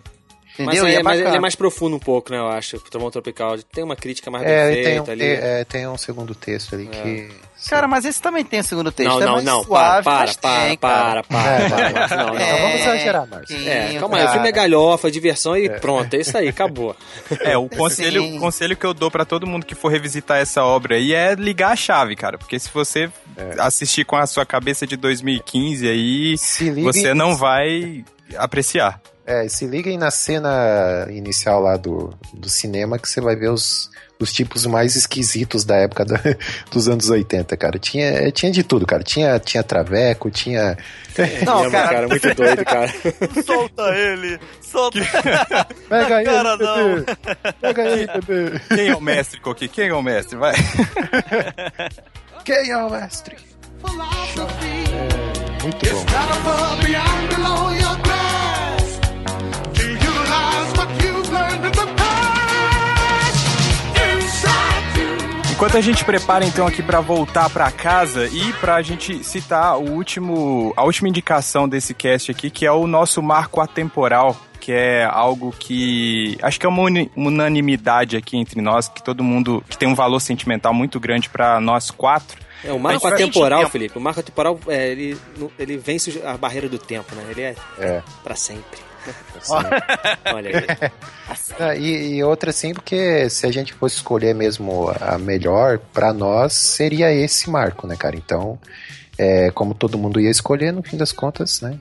[0.54, 0.84] Entendeu?
[0.84, 2.76] Mas, E é, mas ele é mais profundo um pouco, né, eu acho.
[2.76, 5.18] O Trovão Tropical tem uma crítica mais bem é, tem, um, ali.
[5.18, 7.30] tem, é, tem um segundo texto ali que.
[7.68, 9.08] Cara, mas esse também tem o segundo texto.
[9.10, 12.16] não, é não, mais não, suave, para, para, tem, para, para, É, para, vai, para.
[12.16, 12.58] Não, não.
[12.58, 13.28] Vamos exagerar.
[13.46, 16.94] Sim, É, calma aí, o filme é galhofa, diversão e pronto, é isso aí, acabou.
[17.40, 18.36] É, o conselho, Sim.
[18.36, 21.34] o conselho que eu dou pra todo mundo que for revisitar essa obra aí é
[21.34, 22.36] ligar a chave, cara.
[22.36, 23.10] Porque se você
[23.58, 26.36] assistir com a sua cabeça de 2015 aí,
[26.82, 28.04] você não vai
[28.36, 29.00] apreciar.
[29.24, 33.88] É, se liguem na cena inicial lá do, do cinema que você vai ver os,
[34.18, 36.18] os tipos mais esquisitos da época da-
[36.72, 37.78] dos anos 80, cara.
[37.78, 39.04] Tinha, tinha de tudo, cara.
[39.04, 40.76] Tinha, tinha traveco, tinha.
[41.46, 42.92] Não, cara, cara, muito doido, cara.
[43.46, 44.98] solta ele, solta.
[45.88, 47.04] Pega aí, cara, bebê!
[47.60, 48.60] Pega aí, bebê!
[48.74, 49.68] Quem é o mestre, Coqui?
[49.68, 50.36] Quem é o mestre?
[50.36, 50.54] Vai.
[52.44, 53.36] Quem é o mestre?
[53.84, 56.04] É, muito bom.
[65.62, 69.92] Enquanto a gente prepara então aqui pra voltar pra casa e pra gente citar o
[69.92, 75.04] último, a última indicação desse cast aqui, que é o nosso marco atemporal, que é
[75.04, 76.82] algo que acho que é uma
[77.16, 81.60] unanimidade aqui entre nós, que todo mundo que tem um valor sentimental muito grande pra
[81.60, 82.40] nós quatro.
[82.64, 83.70] É, o marco A atemporal, tempo.
[83.70, 85.16] Felipe, o marco atemporal, é, ele,
[85.56, 87.24] ele vence a barreira do tempo, né?
[87.30, 88.02] Ele é, É.
[88.24, 88.80] pra sempre.
[90.32, 90.90] Olha aí.
[91.58, 96.12] Ah, e, e outra assim, porque se a gente fosse escolher mesmo a melhor, pra
[96.12, 98.16] nós seria esse marco, né, cara?
[98.16, 98.58] Então,
[99.18, 101.78] é, como todo mundo ia escolher, no fim das contas, né?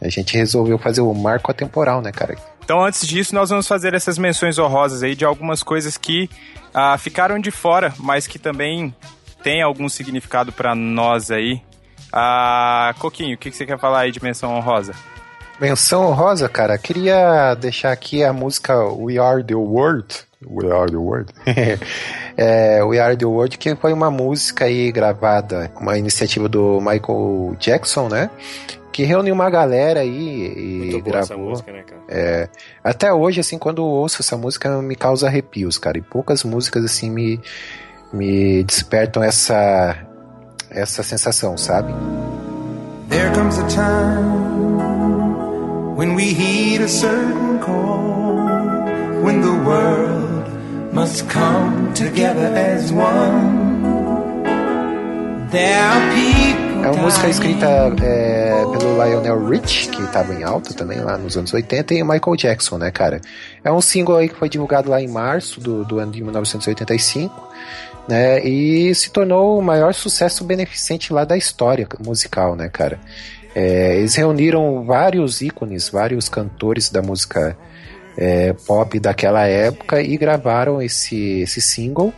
[0.00, 2.36] A gente resolveu fazer o marco atemporal, né, cara?
[2.64, 6.28] Então, antes disso, nós vamos fazer essas menções honrosas aí de algumas coisas que
[6.74, 8.94] ah, ficaram de fora, mas que também
[9.42, 11.62] tem algum significado pra nós aí.
[12.12, 14.94] Ah, Coquinho, o que, que você quer falar aí de menção honrosa?
[15.60, 20.26] Menção honrosa, cara, queria deixar aqui a música We Are the World.
[20.46, 21.32] We Are the World.
[22.36, 27.56] é, We Are the World, que foi uma música aí gravada, uma iniciativa do Michael
[27.58, 28.28] Jackson, né?
[28.92, 31.50] Que reuniu uma galera aí e Muito boa essa gravou.
[31.50, 32.02] música, né, cara?
[32.06, 32.48] É,
[32.84, 35.96] até hoje, assim, quando ouço essa música, me causa arrepios, cara.
[35.96, 37.40] E poucas músicas, assim, me,
[38.12, 39.96] me despertam essa,
[40.70, 41.94] essa sensação, sabe?
[43.08, 44.75] There comes a time
[45.96, 48.36] when we heed a certain call,
[49.24, 53.66] when the world must come together as one.
[56.84, 57.66] É uma música escrita
[58.02, 62.06] é, pelo Lionel Rich, que estava em alta também lá nos anos 80, e o
[62.06, 63.22] Michael Jackson, né, cara?
[63.64, 67.48] É um single aí que foi divulgado lá em março do, do ano de 1985,
[68.06, 68.44] né?
[68.44, 73.00] E se tornou o maior sucesso beneficente lá da história musical, né, cara?
[73.58, 77.56] É, eles reuniram vários ícones, vários cantores da música
[78.18, 82.12] é, pop daquela época e gravaram esse, esse single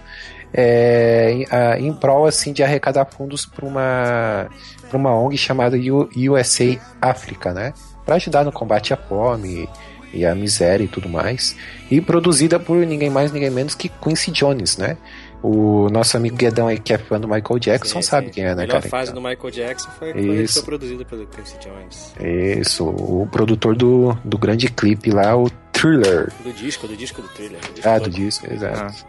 [0.52, 4.48] é, em, a- em prol assim de arrecadar fundos para uma
[4.88, 7.72] para uma ONG chamada USA África, né?
[8.06, 9.68] Para ajudar no combate à fome
[10.14, 11.54] e à miséria e tudo mais.
[11.90, 14.96] E produzida por ninguém mais, ninguém menos que Quincy Jones, né?
[15.42, 18.32] O nosso amigo Guedão aí, que é fã do Michael Jackson, Sim, sabe sim.
[18.32, 18.88] quem é, A né, melhor cara?
[18.90, 20.54] fase Então, do Michael Jackson foi Isso.
[20.54, 22.14] foi produzida pelo Quincy Jones.
[22.20, 26.32] Isso, o produtor do, do grande clipe lá, o Thriller.
[26.42, 27.60] Do disco, do disco do thriller.
[27.60, 29.06] Do disco Ah, do- do disco, exato.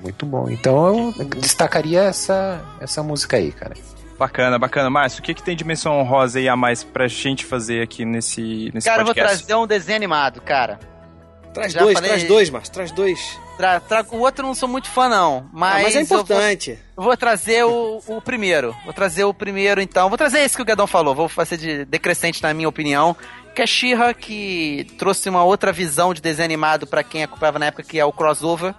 [0.00, 0.48] Muito bom.
[0.50, 3.74] Então eu destacaria essa, essa música aí, cara.
[4.18, 4.88] Bacana, bacana.
[4.88, 8.04] Márcio, o que, que tem de menção honrosa aí a mais pra gente fazer aqui
[8.04, 9.44] nesse, nesse Cara, eu vou podcast?
[9.44, 10.78] trazer um desenho animado, cara.
[11.52, 13.38] Traz Já dois, falei- traz dois, Márcio, traz dois.
[13.62, 15.48] Tra tra- o outro eu não sou muito fã, não.
[15.52, 16.78] Mas, Ah, mas é vou- importante.
[16.96, 18.74] Eu vou trazer o, o primeiro.
[18.84, 20.08] Vou trazer o primeiro, então.
[20.08, 21.14] Vou trazer esse que o Gadão falou.
[21.14, 23.16] Vou fazer de decrescente na minha opinião.
[23.54, 27.66] Que é She-Ra, que trouxe uma outra visão de desenho animado pra quem acompanhava na
[27.66, 28.74] época, que é o crossover.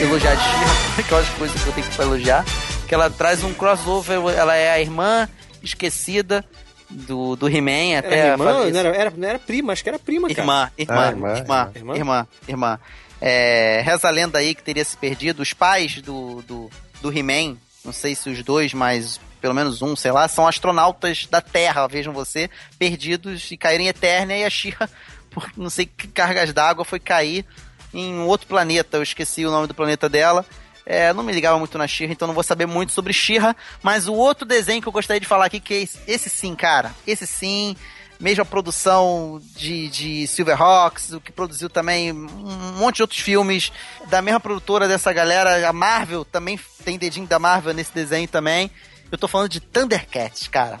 [0.00, 2.44] Que elogiar de She-Ra, aquelas coisas que eu tenho que elogiar.
[2.88, 5.28] Que ela traz um crossover, ela é a irmã
[5.62, 6.42] esquecida
[6.88, 7.98] do, do He-Man.
[7.98, 8.44] Até Era irmã?
[8.70, 10.40] Não era, era, não era prima, acho que era prima, cara.
[10.40, 12.28] Irmã, irmã, Ah, irmã, irmã, irmã, irmã.
[12.48, 12.80] irmã,
[13.20, 15.42] É, reza a lenda aí que teria se perdido.
[15.42, 16.70] Os pais do, do,
[17.02, 21.26] do He-Man, não sei se os dois, mas pelo menos um, sei lá, são astronautas
[21.30, 22.48] da Terra, vejam você,
[22.78, 24.88] perdidos e caírem em Eternia e a Shira,
[25.30, 27.44] por não sei que cargas d'água, foi cair
[27.92, 30.44] em um outro planeta, eu esqueci o nome do planeta dela.
[30.86, 34.08] É, não me ligava muito na Shira, então não vou saber muito sobre Shira, mas
[34.08, 36.92] o outro desenho que eu gostaria de falar aqui, que é esse, esse sim, cara,
[37.06, 37.76] esse sim,
[38.18, 43.72] mesmo a produção de, de Silverhawks, o que produziu também um monte de outros filmes
[44.08, 48.70] da mesma produtora dessa galera, a Marvel também tem dedinho da Marvel nesse desenho também.
[49.10, 50.80] Eu tô falando de Thundercats, cara.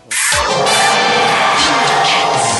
[1.60, 2.59] Thundercats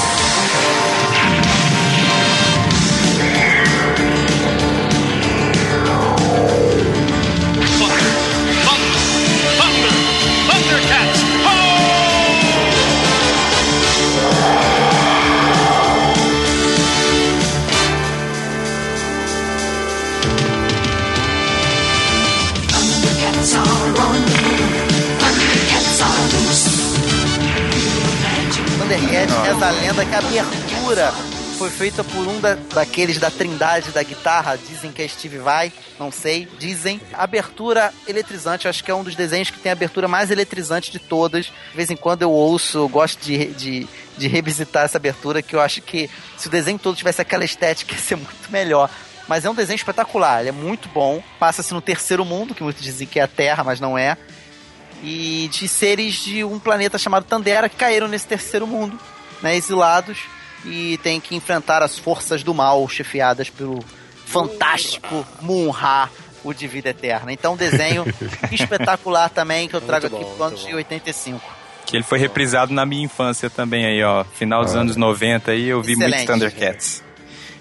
[29.08, 31.12] é a lenda que a abertura
[31.60, 34.56] foi feita por um da, daqueles da trindade da guitarra.
[34.56, 36.48] Dizem que é Steve Vai, não sei.
[36.58, 37.00] Dizem.
[37.12, 40.98] Abertura eletrizante, acho que é um dos desenhos que tem a abertura mais eletrizante de
[40.98, 41.46] todas.
[41.46, 45.54] De vez em quando eu ouço, eu gosto de, de, de revisitar essa abertura, que
[45.54, 48.90] eu acho que se o desenho todo tivesse aquela estética, ia ser muito melhor.
[49.28, 51.22] Mas é um desenho espetacular, ele é muito bom.
[51.38, 54.16] Passa-se no terceiro mundo, que muitos dizem que é a Terra, mas não é.
[55.02, 58.98] E de seres de um planeta chamado Tandera que caíram nesse terceiro mundo,
[59.42, 60.18] né, exilados,
[60.64, 63.82] e tem que enfrentar as forças do mal, chefiadas pelo
[64.26, 66.10] fantástico Munra,
[66.44, 67.32] o de vida eterna.
[67.32, 68.04] Então, um desenho
[68.52, 70.76] espetacular também que eu trago Muito aqui bom, pro ano de bom.
[70.76, 71.40] 85.
[71.86, 74.22] Que ele foi reprisado na minha infância também aí, ó.
[74.24, 76.26] Final dos anos 90 aí, eu vi muito.
[76.26, 77.02] Thundercats.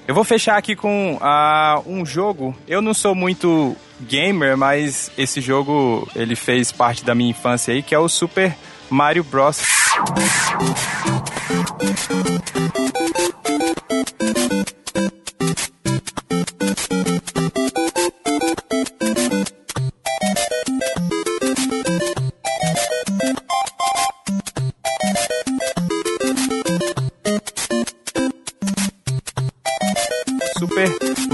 [0.09, 2.55] Eu vou fechar aqui com ah, um jogo.
[2.67, 7.83] Eu não sou muito gamer, mas esse jogo ele fez parte da minha infância aí,
[7.83, 8.57] que é o Super
[8.89, 9.61] Mario Bros.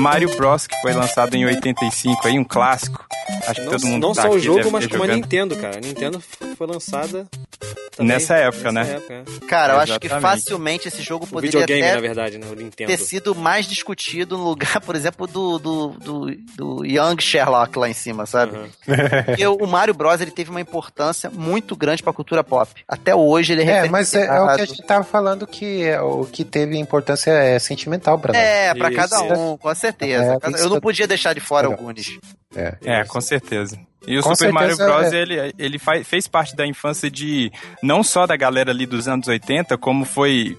[0.06, 3.04] Mario Bros, que foi lançado em 85 aí, um clássico.
[3.48, 5.08] Acho que Não, todo mundo não tá só o jogo, mas como a.
[5.08, 5.78] Nintendo, cara.
[5.78, 6.22] A Nintendo
[6.56, 7.28] foi lançada
[7.96, 8.98] também Nessa época, nessa né?
[8.98, 9.48] época, é.
[9.48, 12.48] Cara, eu acho que facilmente esse jogo O poderia videogame, até na verdade, né?
[12.48, 17.78] O ter sido mais discutido no lugar, por exemplo, do, do, do, do Young Sherlock
[17.80, 18.58] lá em cima, sabe?
[18.58, 18.68] Uhum.
[19.26, 20.20] Porque o Mario Bros.
[20.20, 22.70] ele teve uma importância muito grande pra cultura pop.
[22.88, 25.84] Até hoje ele é É, mas é, é o que a gente tava falando que
[25.84, 28.42] é, o que teve importância é sentimental pra nós.
[28.42, 28.98] É, pra Isso.
[28.98, 30.38] cada um, com certeza.
[30.44, 32.18] É, Eu não podia deixar de fora alguns.
[32.56, 32.76] É.
[32.84, 33.78] É, com certeza.
[34.08, 35.12] E o Com Super Mario Bros.
[35.14, 35.22] é.
[35.22, 37.52] ele, ele fa- fez parte da infância de
[37.82, 40.58] não só da galera ali dos anos 80, como foi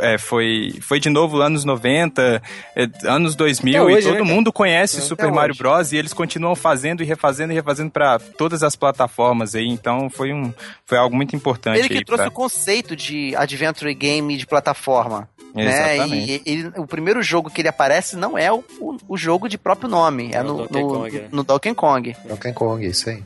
[0.00, 2.42] é, foi, foi de novo anos 90,
[2.76, 5.58] é, anos 2000, Até e hoje, todo né, mundo conhece É, Super Mario hoje.
[5.62, 5.92] Bros.
[5.92, 10.32] e eles continuam fazendo e refazendo e refazendo para todas as plataformas aí, então foi,
[10.32, 10.52] um,
[10.84, 14.46] foi algo muito importante Ele que aí trouxe pra- o conceito de adventure game de
[14.46, 15.28] plataforma.
[15.54, 15.66] Né?
[15.94, 16.42] Exatamente.
[16.46, 19.58] E ele- o primeiro jogo que ele aparece não é o, o, o jogo de
[19.58, 21.28] próprio nome, é, É no, Donkey no, Kong, é.
[21.30, 22.16] no Donkey Kong.
[22.26, 23.22] Donkey Kong, isso aí.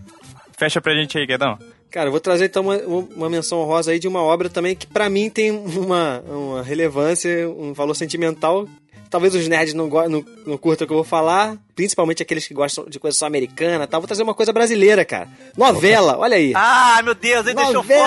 [0.57, 1.59] Fecha pra gente aí, Guedão.
[1.91, 4.87] Cara, eu vou trazer então uma, uma menção honrosa aí de uma obra também que
[4.87, 8.69] pra mim tem uma, uma relevância, um valor sentimental.
[9.09, 12.55] Talvez os nerds não, não, não curtam o que eu vou falar, principalmente aqueles que
[12.55, 14.01] gostam de coisa só americana e tal.
[14.01, 15.29] Vou trazer uma coisa brasileira, cara.
[15.57, 16.53] Novela, olha aí.
[16.57, 18.05] Ah, meu Deus, ele deixou Novela!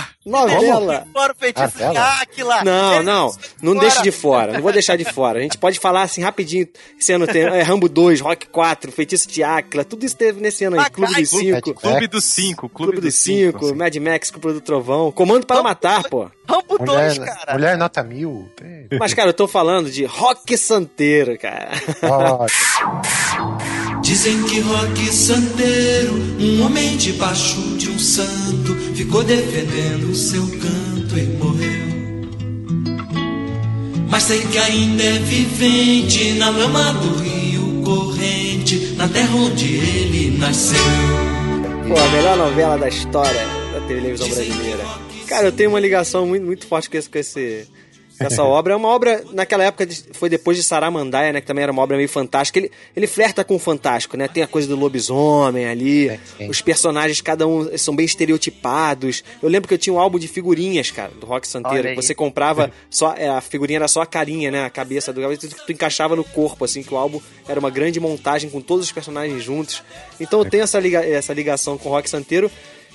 [0.00, 0.08] fora!
[0.26, 0.86] Novela!
[0.96, 1.84] Deixou fora o feitiço de?
[1.84, 2.64] Áquila!
[2.64, 5.38] Não, não, deixou não deixe de fora, não vou deixar de fora.
[5.38, 6.66] A gente pode falar assim rapidinho.
[6.98, 10.64] Esse ano tem é, Rambo 2, Rock 4, Feitiço de Áquila, tudo isso teve nesse
[10.64, 10.82] ano aí.
[10.82, 14.52] Macai, Clube dos Clube- 5, Clube dos Cinco, Clube, Clube dos 5, Mad Max, Clube
[14.54, 16.30] do Trovão, Comando para Matar, pô.
[16.48, 17.52] Rambo 2, Mulher, cara!
[17.52, 18.48] mulher nota mil.
[18.98, 21.70] Mas, cara, eu tô falando de Rock Santeiro, cara.
[22.02, 22.46] Olha,
[24.02, 31.18] Dizem que Roque Santeiro, um homem debaixo de um santo, ficou defendendo o seu canto
[31.18, 31.90] e morreu.
[34.10, 40.36] Mas sei que ainda é vivente na lama do rio corrente, na terra onde ele
[40.38, 40.78] nasceu.
[41.88, 44.84] Pô, a melhor novela da história da televisão brasileira.
[45.28, 47.68] Cara, eu tenho uma ligação muito, muito forte com, esse, com, esse,
[48.20, 48.74] essa obra.
[48.74, 51.40] É uma obra, naquela época, foi depois de Saramandaia, né?
[51.40, 52.58] Que também era uma obra meio fantástica.
[52.58, 54.28] Ele, ele flerta com o fantástico, né?
[54.28, 56.20] Tem a coisa do lobisomem ali.
[56.36, 56.48] sim.
[56.48, 59.24] Os personagens, cada um, são bem estereotipados.
[59.42, 61.94] Eu lembro que eu tinha um álbum de figurinhas, cara, do Rock Santeiro.
[61.94, 64.64] Você comprava, só é, a figurinha era só a carinha, né?
[64.64, 67.98] A cabeça do tu, tu encaixava no corpo, assim, que o álbum era uma grande
[67.98, 69.82] montagem com todos os personagens juntos.
[70.20, 72.50] Então eu tenho essa, liga, essa ligação com o Rock Santeiro.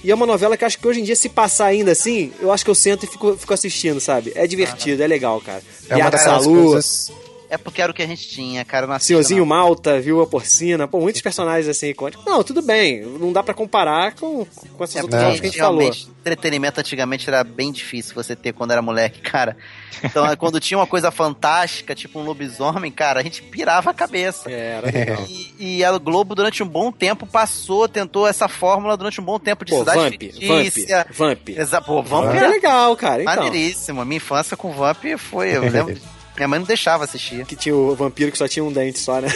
[0.06, 2.52] E é uma novela que acho que hoje em dia, se passar ainda assim, eu
[2.52, 4.32] acho que eu sento e fico, fico assistindo, sabe?
[4.36, 5.64] É divertido, é legal, cara.
[5.90, 7.12] É uma Piada daquelas Salu, coisas...
[7.50, 8.86] É porque era o que a gente tinha, cara.
[8.94, 9.46] assisti, Senhorzinho.
[9.46, 12.26] Malta, Viúva Porcina, pô, muitos personagens assim icônicos.
[12.26, 15.58] Não, tudo bem, não dá pra comparar com, com essas É outras que a gente
[15.60, 15.92] falou.
[16.20, 19.56] entretenimento antigamente era bem difícil você ter quando era moleque, cara.
[20.04, 24.52] Então, quando tinha uma coisa fantástica, tipo um lobisomem, cara, a gente pirava a cabeça.
[24.52, 25.26] É, era legal.
[25.28, 29.40] E, e a Globo, durante um bom tempo, passou, tentou essa fórmula durante um bom
[29.40, 31.06] tempo de Pô, cidade Vamp, fictícia.
[31.12, 31.50] Vamp, Vamp.
[31.50, 33.36] Exa pô, Vamp Vamp é legal, cara, então.
[33.36, 34.04] maneiríssimo.
[34.06, 35.98] Minha infância com Vamp foi, eu lembro...
[36.36, 37.46] Minha mãe não deixava assistir.
[37.46, 39.30] Que tinha o vampiro que só tinha um dente só, né?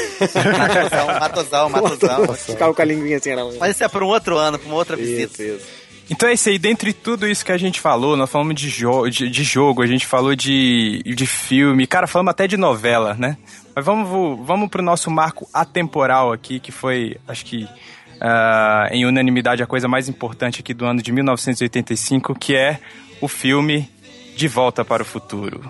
[1.20, 2.36] Matosão, matosão, matosão.
[2.36, 3.46] Ficava com a linguinha assim, era...
[3.60, 5.44] Mas isso é para um outro ano, para uma outra Isso, visita.
[5.44, 5.80] isso.
[6.10, 9.08] Então é isso aí, dentre tudo isso que a gente falou, nós falamos de, jo
[9.10, 13.38] de, de jogo, a gente falou de, de filme, cara, falamos até de novela, né?
[13.76, 17.68] Mas vamos, vamos pro nosso marco atemporal aqui, que foi, acho que,
[18.20, 22.80] ah, em unanimidade, a coisa mais importante aqui do ano de 1985, que é
[23.22, 23.88] o filme
[24.36, 25.62] De Volta para o Futuro.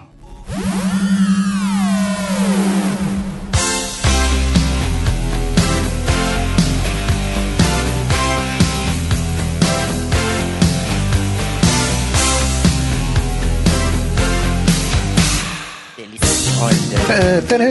[16.60, 17.70] Tadã!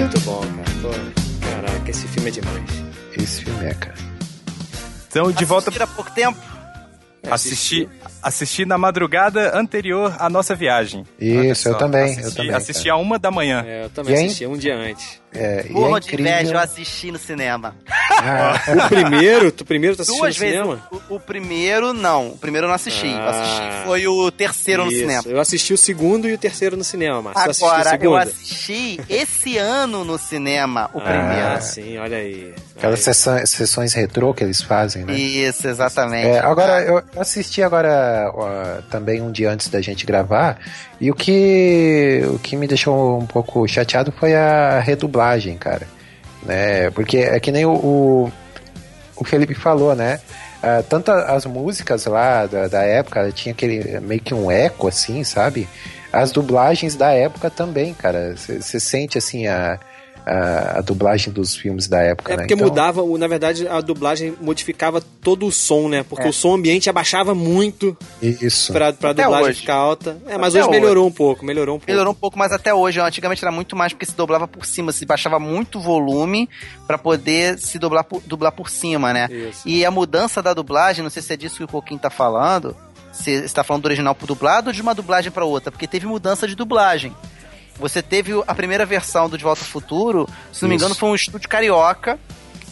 [0.00, 0.72] Muito bom, cara.
[0.82, 0.88] Pô,
[1.46, 2.62] caraca, esse filme é demais.
[3.16, 3.94] Esse filme é, cara.
[5.08, 6.38] Então, de volta há pouco tempo?
[7.30, 7.88] assisti,
[8.20, 11.06] assisti na madrugada anterior à nossa viagem.
[11.20, 12.54] Olha Isso, eu também, Assisti, eu também.
[12.54, 12.94] assisti cara.
[12.96, 13.64] a uma da manhã.
[13.64, 14.24] É, eu também E aí?
[14.26, 15.21] assisti um dia antes.
[15.34, 17.74] É, e é de inveja, eu assisti no cinema.
[18.10, 20.56] Ah, O primeiro, tu primeiro tu assistiu Duas no vezes.
[20.60, 20.88] cinema?
[21.08, 22.28] O, o primeiro, não.
[22.28, 23.06] O primeiro eu não assisti.
[23.06, 23.30] Eu Ah.
[23.30, 25.22] assisti foi o terceiro no Isso, cinema.
[25.26, 27.64] Eu assisti o segundo e o terceiro no cinema, Márcio.
[27.66, 31.62] O Agora, eu assisti esse ano no cinema o Ah, primeiro.
[31.62, 32.54] sim, olha aí.
[32.76, 33.04] aquelas Aí.
[33.04, 35.14] sessões, sessões retrô que eles fazem, né?
[35.14, 36.26] Isso, exatamente.
[36.28, 40.58] É, agora, eu assisti agora ó, também um dia antes da gente gravar,
[41.00, 45.21] e o que, o que me deixou um pouco chateado foi a redublagem,
[45.58, 45.86] cara.
[46.42, 46.90] Né?
[46.90, 48.32] Porque é que nem o, o,
[49.16, 50.20] o Felipe falou, né?
[50.62, 55.24] Ah, tanto as músicas lá da, da época, tinha aquele meio que um eco, assim,
[55.24, 55.68] sabe?
[56.12, 58.36] As dublagens da época também, cara.
[58.36, 59.80] Você sente, assim, a,
[60.24, 62.42] a, a dublagem dos filmes da época, É né?
[62.42, 66.02] porque Então- mudava, o- na verdade, a dublagem modificava todo o som, né?
[66.08, 68.72] Porque o som ambiente abaixava muito Isso.
[68.72, 69.60] pra, pra Até dublagem hoje.
[69.60, 70.16] ficar alta.
[70.26, 71.90] É, mas Até hoje melhorou um pouco, melhorou um pouco.
[71.90, 74.92] Melhorou um pouco, mas até hoje, antigamente era muito mais porque se dobrava por cima,
[74.92, 76.48] se baixava muito volume
[76.86, 79.28] pra poder se dobrar por, dublar por cima, né?
[79.30, 79.68] Isso.
[79.68, 82.76] E a mudança da dublagem, não sei se é disso que o Coquinho tá falando,
[83.12, 86.06] se está falando do original pro dublado ou de uma dublagem pra outra, porque teve
[86.06, 87.14] mudança de dublagem.
[87.78, 90.84] Você teve a primeira versão do De Volta ao Futuro, se não me Isso.
[90.84, 92.18] engano, foi um estúdio carioca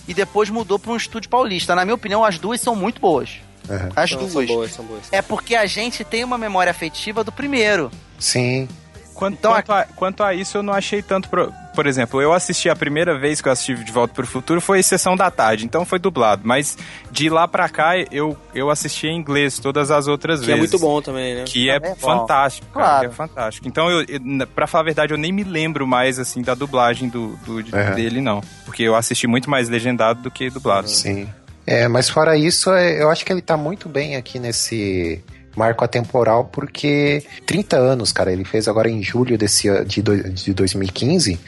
[0.07, 1.75] e depois mudou pra um estúdio paulista.
[1.75, 3.41] Na minha opinião, as duas são muito boas.
[3.69, 3.89] Aham.
[3.95, 4.33] As São, duas.
[4.33, 5.03] são boas, são boas.
[5.13, 7.91] É porque a gente tem uma memória afetiva do primeiro.
[8.19, 8.69] Sim.
[9.15, 11.29] Quanto, Então, quanto, a, quanto a isso, eu não achei tanto.
[11.29, 14.27] Pro, por exemplo, eu assisti a primeira vez que eu assisti De Volta para o
[14.27, 16.43] Futuro foi Sessão da Tarde, então foi dublado.
[16.45, 16.77] Mas
[17.11, 20.59] de lá pra cá, eu, eu assisti em inglês todas as outras Que vezes.
[20.59, 21.45] é muito bom também, né?
[21.47, 23.01] Que é, Também é fantástico, cara, Claro.
[23.01, 23.69] que é fantástico.
[23.69, 27.09] Então, eu, eu, pra falar a verdade, eu nem me lembro mais, assim, da dublagem
[27.09, 27.95] do, do- de- Uhum.
[27.95, 28.41] dele, não.
[28.65, 30.89] Porque eu assisti muito mais legendado do que dublado.
[30.89, 31.29] Sim.
[31.67, 35.23] É, mas fora isso, é, eu acho que ele tá muito bem aqui nesse
[35.61, 41.39] marco atemporal, porque 30 anos, cara, ele fez agora em julho desse, de, de 2015,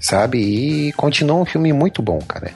[0.00, 0.38] sabe?
[0.38, 2.50] E continua um filme muito bom, cara.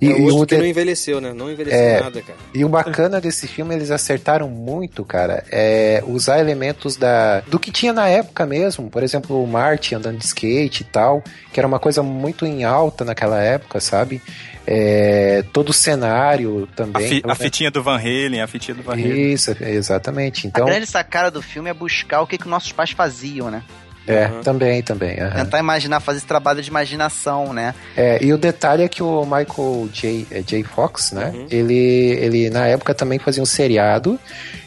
[0.00, 1.32] E, é e outro o que não envelheceu, né?
[1.32, 2.00] Não envelheceu É.
[2.00, 2.38] nada, cara.
[2.54, 7.72] e o bacana desse filme, eles acertaram muito, cara, é usar elementos da do que
[7.72, 8.88] tinha na época mesmo.
[8.88, 11.22] Por exemplo, o Marty andando de skate e tal,
[11.52, 14.22] que era uma coisa muito em alta naquela época, sabe?
[14.70, 17.08] É, todo o cenário A, também.
[17.08, 19.32] fi- a fitinha do Van Halen, a fitinha do Van Halen.
[19.32, 20.46] Isso, exatamente.
[20.46, 23.62] Então, a grande sacada do filme é buscar o que, que nossos pais faziam, né?
[24.06, 24.40] é, Uhum.
[24.42, 25.18] também, também.
[25.20, 25.44] aham.
[25.44, 27.74] Tentar imaginar, fazer esse trabalho de imaginação, né?
[27.96, 30.26] É, e o detalhe é que o Michael J.
[30.30, 30.62] é, J.
[30.64, 31.30] Fox, né?
[31.34, 31.46] Uhum.
[31.50, 31.74] Ele,
[32.18, 34.18] ele, na época, também fazia um seriado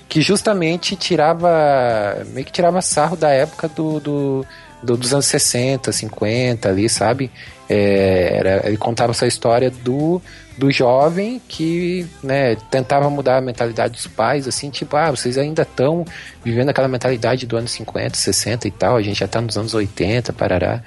[0.09, 2.23] que justamente tirava.
[2.33, 4.45] meio que tirava sarro da época do, do,
[4.83, 7.31] do- dos anos 60, 50 ali, sabe?
[7.73, 10.21] É, era, ele contava essa história do,
[10.57, 15.61] do jovem que né, tentava mudar a mentalidade dos pais, assim, tipo, ah, vocês ainda
[15.61, 16.03] estão
[16.43, 19.73] vivendo aquela mentalidade do ano 50, 60 e tal, a gente já tá nos anos
[19.73, 20.83] 80, parará.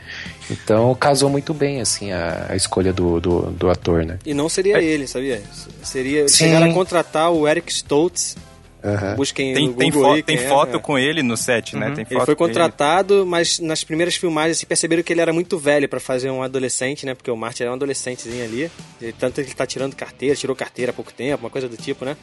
[0.51, 4.19] Então casou muito bem, assim, a, a escolha do, do, do ator, né?
[4.27, 5.43] E não seria ele, sabia?
[5.83, 6.29] Seria.
[6.29, 6.45] Sim.
[6.45, 8.37] Chegaram a contratar o Eric Stoltz.
[8.85, 9.15] Aham.
[9.17, 10.79] Busquem Tem, no tem, Google fo- aí tem é, foto é.
[10.79, 11.89] com ele no set, né?
[11.89, 11.95] Uhum.
[11.95, 12.53] Tem Ele foto foi com ele.
[12.53, 16.43] contratado, mas nas primeiras filmagens se perceberam que ele era muito velho pra fazer um
[16.43, 17.15] adolescente, né?
[17.15, 18.71] Porque o Martin era um adolescentezinho ali.
[19.01, 21.77] E tanto que ele tá tirando carteira, tirou carteira há pouco tempo, uma coisa do
[21.79, 22.15] tipo, né?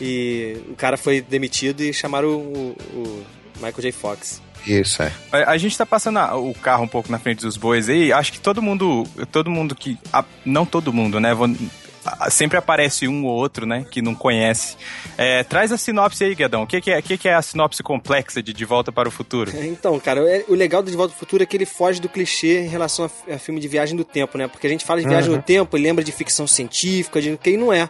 [0.00, 3.24] E o cara foi demitido e chamaram o, o
[3.56, 3.92] Michael J.
[3.92, 4.42] Fox.
[4.66, 5.12] Isso, é.
[5.32, 8.12] A, a gente tá passando a, o carro um pouco na frente dos bois aí.
[8.12, 9.06] Acho que todo mundo.
[9.30, 9.96] Todo mundo que.
[10.12, 11.32] A, não todo mundo, né?
[11.34, 11.48] Vou,
[12.30, 14.76] sempre aparece um ou outro, né, que não conhece.
[15.16, 16.62] É, traz a sinopse aí, Guedão.
[16.62, 19.12] O que, que, é, que, que é a sinopse complexa de De Volta para o
[19.12, 19.52] Futuro?
[19.64, 22.00] Então, cara, é, o legal do De Volta para o Futuro é que ele foge
[22.00, 24.48] do clichê em relação a, a filme de viagem do tempo, né?
[24.48, 25.36] Porque a gente fala de viagem uhum.
[25.36, 27.88] no tempo e lembra de ficção científica, de quem não é.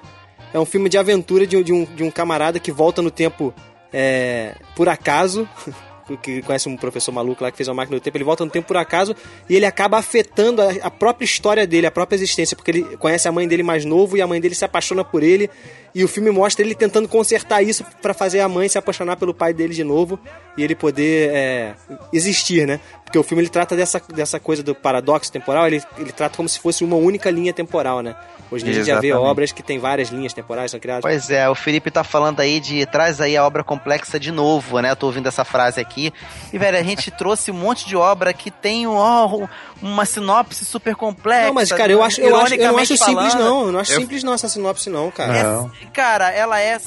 [0.53, 3.55] É um filme de aventura de, de, um, de um camarada que volta no tempo
[3.93, 5.49] é, por acaso
[6.19, 8.51] que conhece um professor maluco lá que fez uma máquina do tempo, ele volta no
[8.51, 9.15] tempo por acaso
[9.49, 13.28] e ele acaba afetando a, a, própria história dele, a própria existência, porque ele conhece
[13.28, 15.51] a mãe dele mais novo e a mãe dele se apaixona por ele
[15.95, 19.35] e o filme mostra ele tentando consertar isso para fazer a mãe se apaixonar pelo
[19.35, 20.19] pai dele de novo
[20.57, 21.74] e ele poder é,
[22.12, 22.81] existir, né?
[23.11, 26.49] Porque o filme ele trata dessa, dessa coisa do paradoxo temporal, ele, ele trata como
[26.49, 28.15] se fosse uma única linha temporal, né?
[28.49, 31.03] Hoje em dia a gente já vê obras que tem várias linhas temporais são criadas.
[31.03, 34.78] Pois é, o Felipe tá falando aí de traz aí a obra complexa de novo,
[34.78, 34.93] né?
[34.93, 36.12] Eu tô ouvindo essa frase aqui.
[36.53, 39.49] E, velho, a gente trouxe um monte de obra que tem ó,
[39.82, 41.47] uma sinopse super complexa.
[41.47, 43.66] Não, mas, cara, eu acho, eu acho, eu não acho simples, não.
[43.66, 44.01] Eu não acho eu...
[44.01, 45.43] simples, não, essa sinopse, não, cara.
[45.43, 45.73] Não.
[45.82, 46.78] É, cara, ela é.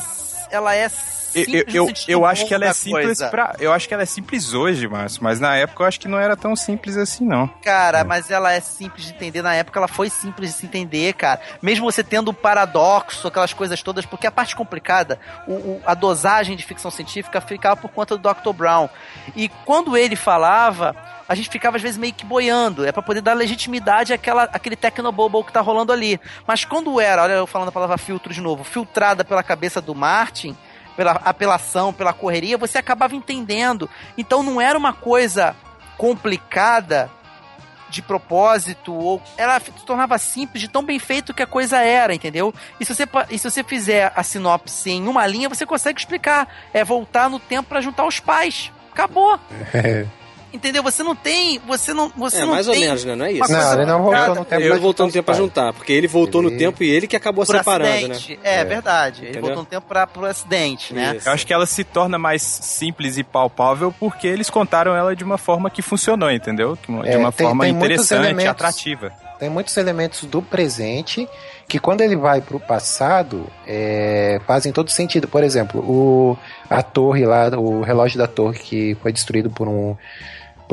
[0.50, 0.90] Ela é
[1.36, 4.54] eu, eu, eu acho que ela é simples para Eu acho que ela é simples
[4.54, 7.48] hoje, Márcio, mas na época eu acho que não era tão simples assim, não.
[7.64, 8.04] Cara, é.
[8.04, 9.42] mas ela é simples de entender.
[9.42, 11.40] Na época ela foi simples de se entender, cara.
[11.62, 15.94] Mesmo você tendo o paradoxo, aquelas coisas todas, porque a parte complicada, o, o, a
[15.94, 18.54] dosagem de ficção científica ficava por conta do Dr.
[18.54, 18.90] Brown.
[19.36, 20.96] E quando ele falava
[21.28, 24.76] a gente ficava às vezes meio que boiando, é para poder dar legitimidade àquela, àquele
[24.76, 26.20] tecnobobo que tá rolando ali.
[26.46, 29.96] Mas quando era, olha eu falando a palavra filtro de novo, filtrada pela cabeça do
[29.96, 30.56] Martin,
[30.96, 33.90] pela apelação, pela correria, você acabava entendendo.
[34.18, 35.56] Então não era uma coisa
[35.98, 37.10] complicada
[37.90, 42.16] de propósito, ou ela se tornava simples de tão bem feito que a coisa era,
[42.16, 42.52] entendeu?
[42.80, 46.48] E se você, e se você fizer a sinopse em uma linha, você consegue explicar.
[46.74, 48.72] É voltar no tempo para juntar os pais.
[48.92, 49.40] Acabou.
[50.54, 50.84] Entendeu?
[50.84, 51.60] Você não tem.
[51.66, 52.10] Você não.
[52.16, 53.16] Você é, não mais tem ou menos, né?
[53.16, 53.52] Não é isso.
[53.52, 54.62] Não, ele não voltou no tempo.
[54.62, 56.52] Ele voltou no tempo pra juntar, porque ele voltou ele...
[56.52, 58.34] no tempo e ele que acabou Por separando, acidente.
[58.34, 58.40] né?
[58.44, 59.22] É, é, verdade.
[59.22, 59.32] Entendeu?
[59.32, 61.16] Ele voltou no tempo pra, pro acidente, né?
[61.18, 61.28] Isso.
[61.28, 65.24] Eu acho que ela se torna mais simples e palpável porque eles contaram ela de
[65.24, 66.78] uma forma que funcionou, entendeu?
[66.78, 69.12] De é, uma tem, forma tem interessante, atrativa.
[69.40, 71.28] Tem muitos elementos do presente
[71.68, 75.28] que quando ele vai para o passado é, fazem todo sentido.
[75.28, 76.38] Por exemplo, o,
[76.70, 79.98] a torre lá, o relógio da torre que foi destruído por um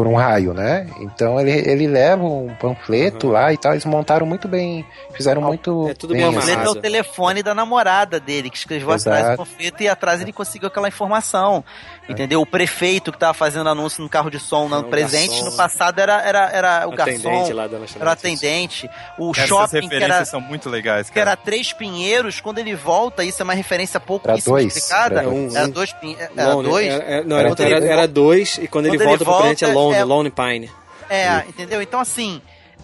[0.00, 0.86] por um raio, né?
[0.98, 3.32] Então ele, ele leva um panfleto uhum.
[3.34, 3.72] lá e tal.
[3.72, 4.82] Eles montaram muito bem,
[5.12, 5.90] fizeram muito.
[5.90, 6.26] É tudo bem.
[6.26, 9.14] O panfleto é o telefone da namorada dele, que escreveu Exato.
[9.14, 11.62] atrás do panfleto e atrás ele conseguiu aquela informação.
[12.08, 12.12] É.
[12.12, 12.40] Entendeu?
[12.40, 15.44] O prefeito que tava fazendo anúncio no carro de som no presente, garçom.
[15.44, 17.52] no passado era, era, era o, o garçom.
[17.52, 18.90] Lá da era o atendente.
[19.18, 19.88] O Essas shopping.
[19.88, 21.12] que era, são muito legais, cara.
[21.12, 25.20] Que era Três Pinheiros, quando ele volta, isso é uma referência pouco era dois, explicada.
[25.20, 26.36] Era, um, era dois Pinheiros.
[26.36, 26.86] Era dois?
[26.86, 29.64] Era, não, era, era, era, dois, e quando, quando ele volta, ele volta pro presente
[29.64, 30.70] é Lone, é, Lone Pine.
[31.08, 31.82] É, entendeu?
[31.82, 32.40] Então assim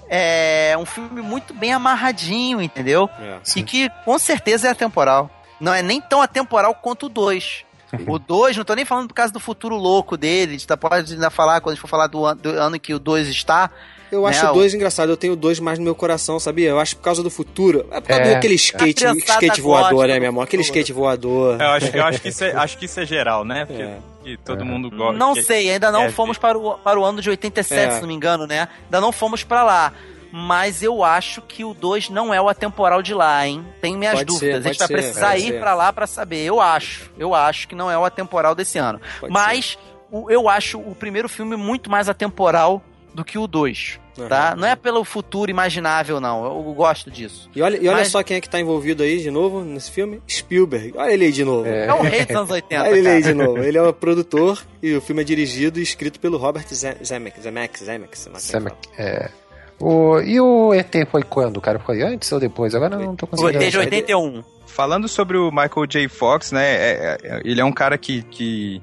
[0.09, 3.11] é um filme muito bem amarradinho, entendeu?
[3.21, 5.31] É, e que com certeza é atemporal.
[5.61, 7.65] Não é nem tão atemporal quanto o 2.
[8.07, 10.77] O 2, não tô nem falando por causa do futuro louco dele, a gente tá,
[10.77, 13.29] pode ainda falar quando a gente for falar do, an do ano que o 2
[13.29, 13.71] está.
[14.11, 16.69] Eu né, acho o 2 engraçado, eu tenho o 2 mais no meu coração, sabia?
[16.69, 17.87] Eu acho por causa do futuro.
[17.91, 18.35] É por causa é.
[18.35, 20.45] daquele skate, skate voador, né, meu amor?
[20.45, 21.61] Aquele skate voador.
[21.61, 23.65] Eu acho, eu acho, que, isso é, acho que isso é geral, né?
[23.65, 23.99] Porque é.
[24.23, 24.65] que todo é.
[24.65, 25.19] mundo gosta.
[25.19, 27.91] Não sei, ainda não é, fomos para o, para o ano de 87, é.
[27.97, 28.69] se não me engano, né?
[28.85, 29.93] Ainda não fomos para lá
[30.39, 33.65] mas eu acho que o 2 não é o atemporal de lá, hein?
[33.81, 34.63] Tenho minhas pode dúvidas.
[34.63, 36.45] Ser, a gente vai ser, precisar ir para lá para saber.
[36.45, 37.11] Eu acho.
[37.19, 39.01] Eu acho que não é o atemporal desse ano.
[39.19, 39.79] Pode mas
[40.13, 42.83] o, eu acho o primeiro filme muito mais atemporal
[43.15, 43.99] do que o 2.
[44.19, 44.29] Uhum.
[44.29, 44.55] Tá?
[44.55, 46.45] Não é pelo futuro imaginável, não.
[46.45, 47.49] Eu gosto disso.
[47.57, 48.09] E olha, e olha Mas...
[48.09, 50.93] só quem é que tá envolvido aí de novo nesse filme: Spielberg.
[50.99, 51.67] Olha ele aí de novo.
[51.67, 52.83] É, é o rei dos anos 80.
[52.83, 53.63] olha ele aí de novo.
[53.63, 57.43] Ele é o produtor e o filme é dirigido e escrito pelo Robert Zemeckis.
[57.43, 58.29] Zemeckis, Zemeckis.
[58.39, 58.91] Zemeckis.
[58.99, 59.31] É.
[59.79, 61.79] O, e o ET foi quando, cara?
[61.79, 62.75] Foi antes ou depois?
[62.75, 63.59] Agora não tô conseguindo.
[63.59, 64.45] O ET de 81.
[64.67, 66.09] Falando sobre o Michael J.
[66.09, 66.67] Fox, né?
[66.67, 68.83] É, é, ele é um cara que, que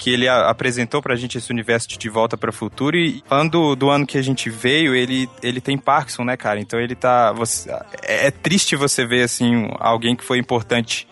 [0.00, 3.50] que ele apresentou pra gente esse universo de De Volta para o Futuro e falando
[3.50, 6.58] do, do, ano que a gente veio, ele, ele tem Parkinson, né, cara?
[6.58, 7.32] Então ele tá...
[7.32, 7.70] Você,
[8.02, 11.06] é, é triste você ver, assim, alguém que foi importante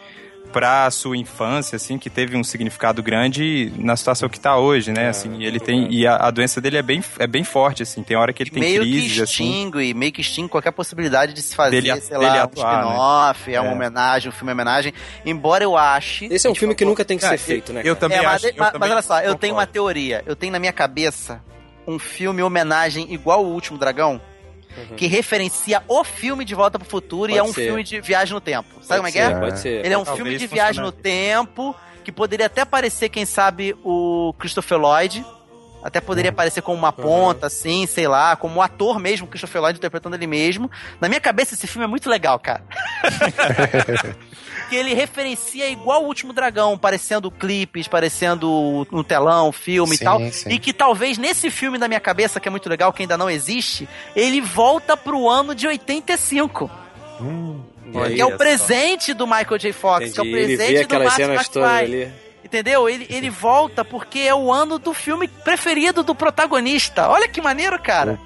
[0.52, 5.04] para sua infância, assim, que teve um significado grande na situação que tá hoje, né?
[5.04, 8.02] É, assim, ele tem e a, a, doença dele é bem, é bem forte, assim.
[8.02, 9.44] Tem hora que ele tem meio crises, que assim.
[9.44, 9.94] extingue, assim.
[9.94, 13.56] Meio que extingue qualquer possibilidade de se fazer, dele, sei lá, atuar, um spin-off, né?
[13.56, 13.74] é uma é.
[13.74, 14.92] homenagem, um filme homenagem.
[15.24, 16.26] Embora eu ache.
[16.30, 17.82] Esse é um filme que nunca tem que ser feito, né?
[17.84, 18.46] Eu também é, acho.
[18.46, 20.22] Mas, mas, mas olha só, eu tenho uma teoria.
[20.26, 21.42] Eu tenho na minha cabeça
[21.86, 24.20] um filme homenagem igual o Último Dragão
[24.90, 24.96] uhum.
[24.96, 27.66] que referencia o filme De Volta pro Futuro Pode e é um ser.
[27.66, 28.68] filme de viagem no tempo.
[28.82, 29.40] Sabe Pode como é que é?
[29.40, 29.84] Pode ser.
[29.84, 31.74] Ele é um Talvez filme de viagem no tempo
[32.04, 35.24] que poderia até parecer, quem sabe, o Christopher Lloyd.
[35.82, 39.78] Até poderia aparecer como uma ponta, assim, sei lá, como um ator mesmo, Christopher Lloyd
[39.78, 40.70] interpretando ele mesmo.
[41.00, 42.64] Na minha cabeça, esse filme é muito legal, cara.
[44.68, 50.04] que ele referencia igual o Último Dragão, parecendo clipes, parecendo no telão, filme sim, e
[50.04, 50.20] tal.
[50.30, 50.50] Sim.
[50.50, 53.30] E que talvez nesse filme da minha cabeça, que é muito legal, que ainda não
[53.30, 56.70] existe, ele volta pro ano de 85.
[57.20, 57.60] Hum,
[58.14, 59.72] que é o presente do Michael J.
[59.72, 60.14] Fox, Entendi.
[60.14, 62.12] que é o presente do Martin McFly.
[62.44, 62.88] Entendeu?
[62.88, 67.08] Ele, ele volta porque é o ano do filme preferido do protagonista.
[67.08, 68.18] Olha que maneiro, cara.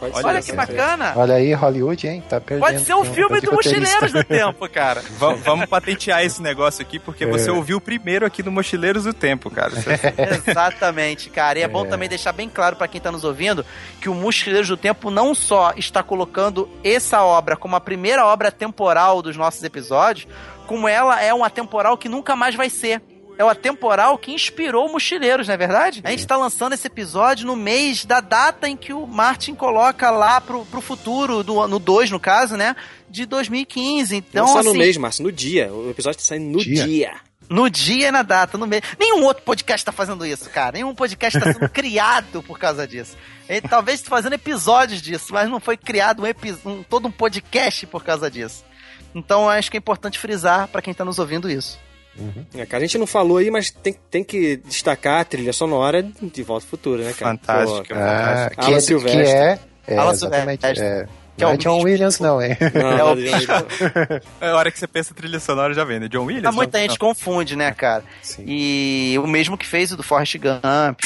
[0.00, 1.12] Pode Olha ser, que bacana.
[1.14, 2.22] Olha aí, Hollywood, hein?
[2.26, 2.66] Tá perdendo.
[2.66, 5.02] Pode ser um filme do Mochileiros do Tempo, cara.
[5.44, 7.26] vamos patentear esse negócio aqui, porque é.
[7.26, 9.72] você ouviu primeiro aqui no Mochileiros do Tempo, cara.
[10.48, 11.58] Exatamente, cara.
[11.58, 13.64] E é, é, bom também deixar bem claro para quem tá nos ouvindo
[14.00, 18.50] que o Mochileiros do Tempo não só está colocando essa obra como a primeira obra
[18.50, 20.26] temporal dos nossos episódios,
[20.66, 23.02] como ela é uma temporal que nunca mais vai ser
[23.40, 26.02] é o atemporal que inspirou Mochileiros, não é verdade?
[26.04, 30.10] A gente tá lançando esse episódio no mês da data em que o Martin coloca
[30.10, 32.76] lá pro, pro futuro, do, no 2, no caso, né?
[33.08, 34.14] De 2015.
[34.14, 35.72] Então, não só assim, no mês, Márcio, no dia.
[35.72, 36.84] O episódio tá saindo no dia.
[36.84, 37.14] dia.
[37.48, 38.82] No dia e na data, no mês.
[38.98, 40.72] Nenhum outro podcast tá fazendo isso, cara.
[40.72, 43.16] Nenhum podcast tá sendo criado por causa disso.
[43.48, 48.04] Ele talvez fazendo episódios disso, mas não foi criado um, um todo um podcast por
[48.04, 48.66] causa disso.
[49.14, 51.78] Então acho que é importante frisar para quem tá nos ouvindo isso.
[52.18, 52.44] Uhum.
[52.54, 56.02] É, cara, a gente não falou aí, mas tem, tem que destacar a trilha sonora
[56.02, 57.32] de Volta ao Futuro, né, cara?
[57.32, 57.94] Fantástico.
[57.94, 59.22] Ah, que, é, Silvestre.
[59.22, 60.86] que é, é Alan exatamente, Silvestre.
[60.86, 61.06] É,
[61.36, 62.56] que não é, é John Williams, não, hein?
[62.74, 63.16] Não, é, o...
[64.44, 66.08] é a hora que você pensa trilha sonora já vem, né?
[66.08, 66.46] John Williams?
[66.46, 67.08] Ah, muita não, gente não.
[67.08, 68.04] confunde, né, cara?
[68.22, 68.44] Sim.
[68.46, 71.00] E o mesmo que fez o do Forrest Gump.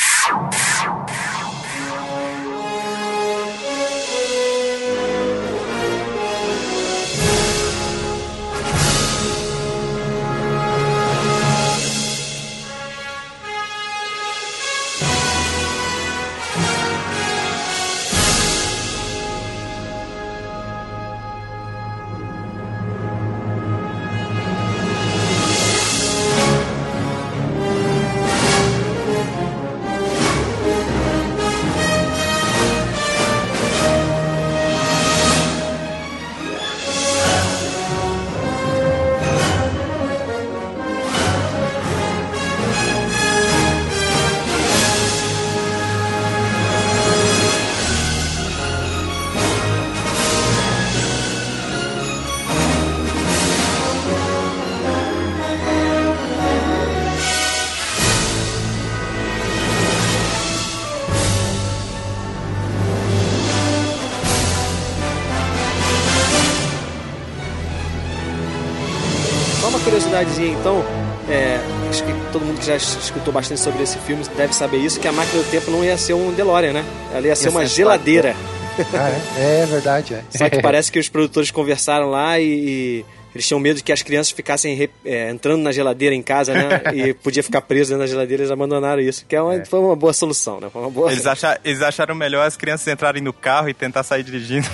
[72.78, 75.84] Já escutou bastante sobre esse filme deve saber isso, que a máquina do tempo não
[75.84, 76.84] ia ser um DeLorean, né?
[77.12, 78.34] Ela ia ser uma geladeira.
[78.92, 79.62] Ah, é?
[79.62, 80.24] é verdade, é.
[80.36, 84.02] Só que parece que os produtores conversaram lá e, e eles tinham medo que as
[84.02, 86.82] crianças ficassem é, entrando na geladeira em casa, né?
[86.92, 89.24] e podia ficar preso dentro da geladeira, eles abandonaram isso.
[89.28, 89.64] Que é uma, é.
[89.64, 90.68] foi uma boa solução, né?
[90.72, 91.12] Foi uma boa...
[91.12, 94.66] Eles, achar, eles acharam melhor as crianças entrarem no carro e tentar sair dirigindo.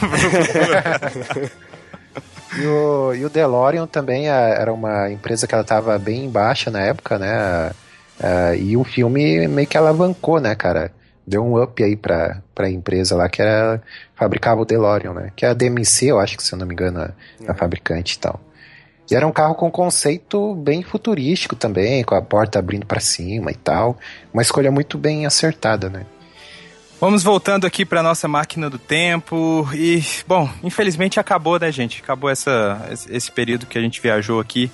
[2.59, 6.70] E o, e o DeLorean também é, era uma empresa que ela estava bem baixa
[6.70, 7.70] na época, né?
[8.20, 10.92] Uh, e o filme meio que alavancou, né, cara?
[11.26, 13.82] Deu um up aí pra, pra empresa lá que era,
[14.14, 15.32] fabricava o DeLorean, né?
[15.34, 17.12] Que é a DMC, eu acho que se eu não me engano, a,
[17.51, 18.40] a fabricante e tal.
[19.10, 23.51] E era um carro com conceito bem futurístico também, com a porta abrindo para cima
[23.51, 23.98] e tal.
[24.32, 26.06] Uma escolha muito bem acertada, né?
[27.01, 32.02] Vamos voltando aqui para nossa máquina do tempo e, bom, infelizmente acabou, né, gente?
[32.02, 34.70] Acabou essa, esse período que a gente viajou aqui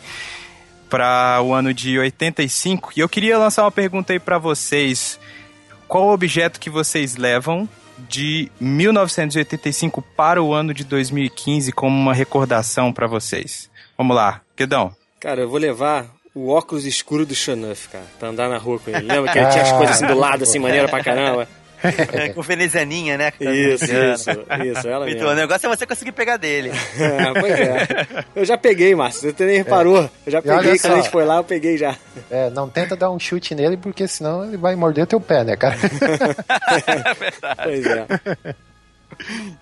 [0.88, 5.18] para o ano de 85 e eu queria lançar uma pergunta aí para vocês.
[5.88, 7.68] Qual o objeto que vocês levam
[8.08, 13.70] de 1985 para o ano de 2015 como uma recordação para vocês?
[13.96, 14.94] Vamos lá, Quedão.
[15.20, 18.90] Cara, eu vou levar o óculos escuro do Shonuff, cara, pra andar na rua com
[18.90, 19.06] ele.
[19.06, 21.48] Lembra que ele tinha as coisas assim do lado, assim, maneira pra caramba?
[22.12, 23.32] É, com venezianinha, né?
[23.40, 24.30] Isso, isso,
[24.64, 26.70] isso, ela então, O negócio é você conseguir pegar dele.
[26.70, 28.24] É, pois é.
[28.34, 30.02] Eu já peguei, Márcio, você nem reparou.
[30.02, 30.10] É.
[30.26, 31.96] Eu já peguei, quando a gente foi lá, eu peguei já.
[32.30, 35.56] É, não tenta dar um chute nele, porque senão ele vai morder teu pé, né,
[35.56, 35.76] cara?
[36.86, 37.60] é verdade.
[37.62, 38.06] Pois é.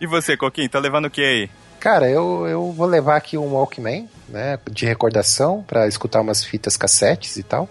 [0.01, 1.51] E você, Coquinho, tá levando o que aí?
[1.79, 6.77] Cara, eu, eu vou levar aqui um Walkman, né, de recordação, para escutar umas fitas
[6.79, 7.69] cassetes e tal.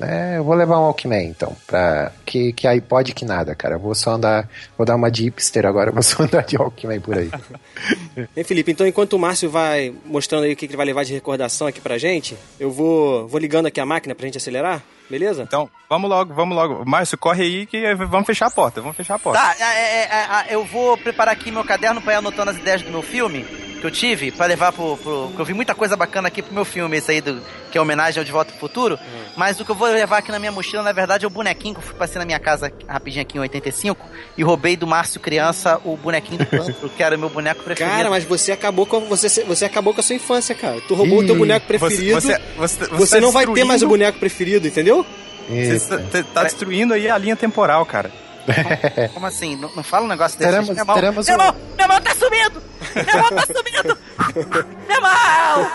[0.00, 1.56] É, eu vou levar um Walkman, então.
[1.66, 3.76] Pra, que, que aí pode que nada, cara.
[3.76, 4.48] Eu vou só andar.
[4.76, 7.30] Vou dar uma de hipster agora, vou só andar de Walkman por aí.
[8.34, 11.12] Bem, Felipe, então enquanto o Márcio vai mostrando aí o que ele vai levar de
[11.12, 14.82] recordação aqui pra gente, eu vou, vou ligando aqui a máquina pra gente acelerar.
[15.08, 15.42] Beleza?
[15.42, 16.82] Então, vamos logo, vamos logo.
[16.86, 19.38] Márcio, corre aí que vamos fechar a porta, vamos fechar a porta.
[19.38, 22.56] Tá, é, é, é, é eu vou preparar aqui meu caderno pra ir anotando as
[22.56, 23.44] ideias do meu filme
[23.84, 25.30] que eu tive para levar pro, pro.
[25.34, 27.40] que eu vi muita coisa bacana aqui pro meu filme, esse aí do,
[27.70, 28.94] que é homenagem ao De Volta pro Futuro.
[28.94, 29.24] Hum.
[29.36, 31.74] Mas o que eu vou levar aqui na minha mochila, na verdade, é o bonequinho
[31.74, 34.06] que eu fui passei na minha casa rapidinho aqui em 85
[34.38, 37.94] e roubei do Márcio Criança o bonequinho do Pantro, que era o meu boneco preferido.
[37.94, 40.80] Cara, mas você acabou com você, você acabou com a sua infância, cara.
[40.88, 42.20] Tu roubou Ih, o teu boneco preferido.
[42.20, 45.04] Você, você, você, você tá não vai ter mais o boneco preferido, entendeu?
[45.46, 48.10] Você tá, tá destruindo aí a linha temporal, cara.
[48.44, 49.56] Como, como assim?
[49.56, 50.50] Não, não, fala um negócio desse.
[50.50, 51.40] Teremos, minha mão, teremos minha, um...
[51.40, 51.54] mão,
[51.88, 52.62] mão tá sumindo!
[52.94, 53.98] Minha mão tá sumindo!
[54.86, 55.70] minha mão!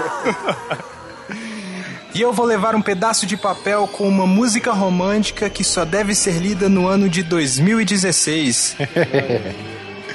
[2.14, 6.16] E eu vou levar um pedaço de papel com uma música romântica que só deve
[6.16, 8.76] ser lida no ano de 2016.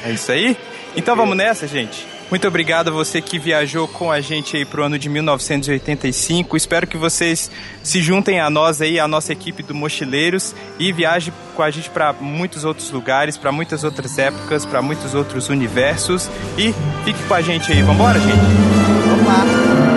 [0.05, 0.57] é isso aí?
[0.97, 2.14] Então vamos nessa, gente?
[2.35, 6.56] Muito obrigado a você que viajou com a gente aí pro ano de 1985.
[6.56, 7.48] Espero que vocês
[7.81, 11.89] se juntem a nós aí, a nossa equipe do Mochileiros e viajem com a gente
[11.90, 16.28] para muitos outros lugares, para muitas outras épocas, para muitos outros universos
[16.59, 16.74] e
[17.05, 17.82] fique com a gente aí.
[17.82, 18.35] Vambora, gente?
[18.35, 19.94] Vamos lá.